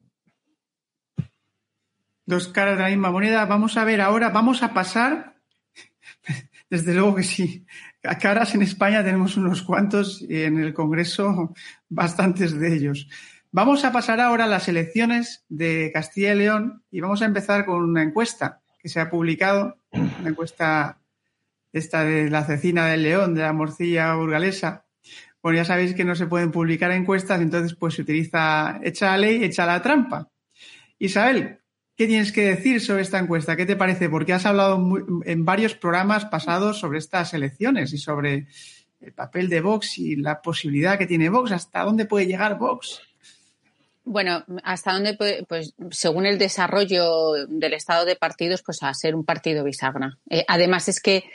Dos 2.26 2.50
caras 2.50 2.78
de 2.78 2.84
la 2.84 2.90
misma 2.90 3.12
moneda. 3.12 3.46
Vamos 3.46 3.78
a 3.78 3.86
ver 3.86 4.02
ahora, 4.02 4.30
vamos 4.30 4.64
a 4.64 4.74
pasar, 4.74 5.38
desde 6.70 6.94
luego 6.94 7.16
que 7.16 7.24
sí, 7.24 7.66
caras 8.20 8.54
en 8.54 8.62
España 8.62 9.04
tenemos 9.04 9.38
unos 9.38 9.64
cuantos 9.64 10.22
y 10.22 10.44
en 10.44 10.60
el 10.60 10.74
Congreso 10.74 11.54
bastantes 11.90 12.60
de 12.60 12.76
ellos. 12.76 13.08
Vamos 13.52 13.86
a 13.86 13.94
pasar 13.94 14.20
ahora 14.20 14.44
a 14.44 14.48
las 14.48 14.68
elecciones 14.68 15.46
de 15.48 15.90
Castilla 15.94 16.34
y 16.34 16.38
León 16.38 16.84
y 16.92 17.00
vamos 17.00 17.22
a 17.22 17.26
empezar 17.26 17.66
con 17.66 17.82
una 17.82 18.04
encuesta 18.04 18.62
que 18.78 18.90
se 18.90 19.00
ha 19.00 19.10
publicado, 19.10 19.78
una 19.94 20.30
encuesta 20.30 21.00
esta 21.78 22.04
de 22.04 22.30
la 22.30 22.46
cecina 22.46 22.88
del 22.88 23.04
león, 23.04 23.36
de 23.36 23.42
la 23.42 23.54
morcilla 23.54 24.14
burgalesa. 24.16 24.86
Bueno, 25.42 25.58
ya 25.58 25.66
sabéis 25.66 25.94
que 25.94 26.06
no 26.06 26.16
se 26.16 26.26
pueden 26.26 26.52
publicar 26.52 26.92
encuestas, 26.92 27.42
entonces 27.42 27.76
pues 27.76 27.96
se 27.96 28.02
utiliza 28.02 28.80
echa 28.84 29.12
la 29.12 29.18
ley, 29.18 29.44
echa 29.44 29.66
la 29.66 29.82
trampa. 29.82 30.30
Isabel, 30.98 31.60
¿qué 31.96 32.08
tienes 32.08 32.32
que 32.32 32.48
decir 32.48 32.82
sobre 32.82 33.04
esta 33.04 33.20
encuesta? 33.20 33.56
¿Qué 33.56 33.66
te 33.66 33.76
parece? 33.76 34.10
Porque 34.10 34.34
has 34.34 34.46
hablado 34.46 34.82
en 35.26 35.46
varios 35.46 35.76
programas 35.76 36.26
pasados 36.26 36.80
sobre 36.80 36.98
estas 36.98 37.34
elecciones 37.34 37.94
y 37.94 37.98
sobre 37.98 38.48
el 39.02 39.14
papel 39.14 39.50
de 39.50 39.62
Vox 39.62 39.98
y 40.00 40.16
la 40.16 40.42
posibilidad 40.42 40.98
que 40.98 41.06
tiene 41.06 41.30
Vox. 41.30 41.52
¿Hasta 41.52 41.84
dónde 41.84 42.06
puede 42.06 42.26
llegar 42.26 42.58
Vox? 42.58 43.02
Bueno, 44.06 44.46
hasta 44.64 44.94
dónde 44.94 45.16
puede, 45.16 45.44
pues 45.44 45.74
según 45.92 46.26
el 46.26 46.38
desarrollo 46.38 47.34
del 47.48 47.74
estado 47.74 48.06
de 48.06 48.16
partidos, 48.16 48.64
pues 48.64 48.82
a 48.82 48.94
ser 48.94 49.16
un 49.16 49.26
partido 49.26 49.64
bisagra. 49.64 50.18
Eh, 50.30 50.46
además 50.48 50.88
es 50.88 51.00
que 51.00 51.26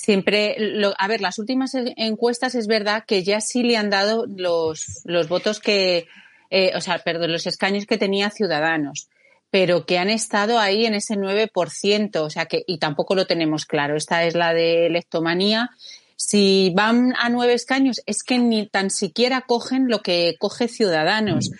siempre, 0.00 0.56
a 0.96 1.08
ver, 1.08 1.20
las 1.20 1.38
últimas 1.38 1.74
encuestas 1.74 2.54
es 2.54 2.66
verdad 2.66 3.04
que 3.06 3.22
ya 3.22 3.40
sí 3.40 3.62
le 3.62 3.76
han 3.76 3.90
dado 3.90 4.24
los, 4.26 5.02
los 5.04 5.28
votos 5.28 5.60
que, 5.60 6.06
eh, 6.48 6.72
o 6.74 6.80
sea, 6.80 6.98
perdón, 7.00 7.32
los 7.32 7.46
escaños 7.46 7.84
que 7.84 7.98
tenía 7.98 8.30
Ciudadanos, 8.30 9.08
pero 9.50 9.84
que 9.84 9.98
han 9.98 10.08
estado 10.08 10.58
ahí 10.58 10.86
en 10.86 10.94
ese 10.94 11.16
9%, 11.16 12.16
o 12.16 12.30
sea 12.30 12.46
que, 12.46 12.64
y 12.66 12.78
tampoco 12.78 13.14
lo 13.14 13.26
tenemos 13.26 13.66
claro. 13.66 13.94
Esta 13.94 14.24
es 14.24 14.34
la 14.34 14.54
de 14.54 14.86
electomanía. 14.86 15.70
Si 16.16 16.72
van 16.74 17.14
a 17.18 17.28
nueve 17.28 17.52
escaños, 17.52 18.00
es 18.06 18.22
que 18.22 18.38
ni 18.38 18.66
tan 18.66 18.90
siquiera 18.90 19.42
cogen 19.42 19.88
lo 19.88 20.00
que 20.00 20.36
coge 20.38 20.68
Ciudadanos. 20.68 21.50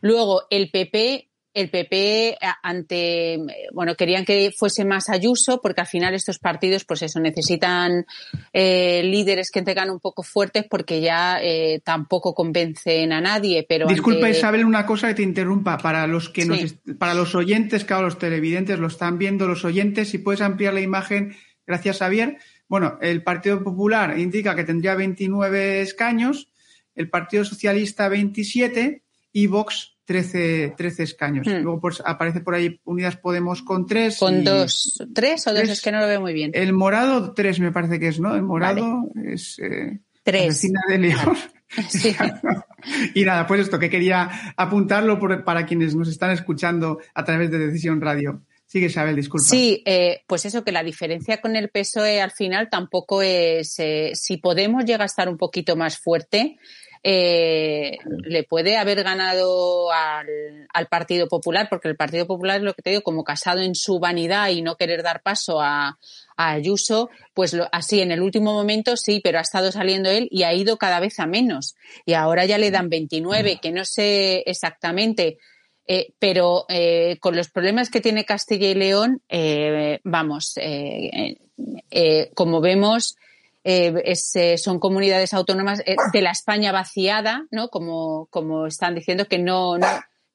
Luego, 0.00 0.44
el 0.48 0.70
PP, 0.70 1.28
el 1.52 1.70
PP 1.70 2.38
ante, 2.62 3.38
bueno, 3.72 3.96
querían 3.96 4.24
que 4.24 4.52
fuese 4.56 4.84
más 4.84 5.08
Ayuso, 5.08 5.60
porque 5.60 5.80
al 5.80 5.86
final 5.86 6.14
estos 6.14 6.38
partidos, 6.38 6.84
pues 6.84 7.02
eso, 7.02 7.18
necesitan 7.18 8.06
eh, 8.52 9.02
líderes 9.04 9.50
que 9.50 9.62
tengan 9.62 9.90
un 9.90 9.98
poco 9.98 10.22
fuertes, 10.22 10.66
porque 10.70 11.00
ya 11.00 11.40
eh, 11.42 11.80
tampoco 11.84 12.34
convencen 12.34 13.12
a 13.12 13.20
nadie. 13.20 13.66
Pero 13.68 13.88
disculpa 13.88 14.30
Isabel 14.30 14.64
una 14.64 14.86
cosa 14.86 15.08
que 15.08 15.14
te 15.14 15.22
interrumpa 15.22 15.78
para 15.78 16.06
los 16.06 16.28
que 16.28 16.44
nos, 16.44 16.74
para 16.98 17.14
los 17.14 17.34
oyentes, 17.34 17.84
claro, 17.84 18.04
los 18.04 18.18
televidentes 18.18 18.78
lo 18.78 18.86
están 18.86 19.18
viendo, 19.18 19.48
los 19.48 19.64
oyentes, 19.64 20.08
si 20.08 20.18
puedes 20.18 20.40
ampliar 20.40 20.74
la 20.74 20.80
imagen, 20.80 21.36
gracias 21.66 21.98
Javier. 21.98 22.38
Bueno, 22.68 22.98
el 23.02 23.24
Partido 23.24 23.64
Popular 23.64 24.16
indica 24.16 24.54
que 24.54 24.62
tendría 24.62 24.94
29 24.94 25.80
escaños, 25.80 26.48
el 26.94 27.10
Partido 27.10 27.44
Socialista 27.44 28.08
27 28.08 29.02
y 29.32 29.46
Vox 29.48 29.96
13, 30.04 30.74
13 30.76 31.02
escaños. 31.02 31.46
Hmm. 31.46 31.62
Luego 31.62 31.80
pues, 31.80 32.02
aparece 32.04 32.40
por 32.40 32.54
ahí 32.54 32.80
Unidas 32.84 33.16
Podemos 33.16 33.62
con 33.62 33.86
tres. 33.86 34.18
Con 34.18 34.44
dos. 34.44 35.02
¿Tres 35.14 35.46
o 35.46 35.54
dos? 35.54 35.68
Es 35.68 35.82
que 35.82 35.92
no 35.92 36.00
lo 36.00 36.06
veo 36.06 36.20
muy 36.20 36.32
bien. 36.32 36.50
El 36.54 36.72
morado, 36.72 37.32
tres 37.32 37.60
me 37.60 37.72
parece 37.72 38.00
que 38.00 38.08
es, 38.08 38.20
¿no? 38.20 38.34
El 38.34 38.42
morado 38.42 39.10
es. 39.24 39.58
Eh, 39.58 40.00
tres. 40.22 40.62
de 40.88 40.98
León. 40.98 41.36
y 43.14 43.24
nada, 43.24 43.46
pues 43.46 43.60
esto 43.60 43.78
que 43.78 43.90
quería 43.90 44.54
apuntarlo 44.56 45.18
para 45.44 45.66
quienes 45.66 45.94
nos 45.94 46.08
están 46.08 46.32
escuchando 46.32 46.98
a 47.14 47.24
través 47.24 47.50
de 47.50 47.58
Decisión 47.58 48.00
Radio. 48.00 48.42
Sigue, 48.66 48.86
Isabel, 48.86 49.16
disculpa. 49.16 49.48
Sí, 49.48 49.82
eh, 49.84 50.22
pues 50.28 50.44
eso, 50.46 50.62
que 50.62 50.70
la 50.70 50.84
diferencia 50.84 51.40
con 51.40 51.56
el 51.56 51.70
PSOE 51.70 52.20
al 52.20 52.30
final 52.30 52.68
tampoco 52.70 53.20
es. 53.20 53.74
Eh, 53.80 54.12
si 54.14 54.36
Podemos 54.36 54.84
llega 54.84 55.02
a 55.02 55.06
estar 55.06 55.28
un 55.28 55.36
poquito 55.36 55.74
más 55.74 55.98
fuerte, 55.98 56.56
eh, 57.02 57.96
le 58.24 58.44
puede 58.44 58.76
haber 58.76 59.02
ganado 59.02 59.90
al, 59.90 60.86
Partido 60.90 61.28
Popular, 61.28 61.68
porque 61.70 61.88
el 61.88 61.96
Partido 61.96 62.26
Popular 62.26 62.60
lo 62.60 62.74
que 62.74 62.82
te 62.82 62.90
digo, 62.90 63.02
como 63.02 63.24
casado 63.24 63.60
en 63.60 63.74
su 63.74 63.98
vanidad 63.98 64.50
y 64.50 64.60
no 64.60 64.76
querer 64.76 65.02
dar 65.02 65.22
paso 65.22 65.60
a, 65.60 65.98
Ayuso, 66.42 67.10
pues 67.34 67.54
así 67.70 68.00
en 68.00 68.12
el 68.12 68.22
último 68.22 68.54
momento 68.54 68.96
sí, 68.96 69.20
pero 69.22 69.36
ha 69.36 69.42
estado 69.42 69.70
saliendo 69.70 70.08
él 70.08 70.26
y 70.30 70.44
ha 70.44 70.54
ido 70.54 70.78
cada 70.78 70.98
vez 70.98 71.20
a 71.20 71.26
menos. 71.26 71.74
Y 72.06 72.14
ahora 72.14 72.46
ya 72.46 72.56
le 72.56 72.70
dan 72.70 72.88
29, 72.88 73.58
que 73.60 73.72
no 73.72 73.84
sé 73.84 74.42
exactamente. 74.46 75.36
Eh, 75.86 76.14
pero 76.18 76.64
eh, 76.70 77.18
con 77.20 77.36
los 77.36 77.50
problemas 77.50 77.90
que 77.90 78.00
tiene 78.00 78.24
Castilla 78.24 78.68
y 78.68 78.74
León, 78.74 79.20
vamos, 80.02 80.54
como 82.34 82.60
vemos, 82.62 83.16
eh, 83.64 84.02
eh, 84.04 84.58
son 84.58 84.78
comunidades 84.78 85.34
autónomas 85.34 85.82
eh, 85.86 85.96
de 86.12 86.22
la 86.22 86.30
España 86.30 86.72
vaciada, 86.72 87.46
¿no? 87.50 87.68
Como, 87.68 88.26
como 88.30 88.66
están 88.66 88.94
diciendo 88.94 89.26
que 89.26 89.38
no, 89.38 89.78
no, 89.78 89.86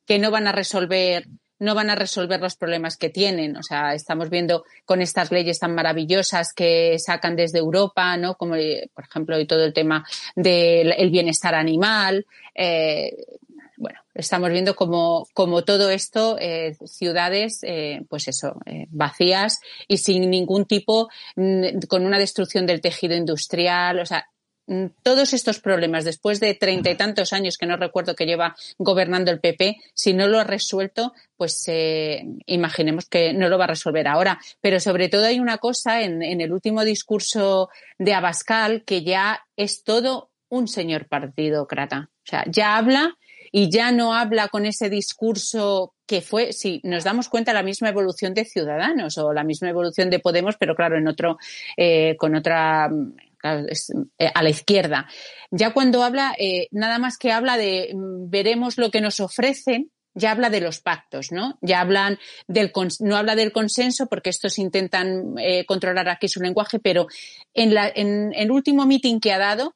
que 0.06 0.20
no 0.20 0.32
van 0.32 0.48
a 0.48 0.52
resolver 0.52 1.26
no 1.60 1.74
van 1.74 1.90
a 1.90 1.96
resolver 1.96 2.42
los 2.42 2.56
problemas 2.56 2.98
que 2.98 3.10
tienen. 3.10 3.56
O 3.56 3.64
sea, 3.64 3.94
estamos 3.94 4.30
viendo 4.30 4.66
con 4.84 5.02
estas 5.02 5.32
leyes 5.32 5.60
tan 5.60 5.74
maravillosas 5.74 6.54
que 6.54 6.98
sacan 7.00 7.36
desde 7.36 7.60
Europa, 7.60 8.18
¿no? 8.18 8.36
Como, 8.36 8.56
por 8.94 9.04
ejemplo, 9.06 9.40
y 9.40 9.48
todo 9.48 9.64
el 9.64 9.74
tema 9.74 10.06
del 10.36 11.10
bienestar 11.12 11.56
animal. 11.56 12.26
Eh, 12.54 13.16
bueno, 13.78 14.00
estamos 14.14 14.50
viendo 14.50 14.76
como, 14.76 15.28
como 15.34 15.64
todo 15.64 15.90
esto, 15.90 16.38
eh, 16.40 16.78
ciudades, 16.86 17.60
eh, 17.64 18.04
pues 18.10 18.28
eso, 18.28 18.60
eh, 18.66 18.88
vacías 18.90 19.60
y 19.88 19.98
sin 19.98 20.30
ningún 20.30 20.66
tipo, 20.66 21.10
mm, 21.36 21.80
con 21.88 22.06
una 22.06 22.20
destrucción 22.20 22.66
del 22.66 22.82
tejido 22.82 23.16
industrial, 23.16 24.00
o 24.00 24.06
sea, 24.06 24.28
mm, 24.68 24.86
todos 25.04 25.34
estos 25.34 25.60
problemas, 25.60 26.06
después 26.06 26.40
de 26.40 26.54
treinta 26.56 26.90
y 26.90 26.96
tantos 26.96 27.34
años 27.34 27.58
que 27.58 27.66
no 27.66 27.78
recuerdo 27.78 28.16
que 28.16 28.26
lleva 28.26 28.56
gobernando 28.78 29.32
el 29.32 29.40
PP, 29.40 29.78
si 29.94 30.14
no 30.14 30.28
lo 30.28 30.40
ha 30.40 30.44
resuelto, 30.44 31.14
pues 31.38 31.66
imaginemos 32.48 33.06
que 33.06 33.34
no 33.34 33.50
lo 33.50 33.58
va 33.58 33.66
a 33.66 33.68
resolver 33.68 34.08
ahora. 34.08 34.40
Pero 34.62 34.80
sobre 34.80 35.10
todo 35.10 35.26
hay 35.26 35.40
una 35.40 35.58
cosa 35.58 36.02
en, 36.02 36.24
en 36.24 36.42
el 36.42 36.52
último 36.52 36.84
discurso 36.84 37.70
de 38.00 38.14
Abascal 38.14 38.84
que 38.86 39.04
ya 39.04 39.46
es 39.56 39.84
todo 39.84 40.32
un 40.50 40.68
señor 40.68 41.08
partidócrata. 41.08 42.10
O 42.12 42.28
sea, 42.28 42.44
ya 42.48 42.78
habla 42.78 43.18
y 43.58 43.70
ya 43.70 43.94
no 43.94 44.14
habla 44.14 44.50
con 44.50 44.66
ese 44.66 44.90
discurso 44.90 45.96
que 46.06 46.20
fue, 46.20 46.52
si 46.52 46.82
nos 46.84 47.06
damos 47.06 47.30
cuenta, 47.30 47.54
la 47.54 47.64
misma 47.64 47.88
evolución 47.88 48.34
de 48.34 48.44
Ciudadanos 48.44 49.18
o 49.18 49.32
la 49.32 49.46
misma 49.46 49.70
evolución 49.70 50.10
de 50.10 50.20
Podemos, 50.20 50.58
pero 50.60 50.76
claro, 50.76 50.98
en 50.98 51.08
otro, 51.08 51.38
eh, 51.78 52.18
con 52.18 52.36
otra, 52.36 52.92
eh, 53.42 54.30
a 54.34 54.44
la 54.44 54.50
izquierda. 54.50 55.08
Ya 55.52 55.72
cuando 55.72 56.04
habla, 56.04 56.36
eh, 56.38 56.68
nada 56.72 57.00
más 57.00 57.18
que 57.18 57.32
habla 57.32 57.56
de 57.56 57.92
mm, 57.94 58.30
veremos 58.30 58.78
lo 58.78 58.92
que 58.92 59.00
nos 59.00 59.22
ofrecen, 59.22 59.90
ya 60.14 60.32
habla 60.32 60.50
de 60.50 60.60
los 60.60 60.82
pactos, 60.82 61.32
¿no? 61.32 61.58
Ya 61.62 61.80
hablan 61.80 62.20
del, 62.50 62.74
no 63.00 63.16
habla 63.16 63.38
del 63.38 63.54
consenso 63.54 64.08
porque 64.08 64.32
estos 64.32 64.60
intentan 64.60 65.36
controlar 65.66 66.10
aquí 66.10 66.28
su 66.28 66.42
lenguaje, 66.42 66.80
pero 66.80 67.08
en, 67.54 67.74
la, 67.74 67.88
en 67.88 68.34
el 68.34 68.52
último 68.52 68.86
meeting 68.86 69.22
que 69.22 69.32
ha 69.32 69.40
dado 69.40 69.76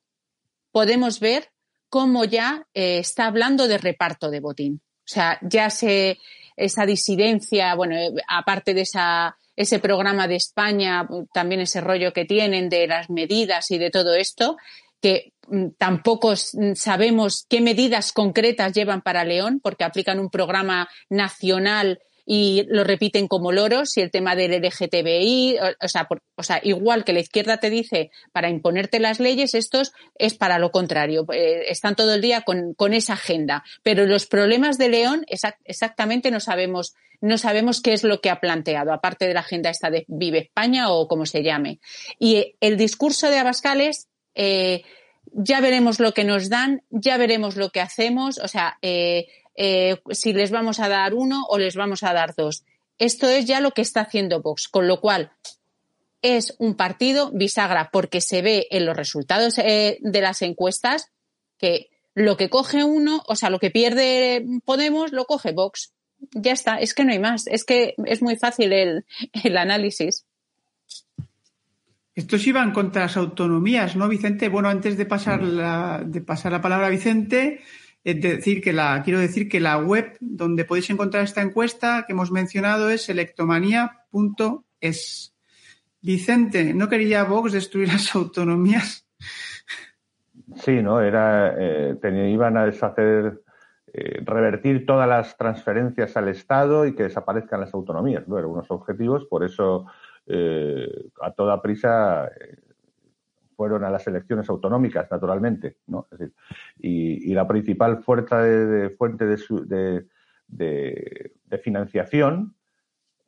podemos 0.71 1.21
ver 1.21 1.49
cómo 1.89 2.25
ya 2.25 2.65
eh, 2.73 2.99
está 2.99 3.25
hablando 3.25 3.67
de 3.67 3.77
reparto 3.77 4.29
de 4.29 4.39
botín. 4.39 4.81
O 4.83 5.11
sea, 5.11 5.39
ya 5.41 5.69
se, 5.69 6.19
esa 6.55 6.85
disidencia, 6.85 7.73
bueno, 7.75 7.95
eh, 7.95 8.11
aparte 8.27 8.73
de 8.73 8.81
esa, 8.81 9.37
ese 9.55 9.79
programa 9.79 10.27
de 10.27 10.35
España, 10.35 11.07
también 11.33 11.61
ese 11.61 11.81
rollo 11.81 12.13
que 12.13 12.25
tienen 12.25 12.69
de 12.69 12.87
las 12.87 13.09
medidas 13.09 13.71
y 13.71 13.77
de 13.77 13.89
todo 13.89 14.13
esto, 14.13 14.57
que 15.01 15.33
mm, 15.47 15.69
tampoco 15.77 16.35
sabemos 16.35 17.45
qué 17.49 17.61
medidas 17.61 18.11
concretas 18.13 18.73
llevan 18.73 19.01
para 19.01 19.23
León, 19.23 19.59
porque 19.61 19.83
aplican 19.83 20.19
un 20.19 20.29
programa 20.29 20.89
nacional 21.09 21.99
y 22.31 22.63
lo 22.67 22.83
repiten 22.83 23.27
como 23.27 23.51
loros 23.51 23.97
y 23.97 24.01
el 24.01 24.11
tema 24.11 24.35
del 24.35 24.51
LGTBI, 24.51 25.57
o, 25.81 25.87
sea, 25.87 26.07
o 26.35 26.43
sea, 26.43 26.59
igual 26.61 27.03
que 27.03 27.11
la 27.11 27.21
izquierda 27.21 27.57
te 27.57 27.71
dice 27.71 28.11
para 28.31 28.51
imponerte 28.51 28.99
las 28.99 29.19
leyes, 29.19 29.55
estos 29.55 29.93
es 30.13 30.35
para 30.35 30.59
lo 30.59 30.69
contrario, 30.69 31.25
eh, 31.33 31.63
están 31.69 31.95
todo 31.95 32.13
el 32.13 32.21
día 32.21 32.41
con, 32.41 32.75
con, 32.75 32.93
esa 32.93 33.13
agenda. 33.13 33.63
Pero 33.81 34.05
los 34.05 34.27
problemas 34.27 34.77
de 34.77 34.89
León 34.89 35.25
exactamente 35.65 36.29
no 36.29 36.39
sabemos, 36.39 36.93
no 37.19 37.39
sabemos 37.39 37.81
qué 37.81 37.93
es 37.93 38.03
lo 38.03 38.21
que 38.21 38.29
ha 38.29 38.39
planteado, 38.39 38.93
aparte 38.93 39.27
de 39.27 39.33
la 39.33 39.39
agenda 39.39 39.71
esta 39.71 39.89
de 39.89 40.05
Vive 40.07 40.37
España 40.37 40.91
o 40.91 41.07
como 41.07 41.25
se 41.25 41.41
llame. 41.41 41.79
Y 42.19 42.53
el 42.61 42.77
discurso 42.77 43.31
de 43.31 43.39
Abascal 43.39 43.81
es, 43.81 44.07
eh, 44.35 44.83
ya 45.31 45.61
veremos 45.61 45.99
lo 45.99 46.13
que 46.13 46.25
nos 46.25 46.47
dan, 46.47 46.83
ya 46.91 47.17
veremos 47.17 47.55
lo 47.55 47.71
que 47.71 47.81
hacemos, 47.81 48.37
o 48.37 48.47
sea, 48.47 48.77
eh, 48.83 49.25
eh, 49.61 50.01
si 50.11 50.31
les 50.31 50.51
vamos 50.51 50.79
a 50.79 50.87
dar 50.87 51.13
uno 51.13 51.43
o 51.49 51.57
les 51.57 51.75
vamos 51.75 52.03
a 52.03 52.13
dar 52.13 52.33
dos. 52.33 52.63
Esto 52.97 53.27
es 53.27 53.45
ya 53.45 53.59
lo 53.59 53.71
que 53.71 53.81
está 53.81 54.01
haciendo 54.01 54.41
Vox, 54.41 54.69
con 54.69 54.87
lo 54.87 55.01
cual 55.01 55.33
es 56.21 56.55
un 56.59 56.75
partido 56.75 57.29
bisagra 57.31 57.89
porque 57.91 58.21
se 58.21 58.41
ve 58.41 58.67
en 58.71 58.85
los 58.85 58.95
resultados 58.95 59.57
eh, 59.57 59.97
de 59.99 60.21
las 60.21 60.41
encuestas 60.41 61.11
que 61.57 61.89
lo 62.15 62.37
que 62.37 62.49
coge 62.49 62.85
uno, 62.85 63.21
o 63.27 63.35
sea, 63.35 63.49
lo 63.49 63.59
que 63.59 63.69
pierde 63.69 64.45
Podemos, 64.63 65.11
lo 65.11 65.25
coge 65.25 65.51
Vox. 65.51 65.91
Ya 66.31 66.53
está, 66.53 66.77
es 66.77 66.93
que 66.93 67.03
no 67.03 67.11
hay 67.11 67.19
más, 67.19 67.45
es 67.47 67.65
que 67.65 67.95
es 68.05 68.21
muy 68.21 68.37
fácil 68.37 68.71
el, 68.71 69.05
el 69.43 69.57
análisis. 69.57 70.25
Estos 72.15 72.47
iban 72.47 72.71
contra 72.71 73.03
las 73.03 73.17
autonomías, 73.17 73.97
¿no, 73.97 74.07
Vicente? 74.07 74.47
Bueno, 74.47 74.69
antes 74.69 74.97
de 74.97 75.05
pasar 75.05 75.43
la, 75.43 76.01
de 76.05 76.21
pasar 76.21 76.53
la 76.53 76.61
palabra 76.61 76.87
a 76.87 76.89
Vicente, 76.89 77.61
es 78.03 78.21
decir 78.21 78.61
que 78.61 78.73
la, 78.73 79.01
quiero 79.03 79.19
decir 79.19 79.49
que 79.49 79.59
la 79.59 79.77
web 79.77 80.17
donde 80.19 80.65
podéis 80.65 80.89
encontrar 80.89 81.23
esta 81.23 81.41
encuesta 81.41 82.05
que 82.07 82.13
hemos 82.13 82.31
mencionado 82.31 82.89
es 82.89 83.09
electomanía.es. 83.09 85.35
Vicente, 86.01 86.73
¿no 86.73 86.87
quería 86.87 87.25
Vox 87.25 87.51
destruir 87.51 87.89
las 87.89 88.15
autonomías? 88.15 89.05
Sí, 90.55 90.81
¿no? 90.81 91.01
Era, 91.01 91.55
eh, 91.57 91.97
iban 92.31 92.57
a 92.57 92.65
deshacer, 92.65 93.41
eh, 93.93 94.21
revertir 94.23 94.85
todas 94.85 95.07
las 95.07 95.37
transferencias 95.37 96.15
al 96.15 96.29
Estado 96.29 96.85
y 96.85 96.95
que 96.95 97.03
desaparezcan 97.03 97.59
las 97.59 97.73
autonomías, 97.73 98.27
¿no? 98.27 98.37
Eran 98.37 98.51
unos 98.51 98.71
objetivos, 98.71 99.25
por 99.25 99.43
eso 99.43 99.85
eh, 100.25 101.09
a 101.21 101.31
toda 101.31 101.61
prisa 101.61 102.29
fueron 103.59 103.83
a 103.83 103.89
las 103.89 104.07
elecciones 104.07 104.49
autonómicas, 104.49 105.11
naturalmente, 105.11 105.79
¿no? 105.87 106.07
y, 106.77 107.33
la 107.33 107.45
principal 107.45 108.01
fuerza 108.03 108.41
de, 108.41 108.89
fuente 108.91 109.25
de, 109.25 110.05
de, 110.47 111.57
financiación 111.61 112.55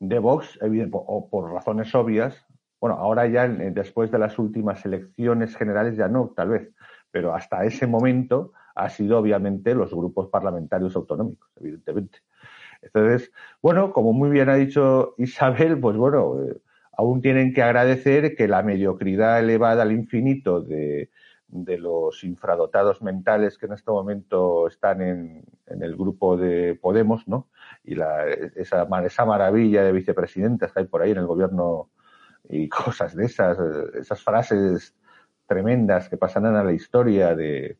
de 0.00 0.18
Vox, 0.18 0.58
o 0.92 1.28
por 1.28 1.52
razones 1.52 1.94
obvias, 1.94 2.46
bueno, 2.80 2.96
ahora 2.96 3.26
ya 3.26 3.46
después 3.46 4.10
de 4.10 4.20
las 4.20 4.38
últimas 4.38 4.86
elecciones 4.86 5.54
generales 5.54 5.98
ya 5.98 6.08
no, 6.08 6.32
tal 6.34 6.48
vez, 6.48 6.70
pero 7.10 7.34
hasta 7.34 7.66
ese 7.66 7.86
momento 7.86 8.54
ha 8.74 8.88
sido 8.88 9.18
obviamente 9.18 9.74
los 9.74 9.92
grupos 9.92 10.28
parlamentarios 10.28 10.96
autonómicos, 10.96 11.50
evidentemente. 11.60 12.20
Entonces, 12.80 13.30
bueno, 13.60 13.92
como 13.92 14.14
muy 14.14 14.30
bien 14.30 14.48
ha 14.48 14.54
dicho 14.54 15.14
Isabel, 15.18 15.78
pues 15.78 15.98
bueno, 15.98 16.40
eh, 16.40 16.56
aún 16.92 17.20
tienen 17.22 17.54
que 17.54 17.62
agradecer 17.62 18.36
que 18.36 18.48
la 18.48 18.62
mediocridad 18.62 19.40
elevada 19.40 19.82
al 19.82 19.92
infinito 19.92 20.60
de, 20.60 21.10
los 21.48 22.24
infradotados 22.24 23.02
mentales 23.02 23.58
que 23.58 23.66
en 23.66 23.74
este 23.74 23.90
momento 23.90 24.66
están 24.68 25.02
en, 25.02 25.44
el 25.66 25.96
grupo 25.96 26.36
de 26.36 26.74
Podemos, 26.74 27.28
¿no? 27.28 27.48
Y 27.84 27.94
la, 27.94 28.26
esa, 28.26 28.88
esa 29.04 29.24
maravilla 29.24 29.82
de 29.82 29.92
vicepresidentes 29.92 30.72
que 30.72 30.80
hay 30.80 30.86
por 30.86 31.02
ahí 31.02 31.10
en 31.10 31.18
el 31.18 31.26
gobierno 31.26 31.90
y 32.48 32.68
cosas 32.70 33.14
de 33.14 33.26
esas, 33.26 33.58
esas 33.94 34.22
frases 34.22 34.94
tremendas 35.46 36.08
que 36.08 36.16
pasarán 36.16 36.56
a 36.56 36.64
la 36.64 36.72
historia 36.72 37.34
de, 37.34 37.78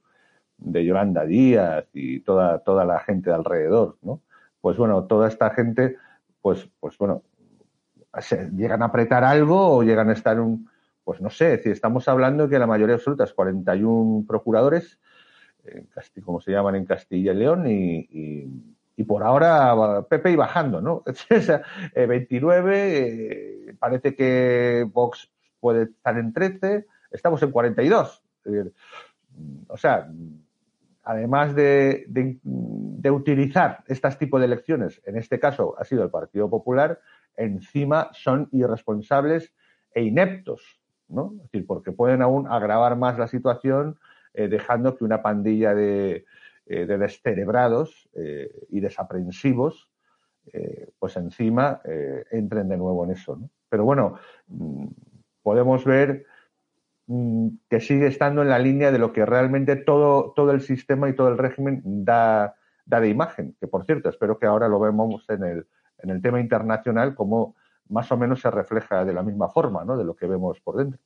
de 0.58 0.84
Yolanda 0.84 1.24
Díaz 1.24 1.86
y 1.92 2.20
toda, 2.20 2.58
toda 2.60 2.84
la 2.84 3.00
gente 3.00 3.30
de 3.30 3.36
alrededor, 3.36 3.96
¿no? 4.02 4.20
Pues 4.60 4.76
bueno, 4.76 5.04
toda 5.04 5.28
esta 5.28 5.50
gente, 5.50 5.96
pues, 6.40 6.70
pues 6.78 6.96
bueno, 6.98 7.22
llegan 8.54 8.82
a 8.82 8.86
apretar 8.86 9.24
algo 9.24 9.76
o 9.76 9.82
llegan 9.82 10.10
a 10.10 10.12
estar 10.12 10.40
un, 10.40 10.68
pues 11.04 11.20
no 11.20 11.30
sé, 11.30 11.58
si 11.58 11.70
estamos 11.70 12.06
hablando 12.08 12.48
que 12.48 12.58
la 12.58 12.66
mayoría 12.66 12.96
absoluta 12.96 13.24
es 13.24 13.32
41 13.32 14.24
procuradores, 14.26 14.98
como 16.24 16.40
se 16.40 16.52
llaman 16.52 16.76
en 16.76 16.84
Castilla 16.84 17.32
y 17.32 17.36
León, 17.36 17.66
y, 17.66 18.08
y, 18.96 19.04
por 19.04 19.24
ahora 19.24 20.04
Pepe 20.08 20.30
y 20.30 20.36
bajando, 20.36 20.80
¿no? 20.80 21.02
29, 21.94 22.76
eh, 22.76 23.68
eh, 23.68 23.74
parece 23.78 24.14
que 24.14 24.86
Vox 24.92 25.28
puede 25.58 25.84
estar 25.84 26.16
en 26.18 26.32
13, 26.32 26.86
estamos 27.10 27.42
en 27.42 27.50
42. 27.50 28.22
O 29.68 29.76
sea, 29.76 30.08
además 31.02 31.54
de, 31.54 32.04
de, 32.08 33.10
utilizar 33.10 33.82
este 33.86 34.08
tipo 34.12 34.38
de 34.38 34.46
elecciones, 34.46 35.02
en 35.04 35.16
este 35.16 35.38
caso 35.40 35.74
ha 35.78 35.84
sido 35.84 36.04
el 36.04 36.10
Partido 36.10 36.48
Popular, 36.48 37.00
encima 37.36 38.10
son 38.12 38.48
irresponsables 38.52 39.52
e 39.94 40.02
ineptos, 40.02 40.80
¿no? 41.08 41.32
Es 41.36 41.42
decir, 41.42 41.66
porque 41.66 41.92
pueden 41.92 42.22
aún 42.22 42.46
agravar 42.46 42.96
más 42.96 43.18
la 43.18 43.26
situación 43.26 43.98
eh, 44.34 44.48
dejando 44.48 44.96
que 44.96 45.04
una 45.04 45.22
pandilla 45.22 45.74
de, 45.74 46.24
eh, 46.66 46.86
de 46.86 46.98
descerebrados 46.98 48.08
eh, 48.14 48.50
y 48.70 48.80
desaprensivos 48.80 49.88
pues 50.98 51.16
encima 51.16 51.80
entren 52.32 52.68
de 52.68 52.76
nuevo 52.76 53.04
en 53.04 53.12
eso. 53.12 53.38
Pero 53.68 53.84
bueno, 53.84 54.18
mm, 54.48 54.88
podemos 55.40 55.84
ver 55.84 56.26
que 57.68 57.80
sigue 57.80 58.06
estando 58.06 58.42
en 58.42 58.48
la 58.48 58.58
línea 58.58 58.90
de 58.90 58.98
lo 58.98 59.12
que 59.12 59.26
realmente 59.26 59.76
todo, 59.76 60.32
todo 60.34 60.52
el 60.52 60.60
sistema 60.60 61.08
y 61.08 61.14
todo 61.14 61.28
el 61.28 61.38
régimen 61.38 61.82
da, 61.84 62.54
da 62.86 63.00
de 63.00 63.08
imagen, 63.08 63.56
que 63.60 63.66
por 63.66 63.84
cierto, 63.84 64.08
espero 64.08 64.38
que 64.38 64.46
ahora 64.46 64.68
lo 64.68 64.80
vemos 64.80 65.24
en 65.28 65.44
el, 65.44 65.66
en 65.98 66.10
el 66.10 66.22
tema 66.22 66.40
internacional 66.40 67.14
como 67.14 67.54
más 67.88 68.10
o 68.10 68.16
menos 68.16 68.40
se 68.40 68.50
refleja 68.50 69.04
de 69.04 69.12
la 69.12 69.22
misma 69.22 69.48
forma, 69.48 69.84
¿no? 69.84 69.96
De 69.96 70.04
lo 70.04 70.14
que 70.14 70.26
vemos 70.26 70.60
por 70.60 70.76
dentro. 70.76 70.98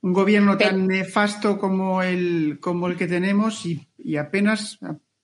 Un 0.00 0.12
gobierno 0.12 0.56
tan 0.56 0.86
nefasto 0.86 1.58
como 1.58 2.02
el, 2.02 2.58
como 2.60 2.86
el 2.86 2.96
que 2.96 3.08
tenemos 3.08 3.64
y, 3.66 4.16
apenas 4.16 4.78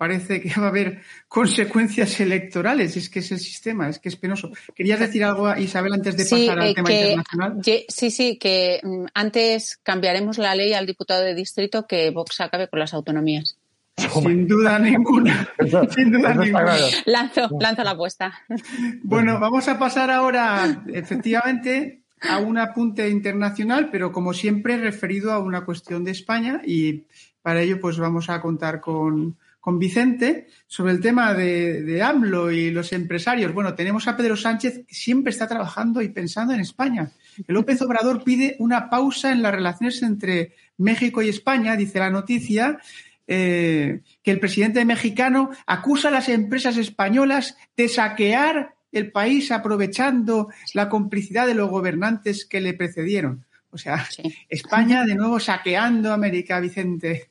parece 0.05 0.43
que 0.43 0.61
va 0.61 0.67
a 0.67 0.69
haber 0.69 1.01
consecuencias 1.29 2.21
electorales. 2.21 2.95
Es 2.95 3.09
que 3.09 3.21
es 3.21 3.33
el 3.33 3.39
sistema, 3.39 3.89
es 3.89 3.99
que 3.99 4.11
es 4.11 4.17
penoso. 4.17 4.51
¿Querías 4.75 5.01
decir 5.01 5.25
algo, 5.25 5.57
Isabel, 5.57 5.95
antes 5.95 6.15
de 6.19 6.25
pasar 6.25 6.59
al 6.59 6.69
eh, 6.69 6.75
tema 6.75 6.93
internacional? 6.93 7.61
sí, 7.89 8.11
sí, 8.11 8.39
que 8.39 8.81
mm, 8.83 9.07
antes 9.15 9.79
cambiaremos 9.83 10.37
la 10.37 10.55
ley 10.55 10.75
al 10.75 10.85
diputado 10.85 11.23
de 11.23 11.35
distrito 11.35 11.87
que 11.87 12.11
Vox 12.11 12.43
acabe 12.43 12.69
con 12.69 12.81
las 12.81 12.93
autonomías. 12.93 13.57
Sin 13.97 14.47
duda 14.47 14.79
ninguna. 14.79 15.49
Sin 15.95 16.13
duda 16.13 16.35
ninguna. 16.35 16.77
Lanzo, 17.07 17.49
lanzo 17.59 17.83
la 17.83 17.93
apuesta. 17.93 18.35
Bueno, 19.03 19.41
vamos 19.41 19.69
a 19.69 19.79
pasar 19.79 20.11
ahora, 20.11 20.85
efectivamente, 20.93 22.03
a 22.21 22.39
un 22.41 22.59
apunte 22.59 23.09
internacional, 23.09 23.89
pero 23.91 24.13
como 24.13 24.35
siempre 24.35 24.77
referido 24.77 25.33
a 25.33 25.39
una 25.39 25.65
cuestión 25.65 26.05
de 26.05 26.11
España 26.11 26.61
y 26.63 27.05
para 27.41 27.63
ello 27.63 27.81
pues 27.81 27.99
vamos 27.99 28.29
a 28.29 28.43
contar 28.43 28.83
con, 28.83 29.37
con 29.65 29.79
Vicente 29.79 30.49
sobre 30.67 30.93
el 30.93 31.01
tema 31.01 31.33
de, 31.33 31.83
de, 31.85 32.03
AMLO 32.03 32.51
y 32.51 32.71
los 32.71 32.93
empresarios. 32.93 33.55
Bueno, 33.55 33.75
tenemos 33.75 34.07
a 34.07 34.15
Pedro 34.15 34.37
Sánchez 34.37 34.85
que 34.87 34.95
siempre 34.95 35.31
está 35.31 35.49
trabajando 35.49 36.03
y 36.03 36.11
pensando 36.11 36.53
en 36.53 36.61
España. 36.61 37.13
El 37.49 37.55
López 37.55 37.81
Obrador 37.81 38.23
pide 38.23 38.57
una 38.59 38.91
pausa 38.91 39.33
en 39.33 39.41
las 39.41 39.55
relaciones 39.55 40.03
entre 40.03 40.53
México 40.77 41.23
y 41.23 41.31
España, 41.31 41.77
dice 41.77 41.99
la 41.99 42.11
noticia, 42.11 42.79
eh, 43.27 44.03
que 44.23 44.33
el 44.33 44.39
presidente 44.39 44.85
mexicano 44.85 45.49
acusa 45.67 46.09
a 46.09 46.11
las 46.11 46.29
empresas 46.29 46.77
españolas 46.77 47.57
de 47.75 47.89
saquear 47.89 48.75
el 48.93 49.13
país 49.13 49.51
aprovechando 49.51 50.51
la 50.75 50.91
complicidad 50.91 51.47
de 51.47 51.55
los 51.55 51.71
gobernantes 51.71 52.45
que 52.45 52.61
le 52.61 52.75
precedieron. 52.75 53.47
O 53.71 53.79
sea, 53.79 54.07
España 54.51 55.07
de 55.07 55.15
nuevo 55.15 55.41
saqueando 55.41 56.13
América, 56.13 56.61
Vicente. 56.61 57.31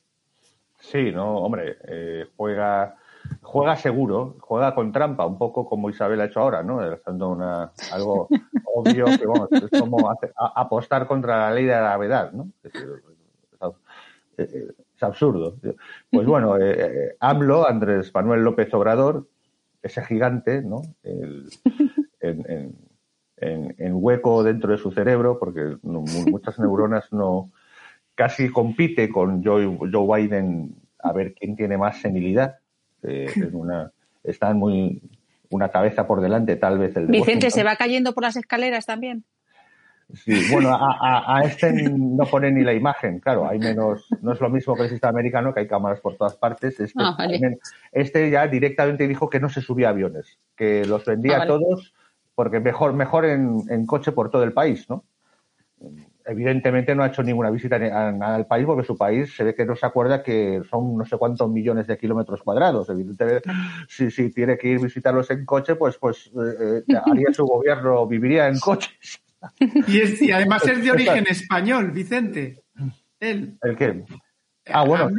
Sí, 0.90 1.10
no, 1.12 1.38
hombre, 1.38 1.78
eh, 1.88 2.26
juega, 2.36 2.96
juega 3.40 3.76
seguro, 3.76 4.36
juega 4.40 4.74
con 4.74 4.92
trampa, 4.92 5.26
un 5.26 5.38
poco 5.38 5.66
como 5.66 5.88
Isabel 5.88 6.20
ha 6.20 6.26
hecho 6.26 6.40
ahora, 6.40 6.62
¿no? 6.62 6.80
Haciendo 6.80 7.30
una, 7.30 7.72
algo 7.92 8.28
obvio 8.74 9.06
que, 9.06 9.26
vamos, 9.26 9.48
es 9.50 9.80
como 9.80 10.10
apostar 10.36 11.06
contra 11.06 11.48
la 11.48 11.54
ley 11.54 11.64
de 11.64 11.72
la 11.72 11.80
gravedad, 11.80 12.32
¿no? 12.32 12.50
Es 14.36 15.02
absurdo. 15.02 15.56
Pues 16.10 16.26
bueno, 16.26 16.58
eh, 16.58 16.74
eh, 16.78 17.16
AMLO, 17.18 17.66
Andrés 17.66 18.12
Manuel 18.12 18.42
López 18.42 18.72
Obrador, 18.74 19.26
ese 19.82 20.04
gigante, 20.04 20.62
¿no? 20.62 20.82
en, 21.02 22.72
hueco 23.92 24.42
dentro 24.42 24.72
de 24.72 24.78
su 24.78 24.90
cerebro, 24.90 25.38
porque 25.38 25.76
muchas 25.82 26.58
neuronas 26.58 27.10
no 27.12 27.50
casi 28.14 28.50
compite 28.50 29.08
con 29.08 29.44
Joe, 29.44 29.78
Joe 29.92 30.22
Biden 30.22 30.74
a 30.98 31.12
ver 31.12 31.34
quién 31.34 31.56
tiene 31.56 31.76
más 31.76 32.00
senilidad. 32.00 32.56
Eh, 33.02 33.26
una, 33.52 33.90
están 34.22 34.58
muy 34.58 35.02
una 35.50 35.68
cabeza 35.68 36.06
por 36.06 36.20
delante, 36.20 36.56
tal 36.56 36.78
vez 36.78 36.96
el 36.96 37.06
de 37.06 37.12
Vicente, 37.12 37.50
¿se 37.50 37.62
va 37.62 37.76
cayendo 37.76 38.12
por 38.12 38.24
las 38.24 38.36
escaleras 38.36 38.86
también? 38.86 39.24
Sí, 40.12 40.34
bueno, 40.52 40.70
a, 40.74 41.42
este 41.44 41.72
no 41.72 42.26
pone 42.26 42.50
ni 42.50 42.62
la 42.62 42.74
imagen, 42.74 43.20
claro, 43.20 43.48
hay 43.48 43.58
menos, 43.58 44.06
no 44.20 44.32
es 44.32 44.40
lo 44.40 44.50
mismo 44.50 44.74
que 44.74 44.82
el 44.82 44.90
sistema 44.90 45.10
americano, 45.10 45.54
que 45.54 45.60
hay 45.60 45.68
cámaras 45.68 46.00
por 46.00 46.16
todas 46.16 46.36
partes. 46.36 46.78
Este, 46.78 47.02
ah, 47.02 47.16
este 47.92 48.30
ya 48.30 48.46
directamente 48.46 49.08
dijo 49.08 49.30
que 49.30 49.40
no 49.40 49.48
se 49.48 49.60
subía 49.60 49.88
a 49.88 49.90
aviones, 49.90 50.38
que 50.56 50.84
los 50.84 51.04
vendía 51.04 51.42
ah, 51.42 51.46
todos 51.46 51.94
porque 52.34 52.60
mejor, 52.60 52.92
mejor 52.94 53.24
en, 53.24 53.86
coche 53.86 54.12
por 54.12 54.30
todo 54.30 54.42
el 54.42 54.52
país, 54.52 54.88
¿no? 54.90 55.04
Evidentemente 56.26 56.94
no 56.94 57.02
ha 57.02 57.08
hecho 57.08 57.22
ninguna 57.22 57.50
visita 57.50 57.76
a 57.76 58.12
nada 58.12 58.36
del 58.36 58.46
país 58.46 58.64
porque 58.64 58.86
su 58.86 58.96
país 58.96 59.34
se 59.34 59.44
ve 59.44 59.54
que 59.54 59.66
no 59.66 59.76
se 59.76 59.84
acuerda 59.84 60.22
que 60.22 60.62
son 60.70 60.96
no 60.96 61.04
sé 61.04 61.18
cuántos 61.18 61.50
millones 61.50 61.86
de 61.86 61.98
kilómetros 61.98 62.42
cuadrados. 62.42 62.88
Evidentemente, 62.88 63.50
si, 63.88 64.10
si 64.10 64.30
tiene 64.30 64.56
que 64.56 64.68
ir 64.68 64.78
a 64.78 64.82
visitarlos 64.82 65.30
en 65.30 65.44
coche, 65.44 65.76
pues, 65.76 65.98
pues 65.98 66.28
eh, 66.28 66.82
eh, 66.88 66.96
haría 67.04 67.32
su 67.32 67.44
gobierno, 67.44 68.06
viviría 68.06 68.48
en 68.48 68.58
coches 68.58 69.20
Y, 69.86 70.00
es, 70.00 70.22
y 70.22 70.32
además 70.32 70.66
es 70.66 70.82
de 70.82 70.90
origen 70.90 71.26
español, 71.28 71.90
Vicente. 71.90 72.62
Él. 73.20 73.58
¿El 73.62 73.76
qué? 73.76 74.04
Ah, 74.66 74.84
bueno, 74.84 75.10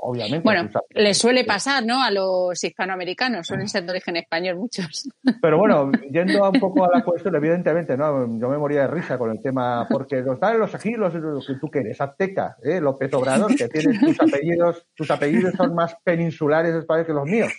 obviamente. 0.00 0.42
Bueno, 0.42 0.70
le 0.90 1.12
suele 1.12 1.44
pasar, 1.44 1.84
¿no? 1.84 2.02
A 2.02 2.10
los 2.10 2.62
hispanoamericanos, 2.62 3.46
suelen 3.46 3.68
ser 3.68 3.84
de 3.84 3.90
origen 3.90 4.16
español 4.16 4.56
muchos. 4.56 5.08
Pero 5.42 5.58
bueno, 5.58 5.90
yendo 6.10 6.48
un 6.48 6.58
poco 6.58 6.84
a 6.84 6.96
la 6.96 7.04
cuestión, 7.04 7.34
evidentemente, 7.34 7.96
¿no? 7.96 8.26
Yo 8.38 8.48
me 8.48 8.56
moría 8.56 8.82
de 8.82 8.86
risa 8.88 9.18
con 9.18 9.30
el 9.30 9.42
tema, 9.42 9.86
porque 9.90 10.22
nos 10.22 10.40
dan 10.40 10.58
los 10.58 10.74
aquí, 10.74 10.92
los, 10.92 11.12
que 11.12 11.54
tú 11.60 11.70
que 11.70 11.80
eres, 11.80 12.00
Azteca, 12.00 12.56
¿eh? 12.62 12.80
López 12.80 13.12
Obrador, 13.12 13.54
que 13.54 13.68
tienes 13.68 14.00
tus 14.00 14.20
apellidos, 14.20 14.86
tus 14.94 15.10
apellidos 15.10 15.54
son 15.54 15.74
más 15.74 15.96
peninsulares 16.02 16.84
que 17.06 17.12
los 17.12 17.26
míos. 17.26 17.52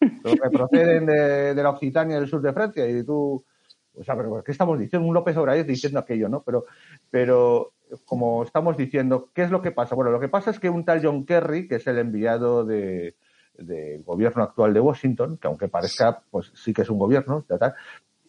Los 0.00 0.34
que 0.34 0.50
proceden 0.50 1.06
de, 1.06 1.54
de 1.54 1.62
la 1.62 1.70
Occitania 1.70 2.20
del 2.20 2.28
sur 2.28 2.40
de 2.40 2.52
Francia, 2.52 2.88
y 2.88 3.02
tú, 3.02 3.44
o 3.98 4.04
sea, 4.04 4.16
pero 4.16 4.42
¿qué 4.44 4.52
estamos 4.52 4.78
diciendo? 4.78 5.08
Un 5.08 5.14
López 5.14 5.36
Obrador 5.36 5.66
diciendo 5.66 5.98
aquello, 5.98 6.28
¿no? 6.28 6.42
Pero, 6.42 6.66
pero 7.10 7.72
como 8.04 8.42
estamos 8.42 8.76
diciendo, 8.76 9.30
¿qué 9.34 9.42
es 9.42 9.50
lo 9.50 9.62
que 9.62 9.72
pasa? 9.72 9.94
Bueno, 9.94 10.10
lo 10.10 10.20
que 10.20 10.28
pasa 10.28 10.50
es 10.50 10.58
que 10.58 10.70
un 10.70 10.84
tal 10.84 11.00
John 11.02 11.24
Kerry, 11.24 11.68
que 11.68 11.76
es 11.76 11.86
el 11.86 11.98
enviado 11.98 12.64
del 12.64 13.14
gobierno 14.04 14.42
actual 14.42 14.74
de 14.74 14.80
Washington, 14.80 15.38
que 15.38 15.46
aunque 15.46 15.68
parezca, 15.68 16.22
pues 16.30 16.52
sí 16.54 16.72
que 16.72 16.82
es 16.82 16.90
un 16.90 16.98
gobierno, 16.98 17.44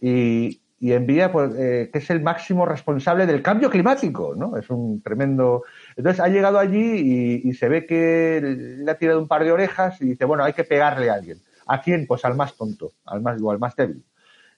y, 0.01 0.61
envía, 0.81 1.29
pues, 1.31 1.51
eh, 1.57 1.89
que 1.91 1.99
es 1.99 2.09
el 2.09 2.21
máximo 2.21 2.65
responsable 2.65 3.25
del 3.25 3.41
cambio 3.41 3.69
climático, 3.69 4.33
¿no? 4.33 4.55
Es 4.55 4.69
un 4.69 5.01
tremendo. 5.01 5.63
Entonces 5.97 6.21
ha 6.21 6.29
llegado 6.29 6.57
allí 6.57 7.41
y, 7.43 7.53
se 7.53 7.67
ve 7.67 7.85
que 7.85 8.39
le 8.41 8.89
ha 8.89 8.97
tirado 8.97 9.19
un 9.19 9.27
par 9.27 9.43
de 9.43 9.51
orejas 9.51 10.01
y 10.01 10.11
dice, 10.11 10.23
bueno, 10.23 10.43
hay 10.45 10.53
que 10.53 10.63
pegarle 10.63 11.09
a 11.09 11.15
alguien. 11.15 11.39
¿A 11.67 11.81
quién? 11.81 12.07
Pues 12.07 12.23
al 12.23 12.35
más 12.35 12.55
tonto, 12.55 12.93
al 13.05 13.21
más, 13.21 13.41
o 13.41 13.51
al 13.51 13.59
más 13.59 13.75
débil 13.75 14.03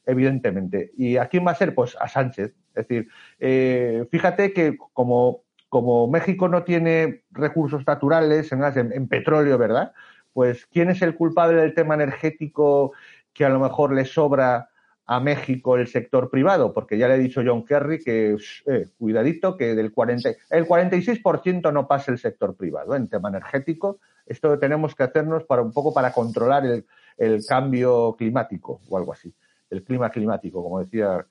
evidentemente. 0.06 0.92
¿Y 0.98 1.18
a 1.18 1.28
quién 1.28 1.46
va 1.46 1.52
a 1.52 1.56
ser? 1.56 1.76
Pues 1.76 1.96
a 2.00 2.08
Sánchez. 2.08 2.54
Es 2.76 2.88
decir, 2.88 3.10
eh, 3.40 4.06
fíjate 4.10 4.54
que 4.54 4.78
como, 4.94 5.44
como 5.70 6.08
México 6.08 6.48
no 6.48 6.64
tiene 6.64 7.24
recursos 7.32 7.86
naturales 7.86 8.52
en, 8.52 8.62
en, 8.94 9.08
petróleo, 9.08 9.58
¿verdad? 9.58 9.94
Pues 10.34 10.66
¿quién 10.68 10.90
es 10.90 11.02
el 11.02 11.16
culpable 11.16 11.62
del 11.62 11.74
tema 11.74 11.96
energético 11.96 12.94
que 13.34 13.46
a 13.46 13.50
lo 13.50 13.60
mejor 13.60 13.94
le 13.94 14.06
sobra 14.06 14.70
a 15.06 15.20
México 15.20 15.76
el 15.76 15.88
sector 15.88 16.30
privado? 16.30 16.74
Porque 16.74 16.98
ya 16.98 17.10
le 17.10 17.16
he 17.16 17.20
dicho 17.20 17.42
John 17.46 17.66
Kerry 17.66 18.00
que, 18.00 18.38
eh, 18.68 18.86
cuidadito, 18.98 19.58
que 19.58 19.76
del 19.76 19.92
40, 19.92 20.30
el 20.52 20.66
46% 20.66 21.74
no 21.74 21.88
pasa 21.88 22.12
el 22.12 22.18
sector 22.18 22.56
privado 22.56 22.96
en 22.96 23.10
tema 23.10 23.30
energético. 23.30 24.00
Esto 24.26 24.58
tenemos 24.60 24.96
que 24.96 25.04
hacernos 25.04 25.44
para 25.44 25.62
un 25.62 25.74
poco 25.74 25.94
para 25.94 26.14
controlar 26.14 26.66
el, 26.66 26.86
el 27.18 27.46
cambio 27.46 28.16
climático 28.18 28.80
o 28.88 28.98
algo 28.98 29.12
así 29.12 29.34
el 29.72 29.84
clima 29.84 30.12
climático, 30.12 30.62
como 30.62 30.80
decía 30.80 31.26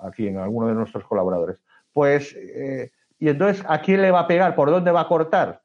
aquí 0.00 0.28
en 0.28 0.36
alguno 0.36 0.68
de 0.68 0.74
nuestros 0.74 1.04
colaboradores. 1.04 1.62
Pues, 1.92 2.34
eh, 2.34 2.92
y 3.18 3.28
entonces, 3.28 3.64
¿a 3.68 3.80
quién 3.80 4.02
le 4.02 4.10
va 4.10 4.20
a 4.20 4.26
pegar? 4.26 4.54
¿Por 4.54 4.70
dónde 4.70 4.90
va 4.90 5.02
a 5.02 5.08
cortar? 5.08 5.62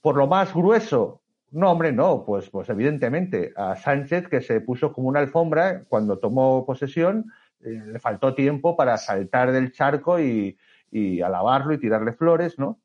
¿Por 0.00 0.16
lo 0.16 0.26
más 0.26 0.54
grueso? 0.54 1.20
No, 1.50 1.70
hombre, 1.70 1.92
no, 1.92 2.24
pues, 2.24 2.48
pues 2.50 2.68
evidentemente 2.68 3.52
a 3.56 3.76
Sánchez, 3.76 4.28
que 4.28 4.40
se 4.40 4.60
puso 4.60 4.92
como 4.92 5.08
una 5.08 5.20
alfombra 5.20 5.84
cuando 5.88 6.18
tomó 6.18 6.64
posesión, 6.64 7.30
eh, 7.60 7.82
le 7.86 7.98
faltó 7.98 8.34
tiempo 8.34 8.76
para 8.76 8.96
saltar 8.96 9.52
del 9.52 9.72
charco 9.72 10.18
y, 10.18 10.56
y 10.90 11.20
alabarlo 11.20 11.74
y 11.74 11.78
tirarle 11.78 12.12
flores, 12.12 12.58
¿no? 12.58 12.80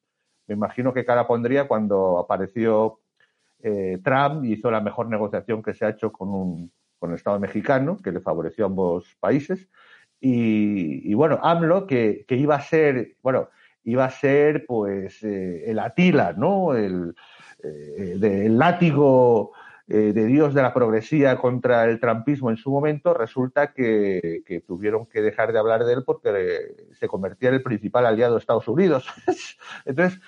Me 0.47 0.56
imagino 0.56 0.93
que 0.93 1.06
cara 1.06 1.28
pondría 1.28 1.68
cuando 1.68 2.18
apareció 2.18 3.00
eh, 3.62 4.00
Trump 4.04 4.45
y 4.45 4.54
hizo 4.54 4.72
la 4.72 4.82
mejor 4.82 5.08
negociación 5.08 5.62
que 5.62 5.74
se 5.74 5.86
ha 5.86 5.89
hecho 5.89 6.12
con 6.12 6.30
un, 6.30 6.72
con 7.00 7.12
el 7.12 7.16
Estado 7.16 7.39
mexicano, 7.39 7.97
que 8.04 8.12
le 8.12 8.20
favoreció 8.20 8.66
a 8.66 8.68
ambos 8.68 9.16
países. 9.20 9.68
Y, 10.22 11.14
bueno, 11.14 11.39
AMLO, 11.41 11.88
que, 11.88 12.26
iba 12.30 12.56
a 12.56 12.62
ser, 12.62 13.16
bueno, 13.24 13.50
iba 13.84 14.06
a 14.06 14.12
ser 14.12 14.66
pues 14.66 15.24
eh, 15.24 15.72
el 15.72 15.80
Atila, 15.80 16.34
¿no? 16.34 16.76
El, 16.76 17.16
eh, 17.64 18.47
látigo 18.50 19.52
eh, 19.88 20.14
de 20.14 20.26
Dios 20.26 20.54
de 20.54 20.62
la 20.62 20.74
progresía 20.74 21.38
contra 21.38 21.86
el 21.86 22.00
trampismo 22.00 22.50
en 22.50 22.58
su 22.58 22.70
momento, 22.70 23.14
resulta 23.14 23.74
que, 23.74 24.43
tuvieron 24.68 25.06
que 25.06 25.22
dejar 25.22 25.54
de 25.54 25.60
hablar 25.60 25.86
de 25.86 25.93
él 25.93 26.04
porque 26.06 26.76
se 26.93 27.08
convertía 27.08 27.50
en 27.50 27.56
el 27.56 27.64
principal 27.64 28.06
aliado 28.06 28.36
de 28.36 28.39
Estados 28.39 28.68
Unidos. 28.68 29.08
Entonces, 29.86 30.20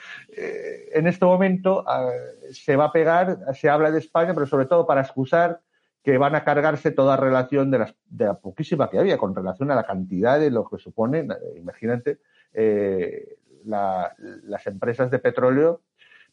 en 0.93 1.07
este 1.07 1.26
momento 1.26 1.84
ah, 1.86 2.09
se 2.51 2.78
va 2.78 2.86
a 2.86 2.91
pegar, 2.93 3.39
se 3.53 3.69
habla 3.69 3.91
de 3.91 3.99
España, 3.99 4.34
pero 4.34 4.45
sobre 4.45 4.65
todo 4.65 4.88
para 4.88 5.01
excusar 5.01 5.61
que 6.03 6.17
van 6.17 6.35
a 6.35 6.43
cargarse 6.43 6.91
toda 6.91 7.17
relación 7.17 7.69
de, 7.69 7.79
las, 7.79 7.95
de 8.09 8.25
la 8.25 8.39
poquísima 8.39 8.89
que 8.89 8.99
había 8.99 9.17
con 9.17 9.35
relación 9.35 9.69
a 9.71 9.75
la 9.75 9.85
cantidad 9.85 10.39
de 10.39 10.49
lo 10.49 10.67
que 10.67 10.77
supone, 10.77 11.27
imagínate, 11.55 12.19
eh, 12.53 13.37
las 13.63 14.67
empresas 14.67 15.11
de 15.11 15.19
petróleo, 15.19 15.81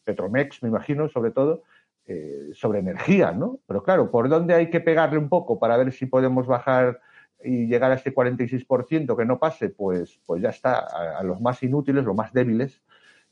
Petromex, 0.03 0.63
me 0.63 0.69
imagino, 0.69 1.07
sobre 1.09 1.31
todo, 1.31 1.63
eh, 2.07 2.49
sobre 2.53 2.79
energía, 2.79 3.31
¿no? 3.31 3.59
Pero 3.67 3.83
claro, 3.83 4.09
¿por 4.09 4.29
dónde 4.29 4.55
hay 4.55 4.71
que 4.71 4.79
pegarle 4.79 5.19
un 5.19 5.29
poco 5.29 5.59
para 5.59 5.77
ver 5.77 5.91
si 5.91 6.07
podemos 6.07 6.47
bajar 6.47 6.99
y 7.43 7.67
llegar 7.67 7.91
a 7.91 7.95
este 7.95 8.13
46% 8.13 9.15
que 9.15 9.25
no 9.25 9.37
pase? 9.37 9.69
Pues, 9.69 10.19
pues 10.25 10.41
ya 10.41 10.49
está, 10.49 10.79
a 10.79 11.23
los 11.23 11.39
más 11.39 11.61
inútiles, 11.61 12.03
los 12.03 12.15
más 12.15 12.33
débiles, 12.33 12.81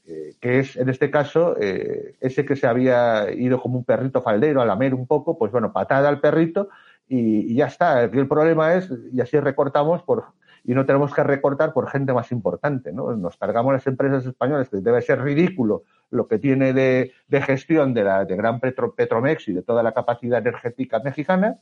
eh, 0.08 0.36
que 0.40 0.60
es 0.60 0.78
en 0.78 0.88
este 0.88 1.12
caso 1.12 1.58
eh, 1.60 2.16
ese 2.22 2.46
que 2.46 2.56
se 2.56 2.66
había 2.66 3.30
ido 3.32 3.62
como 3.62 3.78
un 3.78 3.84
perrito 3.84 4.22
faldero 4.22 4.62
a 4.62 4.66
lamer 4.66 4.94
un 4.94 5.06
poco, 5.06 5.38
pues 5.38 5.52
bueno, 5.52 5.74
patada 5.74 6.08
al 6.08 6.22
perrito 6.22 6.70
y, 7.10 7.54
ya 7.56 7.68
está. 7.68 8.00
Aquí 8.00 8.18
el 8.18 8.28
problema 8.28 8.76
es, 8.76 8.90
y 9.12 9.20
así 9.20 9.38
recortamos 9.38 10.04
por 10.04 10.26
y 10.64 10.74
no 10.74 10.86
tenemos 10.86 11.14
que 11.14 11.24
recortar 11.24 11.74
por 11.74 11.90
gente 11.90 12.14
más 12.14 12.32
importante, 12.32 12.92
¿no? 12.92 13.16
Nos 13.16 13.38
cargamos 13.38 13.74
las 13.74 13.88
empresas 13.88 14.26
españolas, 14.26 14.70
que 14.70 14.78
debe 14.78 15.02
ser 15.02 15.22
ridículo 15.22 15.84
lo 16.10 16.28
que 16.28 16.40
tiene 16.40 16.74
de, 16.74 17.14
gestión 17.42 17.94
de 17.94 18.04
la 18.04 18.26
de 18.26 18.36
Gran 18.36 18.60
Petro, 18.60 18.94
Petromex 18.94 19.48
y 19.48 19.54
de 19.54 19.62
toda 19.62 19.84
la 19.84 19.94
capacidad 19.94 20.40
energética 20.40 21.00
mexicana, 21.00 21.60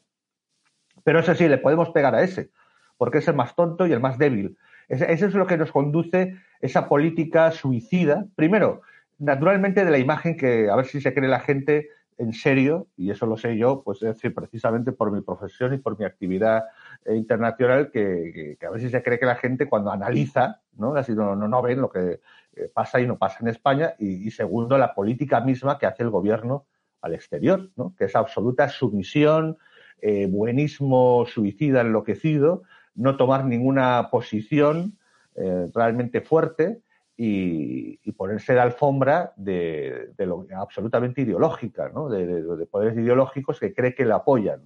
pero 1.04 1.20
eso 1.20 1.36
sí, 1.36 1.48
le 1.48 1.58
podemos 1.60 1.90
pegar 1.90 2.16
a 2.16 2.24
ese, 2.24 2.50
porque 2.98 3.20
es 3.20 3.28
el 3.28 3.36
más 3.36 3.56
tonto 3.56 3.86
y 3.86 3.92
el 3.92 4.00
más 4.00 4.18
débil. 4.18 4.58
Eso 4.88 5.26
es 5.26 5.34
lo 5.34 5.48
que 5.48 5.58
nos 5.58 5.72
conduce 5.72 6.36
esa 6.66 6.88
política 6.90 7.52
suicida. 7.52 8.26
Primero, 8.36 8.82
naturalmente 9.18 9.86
de 9.86 9.92
la 9.92 9.98
imagen 9.98 10.36
que 10.36 10.70
a 10.70 10.76
ver 10.76 10.86
si 10.86 11.02
se 11.02 11.14
cree 11.14 11.30
la 11.30 11.40
gente 11.40 11.90
en 12.18 12.34
serio, 12.34 12.88
y 12.96 13.12
eso 13.12 13.26
lo 13.26 13.36
sé 13.38 13.58
yo, 13.58 13.82
pues 13.84 14.02
es 14.02 14.16
decir, 14.16 14.34
precisamente 14.34 14.94
por 14.94 15.12
mi 15.12 15.22
profesión 15.22 15.74
y 15.74 15.78
por 15.78 16.00
mi 16.00 16.06
actividad 16.06 16.64
eh, 17.04 17.16
internacional, 17.16 17.92
que, 17.92 18.58
a 18.66 18.70
ver 18.70 18.80
si 18.80 18.90
se 18.90 19.04
cree 19.04 19.20
que 19.20 19.26
la 19.26 19.36
gente 19.36 19.68
cuando 19.68 19.92
analiza, 19.92 20.62
¿no? 20.78 20.96
Así 20.96 21.14
no, 21.14 21.36
no, 21.36 21.62
ven 21.62 21.82
lo 21.82 21.90
que 21.90 22.22
eh, 22.56 22.72
pasa 22.74 23.02
y 23.02 23.08
no 23.08 23.18
pasa 23.18 23.40
en 23.42 23.50
España, 23.50 23.96
y, 24.00 24.32
segundo, 24.32 24.78
la 24.78 24.94
política 24.94 25.42
misma 25.42 25.78
que 25.78 25.88
hace 25.88 26.04
el 26.04 26.10
gobierno 26.10 26.66
al 27.02 27.14
exterior, 27.14 27.70
¿no? 27.76 27.94
Que 27.98 28.06
es 28.06 28.16
absoluta 28.16 28.70
sumisión, 28.70 29.58
eh, 30.02 30.28
buenismo 30.30 31.26
suicida 31.28 31.82
enloquecido, 31.82 32.64
no 32.96 33.18
tomar 33.18 33.44
ninguna 33.44 34.10
posición 34.10 34.98
eh, 35.36 35.70
realmente 35.74 36.22
fuerte 36.22 36.82
y, 37.18 38.12
ponerse 38.14 38.54
de 38.54 38.60
alfombra 38.60 39.34
de, 39.36 40.14
lo 40.20 40.48
absolutamente 40.56 41.22
ideológica, 41.22 41.90
¿no? 41.90 42.10
de, 42.10 42.66
poderes 42.68 42.98
ideológicos 42.98 43.60
que 43.60 43.74
cree 43.74 43.94
que 43.94 44.06
le 44.06 44.14
apoyan. 44.14 44.62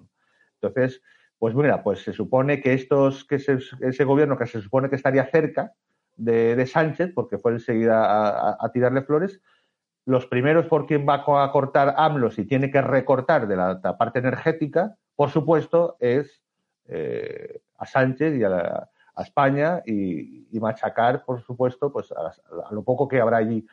Entonces, 0.62 1.02
pues 1.38 1.56
mira, 1.56 1.84
pues 1.84 2.04
se 2.04 2.14
supone 2.14 2.62
que 2.62 2.74
estos, 2.74 3.26
que 3.26 3.36
ese, 3.36 4.04
gobierno 4.04 4.38
que 4.38 4.46
se 4.46 4.62
supone 4.62 4.90
que 4.90 4.96
estaría 4.96 5.26
cerca 5.26 5.74
de, 6.18 6.66
Sánchez, 6.68 7.14
porque 7.16 7.38
fue 7.38 7.54
enseguida 7.54 8.64
a, 8.64 8.72
tirarle 8.72 9.02
flores, 9.02 9.42
los 10.06 10.26
primeros 10.26 10.66
por 10.66 10.86
quien 10.86 11.08
va 11.08 11.24
a 11.24 11.52
cortar 11.52 11.96
AMLO 11.98 12.32
si 12.32 12.46
tiene 12.46 12.72
que 12.72 12.82
recortar 12.82 13.48
de 13.48 13.56
la, 13.56 13.80
parte 13.98 14.20
energética, 14.20 14.96
por 15.16 15.30
supuesto, 15.30 15.98
es 16.00 16.42
eh, 16.88 17.62
a 17.78 17.86
Sánchez 17.86 18.36
y 18.38 18.44
a, 18.44 18.90
España 19.24 19.82
y, 19.86 20.48
machacar, 20.60 21.24
por 21.26 21.42
supuesto, 21.42 21.92
pues 21.92 22.12
a, 22.12 22.74
lo 22.74 22.84
poco 22.84 23.08
que 23.08 23.22
habrá 23.22 23.38
allí 23.38 23.66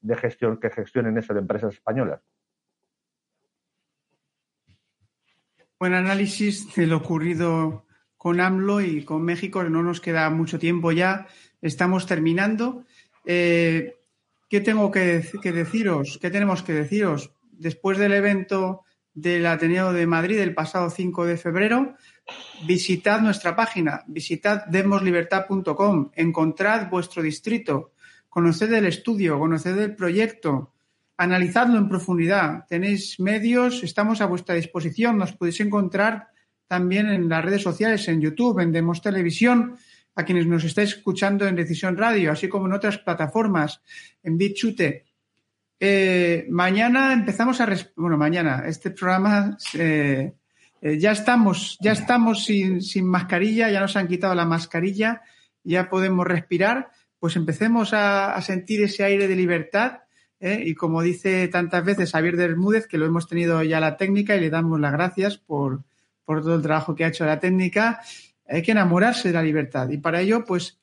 de 0.00 0.16
gestión 0.16 0.58
que 0.58 0.70
gestionen 0.70 1.18
eso 1.18 1.34
de 1.34 1.40
empresas 1.40 1.74
españolas. 1.74 2.20
Buen 5.78 5.94
análisis 5.94 6.74
de 6.74 6.86
lo 6.86 6.98
ocurrido 6.98 7.84
con 8.16 8.40
AMLO 8.40 8.80
y 8.80 9.04
con 9.04 9.22
México. 9.22 9.62
No 9.64 9.82
nos 9.82 10.00
queda 10.00 10.30
mucho 10.30 10.58
tiempo 10.58 10.92
ya. 10.92 11.26
Estamos 11.60 12.06
terminando. 12.06 12.84
Eh, 13.24 13.96
¿Qué 14.48 14.60
tengo 14.60 14.90
que, 14.90 15.22
deciros? 15.42 16.18
¿Qué 16.20 16.30
tenemos 16.30 16.62
que 16.62 16.72
deciros? 16.72 17.32
Después 17.52 17.98
del 17.98 18.12
evento 18.12 18.84
del 19.16 19.46
Ateneo 19.46 19.94
de 19.94 20.06
Madrid 20.06 20.38
el 20.38 20.52
pasado 20.52 20.90
5 20.90 21.24
de 21.24 21.38
febrero, 21.38 21.94
visitad 22.66 23.22
nuestra 23.22 23.56
página, 23.56 24.04
visitad 24.06 24.66
demoslibertad.com, 24.66 26.10
encontrad 26.14 26.90
vuestro 26.90 27.22
distrito, 27.22 27.92
conoced 28.28 28.70
el 28.70 28.84
estudio, 28.84 29.38
conoced 29.38 29.76
el 29.78 29.96
proyecto, 29.96 30.74
analizadlo 31.16 31.78
en 31.78 31.88
profundidad. 31.88 32.66
Tenéis 32.68 33.18
medios, 33.18 33.82
estamos 33.82 34.20
a 34.20 34.26
vuestra 34.26 34.54
disposición, 34.54 35.16
nos 35.16 35.32
podéis 35.32 35.60
encontrar 35.60 36.28
también 36.68 37.08
en 37.08 37.30
las 37.30 37.42
redes 37.42 37.62
sociales, 37.62 38.06
en 38.08 38.20
YouTube, 38.20 38.60
en 38.60 38.70
Demos 38.70 39.00
Televisión, 39.00 39.76
a 40.14 40.24
quienes 40.26 40.46
nos 40.46 40.62
estáis 40.64 40.90
escuchando 40.90 41.46
en 41.46 41.56
Decisión 41.56 41.96
Radio, 41.96 42.32
así 42.32 42.48
como 42.48 42.66
en 42.66 42.74
otras 42.74 42.98
plataformas, 42.98 43.80
en 44.22 44.36
BitChute. 44.36 45.05
Eh, 45.78 46.46
mañana 46.50 47.12
empezamos 47.12 47.60
a... 47.60 47.68
Bueno, 47.96 48.16
mañana, 48.16 48.64
este 48.66 48.90
programa... 48.90 49.56
Eh, 49.74 50.32
eh, 50.82 50.98
ya 50.98 51.12
estamos, 51.12 51.78
ya 51.80 51.92
estamos 51.92 52.44
sin, 52.44 52.82
sin 52.82 53.06
mascarilla, 53.06 53.70
ya 53.70 53.80
nos 53.80 53.96
han 53.96 54.08
quitado 54.08 54.34
la 54.34 54.44
mascarilla, 54.44 55.22
ya 55.64 55.88
podemos 55.88 56.26
respirar, 56.26 56.90
pues 57.18 57.34
empecemos 57.34 57.94
a, 57.94 58.38
sentir 58.42 58.82
ese 58.82 59.02
aire 59.02 59.26
de 59.26 59.36
libertad. 59.36 60.00
Y 60.38 60.74
como 60.74 61.00
dice 61.00 61.48
tantas 61.48 61.82
veces 61.82 62.12
Javier 62.12 62.36
Bermúdez, 62.36 62.86
que 62.86 62.98
lo 62.98 63.06
hemos 63.06 63.26
tenido 63.26 63.62
ya 63.62 63.80
la 63.80 63.96
técnica 63.96 64.36
y 64.36 64.40
le 64.40 64.50
damos 64.50 64.78
las 64.78 64.92
gracias 64.92 65.38
por, 65.38 65.82
por 66.26 66.42
todo 66.42 66.56
el 66.56 66.62
trabajo 66.62 66.94
que 66.94 67.06
ha 67.06 67.08
hecho 67.08 67.24
la 67.24 67.40
técnica, 67.40 68.02
hay 68.46 68.60
que 68.60 68.72
enamorarse 68.72 69.28
de 69.28 69.34
la 69.34 69.42
libertad. 69.42 69.88
Y 69.88 69.96
para 69.96 70.20
ello, 70.20 70.44
pues, 70.44 70.78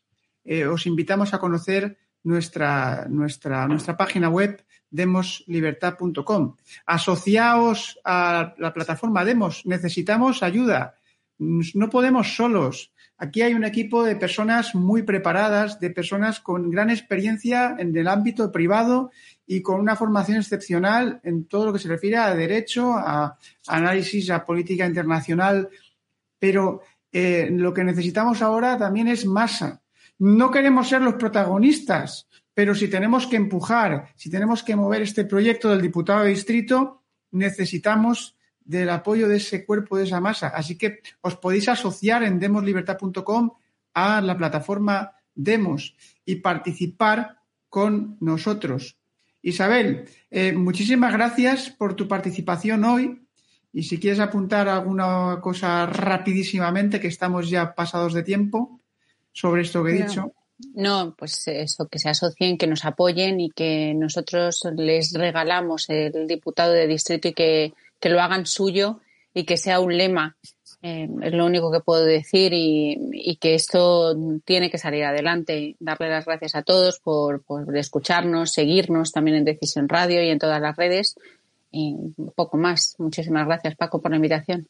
os 0.69 0.87
invitamos 0.87 1.35
a 1.35 1.39
conocer 1.39 1.97
nuestra, 2.23 3.05
nuestra, 3.07 3.67
nuestra 3.67 3.95
página 3.95 4.27
web 4.27 4.59
demoslibertad.com. 4.93 6.55
Asociaos 6.85 7.99
a 8.05 8.53
la 8.57 8.73
plataforma 8.73 9.25
Demos. 9.25 9.65
Necesitamos 9.65 10.43
ayuda. 10.43 10.95
No 11.39 11.89
podemos 11.89 12.35
solos. 12.35 12.93
Aquí 13.17 13.41
hay 13.41 13.53
un 13.53 13.63
equipo 13.63 14.03
de 14.03 14.15
personas 14.15 14.75
muy 14.75 15.01
preparadas, 15.03 15.79
de 15.79 15.89
personas 15.89 16.39
con 16.39 16.69
gran 16.69 16.89
experiencia 16.89 17.75
en 17.77 17.95
el 17.95 18.07
ámbito 18.07 18.51
privado 18.51 19.11
y 19.47 19.61
con 19.61 19.79
una 19.79 19.95
formación 19.95 20.37
excepcional 20.37 21.19
en 21.23 21.45
todo 21.45 21.65
lo 21.67 21.73
que 21.73 21.79
se 21.79 21.89
refiere 21.89 22.17
a 22.17 22.35
derecho, 22.35 22.93
a 22.93 23.37
análisis, 23.67 24.29
a 24.29 24.45
política 24.45 24.85
internacional. 24.85 25.69
Pero 26.37 26.81
eh, 27.11 27.49
lo 27.51 27.73
que 27.73 27.83
necesitamos 27.83 28.41
ahora 28.41 28.77
también 28.77 29.07
es 29.07 29.25
masa. 29.25 29.81
No 30.19 30.51
queremos 30.51 30.89
ser 30.89 31.01
los 31.01 31.15
protagonistas, 31.15 32.27
pero 32.53 32.75
si 32.75 32.87
tenemos 32.87 33.27
que 33.27 33.35
empujar, 33.35 34.09
si 34.15 34.29
tenemos 34.29 34.63
que 34.63 34.75
mover 34.75 35.01
este 35.01 35.25
proyecto 35.25 35.69
del 35.69 35.81
diputado 35.81 36.23
de 36.23 36.29
distrito, 36.29 37.03
necesitamos 37.31 38.35
del 38.63 38.89
apoyo 38.89 39.27
de 39.27 39.37
ese 39.37 39.65
cuerpo, 39.65 39.97
de 39.97 40.05
esa 40.05 40.21
masa. 40.21 40.49
Así 40.49 40.77
que 40.77 40.99
os 41.21 41.35
podéis 41.35 41.67
asociar 41.67 42.23
en 42.23 42.39
demoslibertad.com 42.39 43.51
a 43.93 44.21
la 44.21 44.37
plataforma 44.37 45.13
Demos 45.35 45.95
y 46.25 46.35
participar 46.35 47.39
con 47.69 48.17
nosotros. 48.19 48.97
Isabel, 49.41 50.05
eh, 50.29 50.53
muchísimas 50.53 51.11
gracias 51.11 51.71
por 51.71 51.95
tu 51.95 52.07
participación 52.07 52.85
hoy. 52.85 53.19
Y 53.73 53.83
si 53.83 53.99
quieres 53.99 54.19
apuntar 54.19 54.69
alguna 54.69 55.39
cosa 55.41 55.87
rapidísimamente, 55.87 56.99
que 56.99 57.07
estamos 57.07 57.49
ya 57.49 57.73
pasados 57.73 58.13
de 58.13 58.21
tiempo, 58.21 58.79
sobre 59.31 59.63
esto 59.63 59.83
que 59.83 59.91
he 59.91 60.03
dicho. 60.03 60.33
No, 60.75 61.15
pues 61.17 61.47
eso, 61.47 61.87
que 61.87 61.99
se 61.99 62.09
asocien, 62.09 62.57
que 62.57 62.67
nos 62.67 62.85
apoyen 62.85 63.39
y 63.39 63.49
que 63.49 63.93
nosotros 63.95 64.61
les 64.75 65.13
regalamos 65.13 65.89
el 65.89 66.27
diputado 66.27 66.73
de 66.73 66.87
distrito 66.87 67.27
y 67.27 67.33
que, 67.33 67.73
lo 68.01 68.21
hagan 68.21 68.45
suyo 68.45 68.99
y 69.33 69.45
que 69.45 69.57
sea 69.57 69.79
un 69.79 69.97
lema. 69.97 70.35
Eh, 70.81 71.07
es 71.21 71.33
lo 71.33 71.45
único 71.45 71.71
que 71.71 71.79
puedo 71.79 72.03
decir 72.03 72.51
y, 72.53 73.37
que 73.39 73.55
esto 73.55 74.15
tiene 74.43 74.69
que 74.69 74.77
salir 74.77 75.05
adelante. 75.05 75.75
Darle 75.79 76.09
las 76.09 76.25
gracias 76.25 76.55
a 76.55 76.63
todos 76.63 76.99
por, 76.99 77.43
por 77.43 77.75
escucharnos, 77.77 78.51
seguirnos 78.51 79.11
también 79.11 79.37
en 79.37 79.45
Decisión 79.45 79.87
Radio 79.87 80.21
y 80.21 80.29
en 80.29 80.39
todas 80.39 80.61
las 80.61 80.75
redes 80.75 81.15
y 81.71 81.95
poco 82.35 82.57
más. 82.57 82.95
Muchísimas 82.99 83.47
gracias, 83.47 83.75
Paco, 83.75 84.01
por 84.01 84.11
la 84.11 84.17
invitación. 84.17 84.67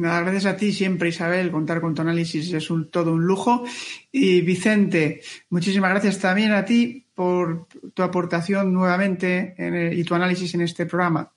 Nada, 0.00 0.22
gracias 0.22 0.46
a 0.46 0.56
ti 0.56 0.72
siempre, 0.72 1.10
Isabel. 1.10 1.50
Contar 1.50 1.82
con 1.82 1.94
tu 1.94 2.00
análisis 2.00 2.50
es 2.54 2.70
un, 2.70 2.90
todo 2.90 3.12
un 3.12 3.26
lujo. 3.26 3.64
Y 4.10 4.40
Vicente, 4.40 5.20
muchísimas 5.50 5.90
gracias 5.90 6.18
también 6.18 6.52
a 6.52 6.64
ti 6.64 7.06
por 7.14 7.66
tu 7.92 8.02
aportación 8.02 8.72
nuevamente 8.72 9.54
y 9.94 10.02
tu 10.04 10.14
análisis 10.14 10.54
en 10.54 10.62
este 10.62 10.86
programa. 10.86 11.30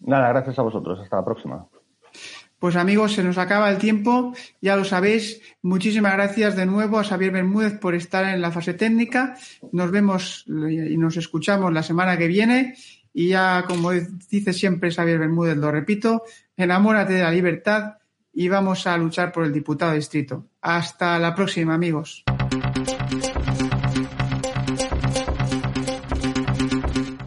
Nada, 0.00 0.28
gracias 0.28 0.58
a 0.58 0.62
vosotros. 0.62 1.00
Hasta 1.00 1.16
la 1.16 1.24
próxima. 1.24 1.66
Pues 2.58 2.76
amigos, 2.76 3.12
se 3.12 3.24
nos 3.24 3.38
acaba 3.38 3.70
el 3.70 3.78
tiempo, 3.78 4.34
ya 4.60 4.76
lo 4.76 4.84
sabéis. 4.84 5.40
Muchísimas 5.62 6.12
gracias 6.12 6.54
de 6.54 6.66
nuevo 6.66 6.98
a 6.98 7.04
Xavier 7.04 7.30
Bermúdez 7.30 7.78
por 7.78 7.94
estar 7.94 8.26
en 8.26 8.42
la 8.42 8.50
fase 8.50 8.74
técnica. 8.74 9.36
Nos 9.72 9.90
vemos 9.90 10.44
y 10.46 10.98
nos 10.98 11.16
escuchamos 11.16 11.72
la 11.72 11.82
semana 11.82 12.18
que 12.18 12.26
viene 12.26 12.74
y 13.18 13.28
ya, 13.28 13.64
como 13.66 13.92
dice 13.92 14.52
siempre 14.52 14.90
Xavier 14.90 15.18
Bermúdez, 15.18 15.56
lo 15.56 15.72
repito, 15.72 16.24
enamórate 16.54 17.14
de 17.14 17.22
la 17.22 17.30
libertad 17.30 17.94
y 18.30 18.48
vamos 18.48 18.86
a 18.86 18.94
luchar 18.98 19.32
por 19.32 19.46
el 19.46 19.54
diputado 19.54 19.94
distrito. 19.94 20.48
Hasta 20.60 21.18
la 21.18 21.34
próxima, 21.34 21.72
amigos. 21.72 22.24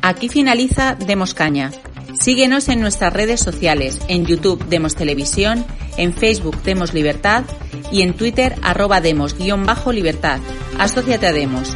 Aquí 0.04 0.30
finaliza 0.30 0.94
Demos 0.94 1.34
Caña. 1.34 1.72
Síguenos 2.14 2.70
en 2.70 2.82
nuestras 2.82 3.12
redes 3.12 3.40
sociales, 3.40 4.00
en 4.10 4.28
YouTube 4.28 4.64
Demos 4.66 4.94
Televisión, 4.94 5.66
en 5.98 6.14
Facebook 6.14 6.62
Demos 6.62 6.94
Libertad 6.94 7.46
y 7.92 8.04
en 8.04 8.14
Twitter 8.14 8.54
arroba 8.62 9.02
Demos-Libertad. 9.02 10.40
Asociate 10.78 11.26
a 11.26 11.34
Demos. 11.34 11.76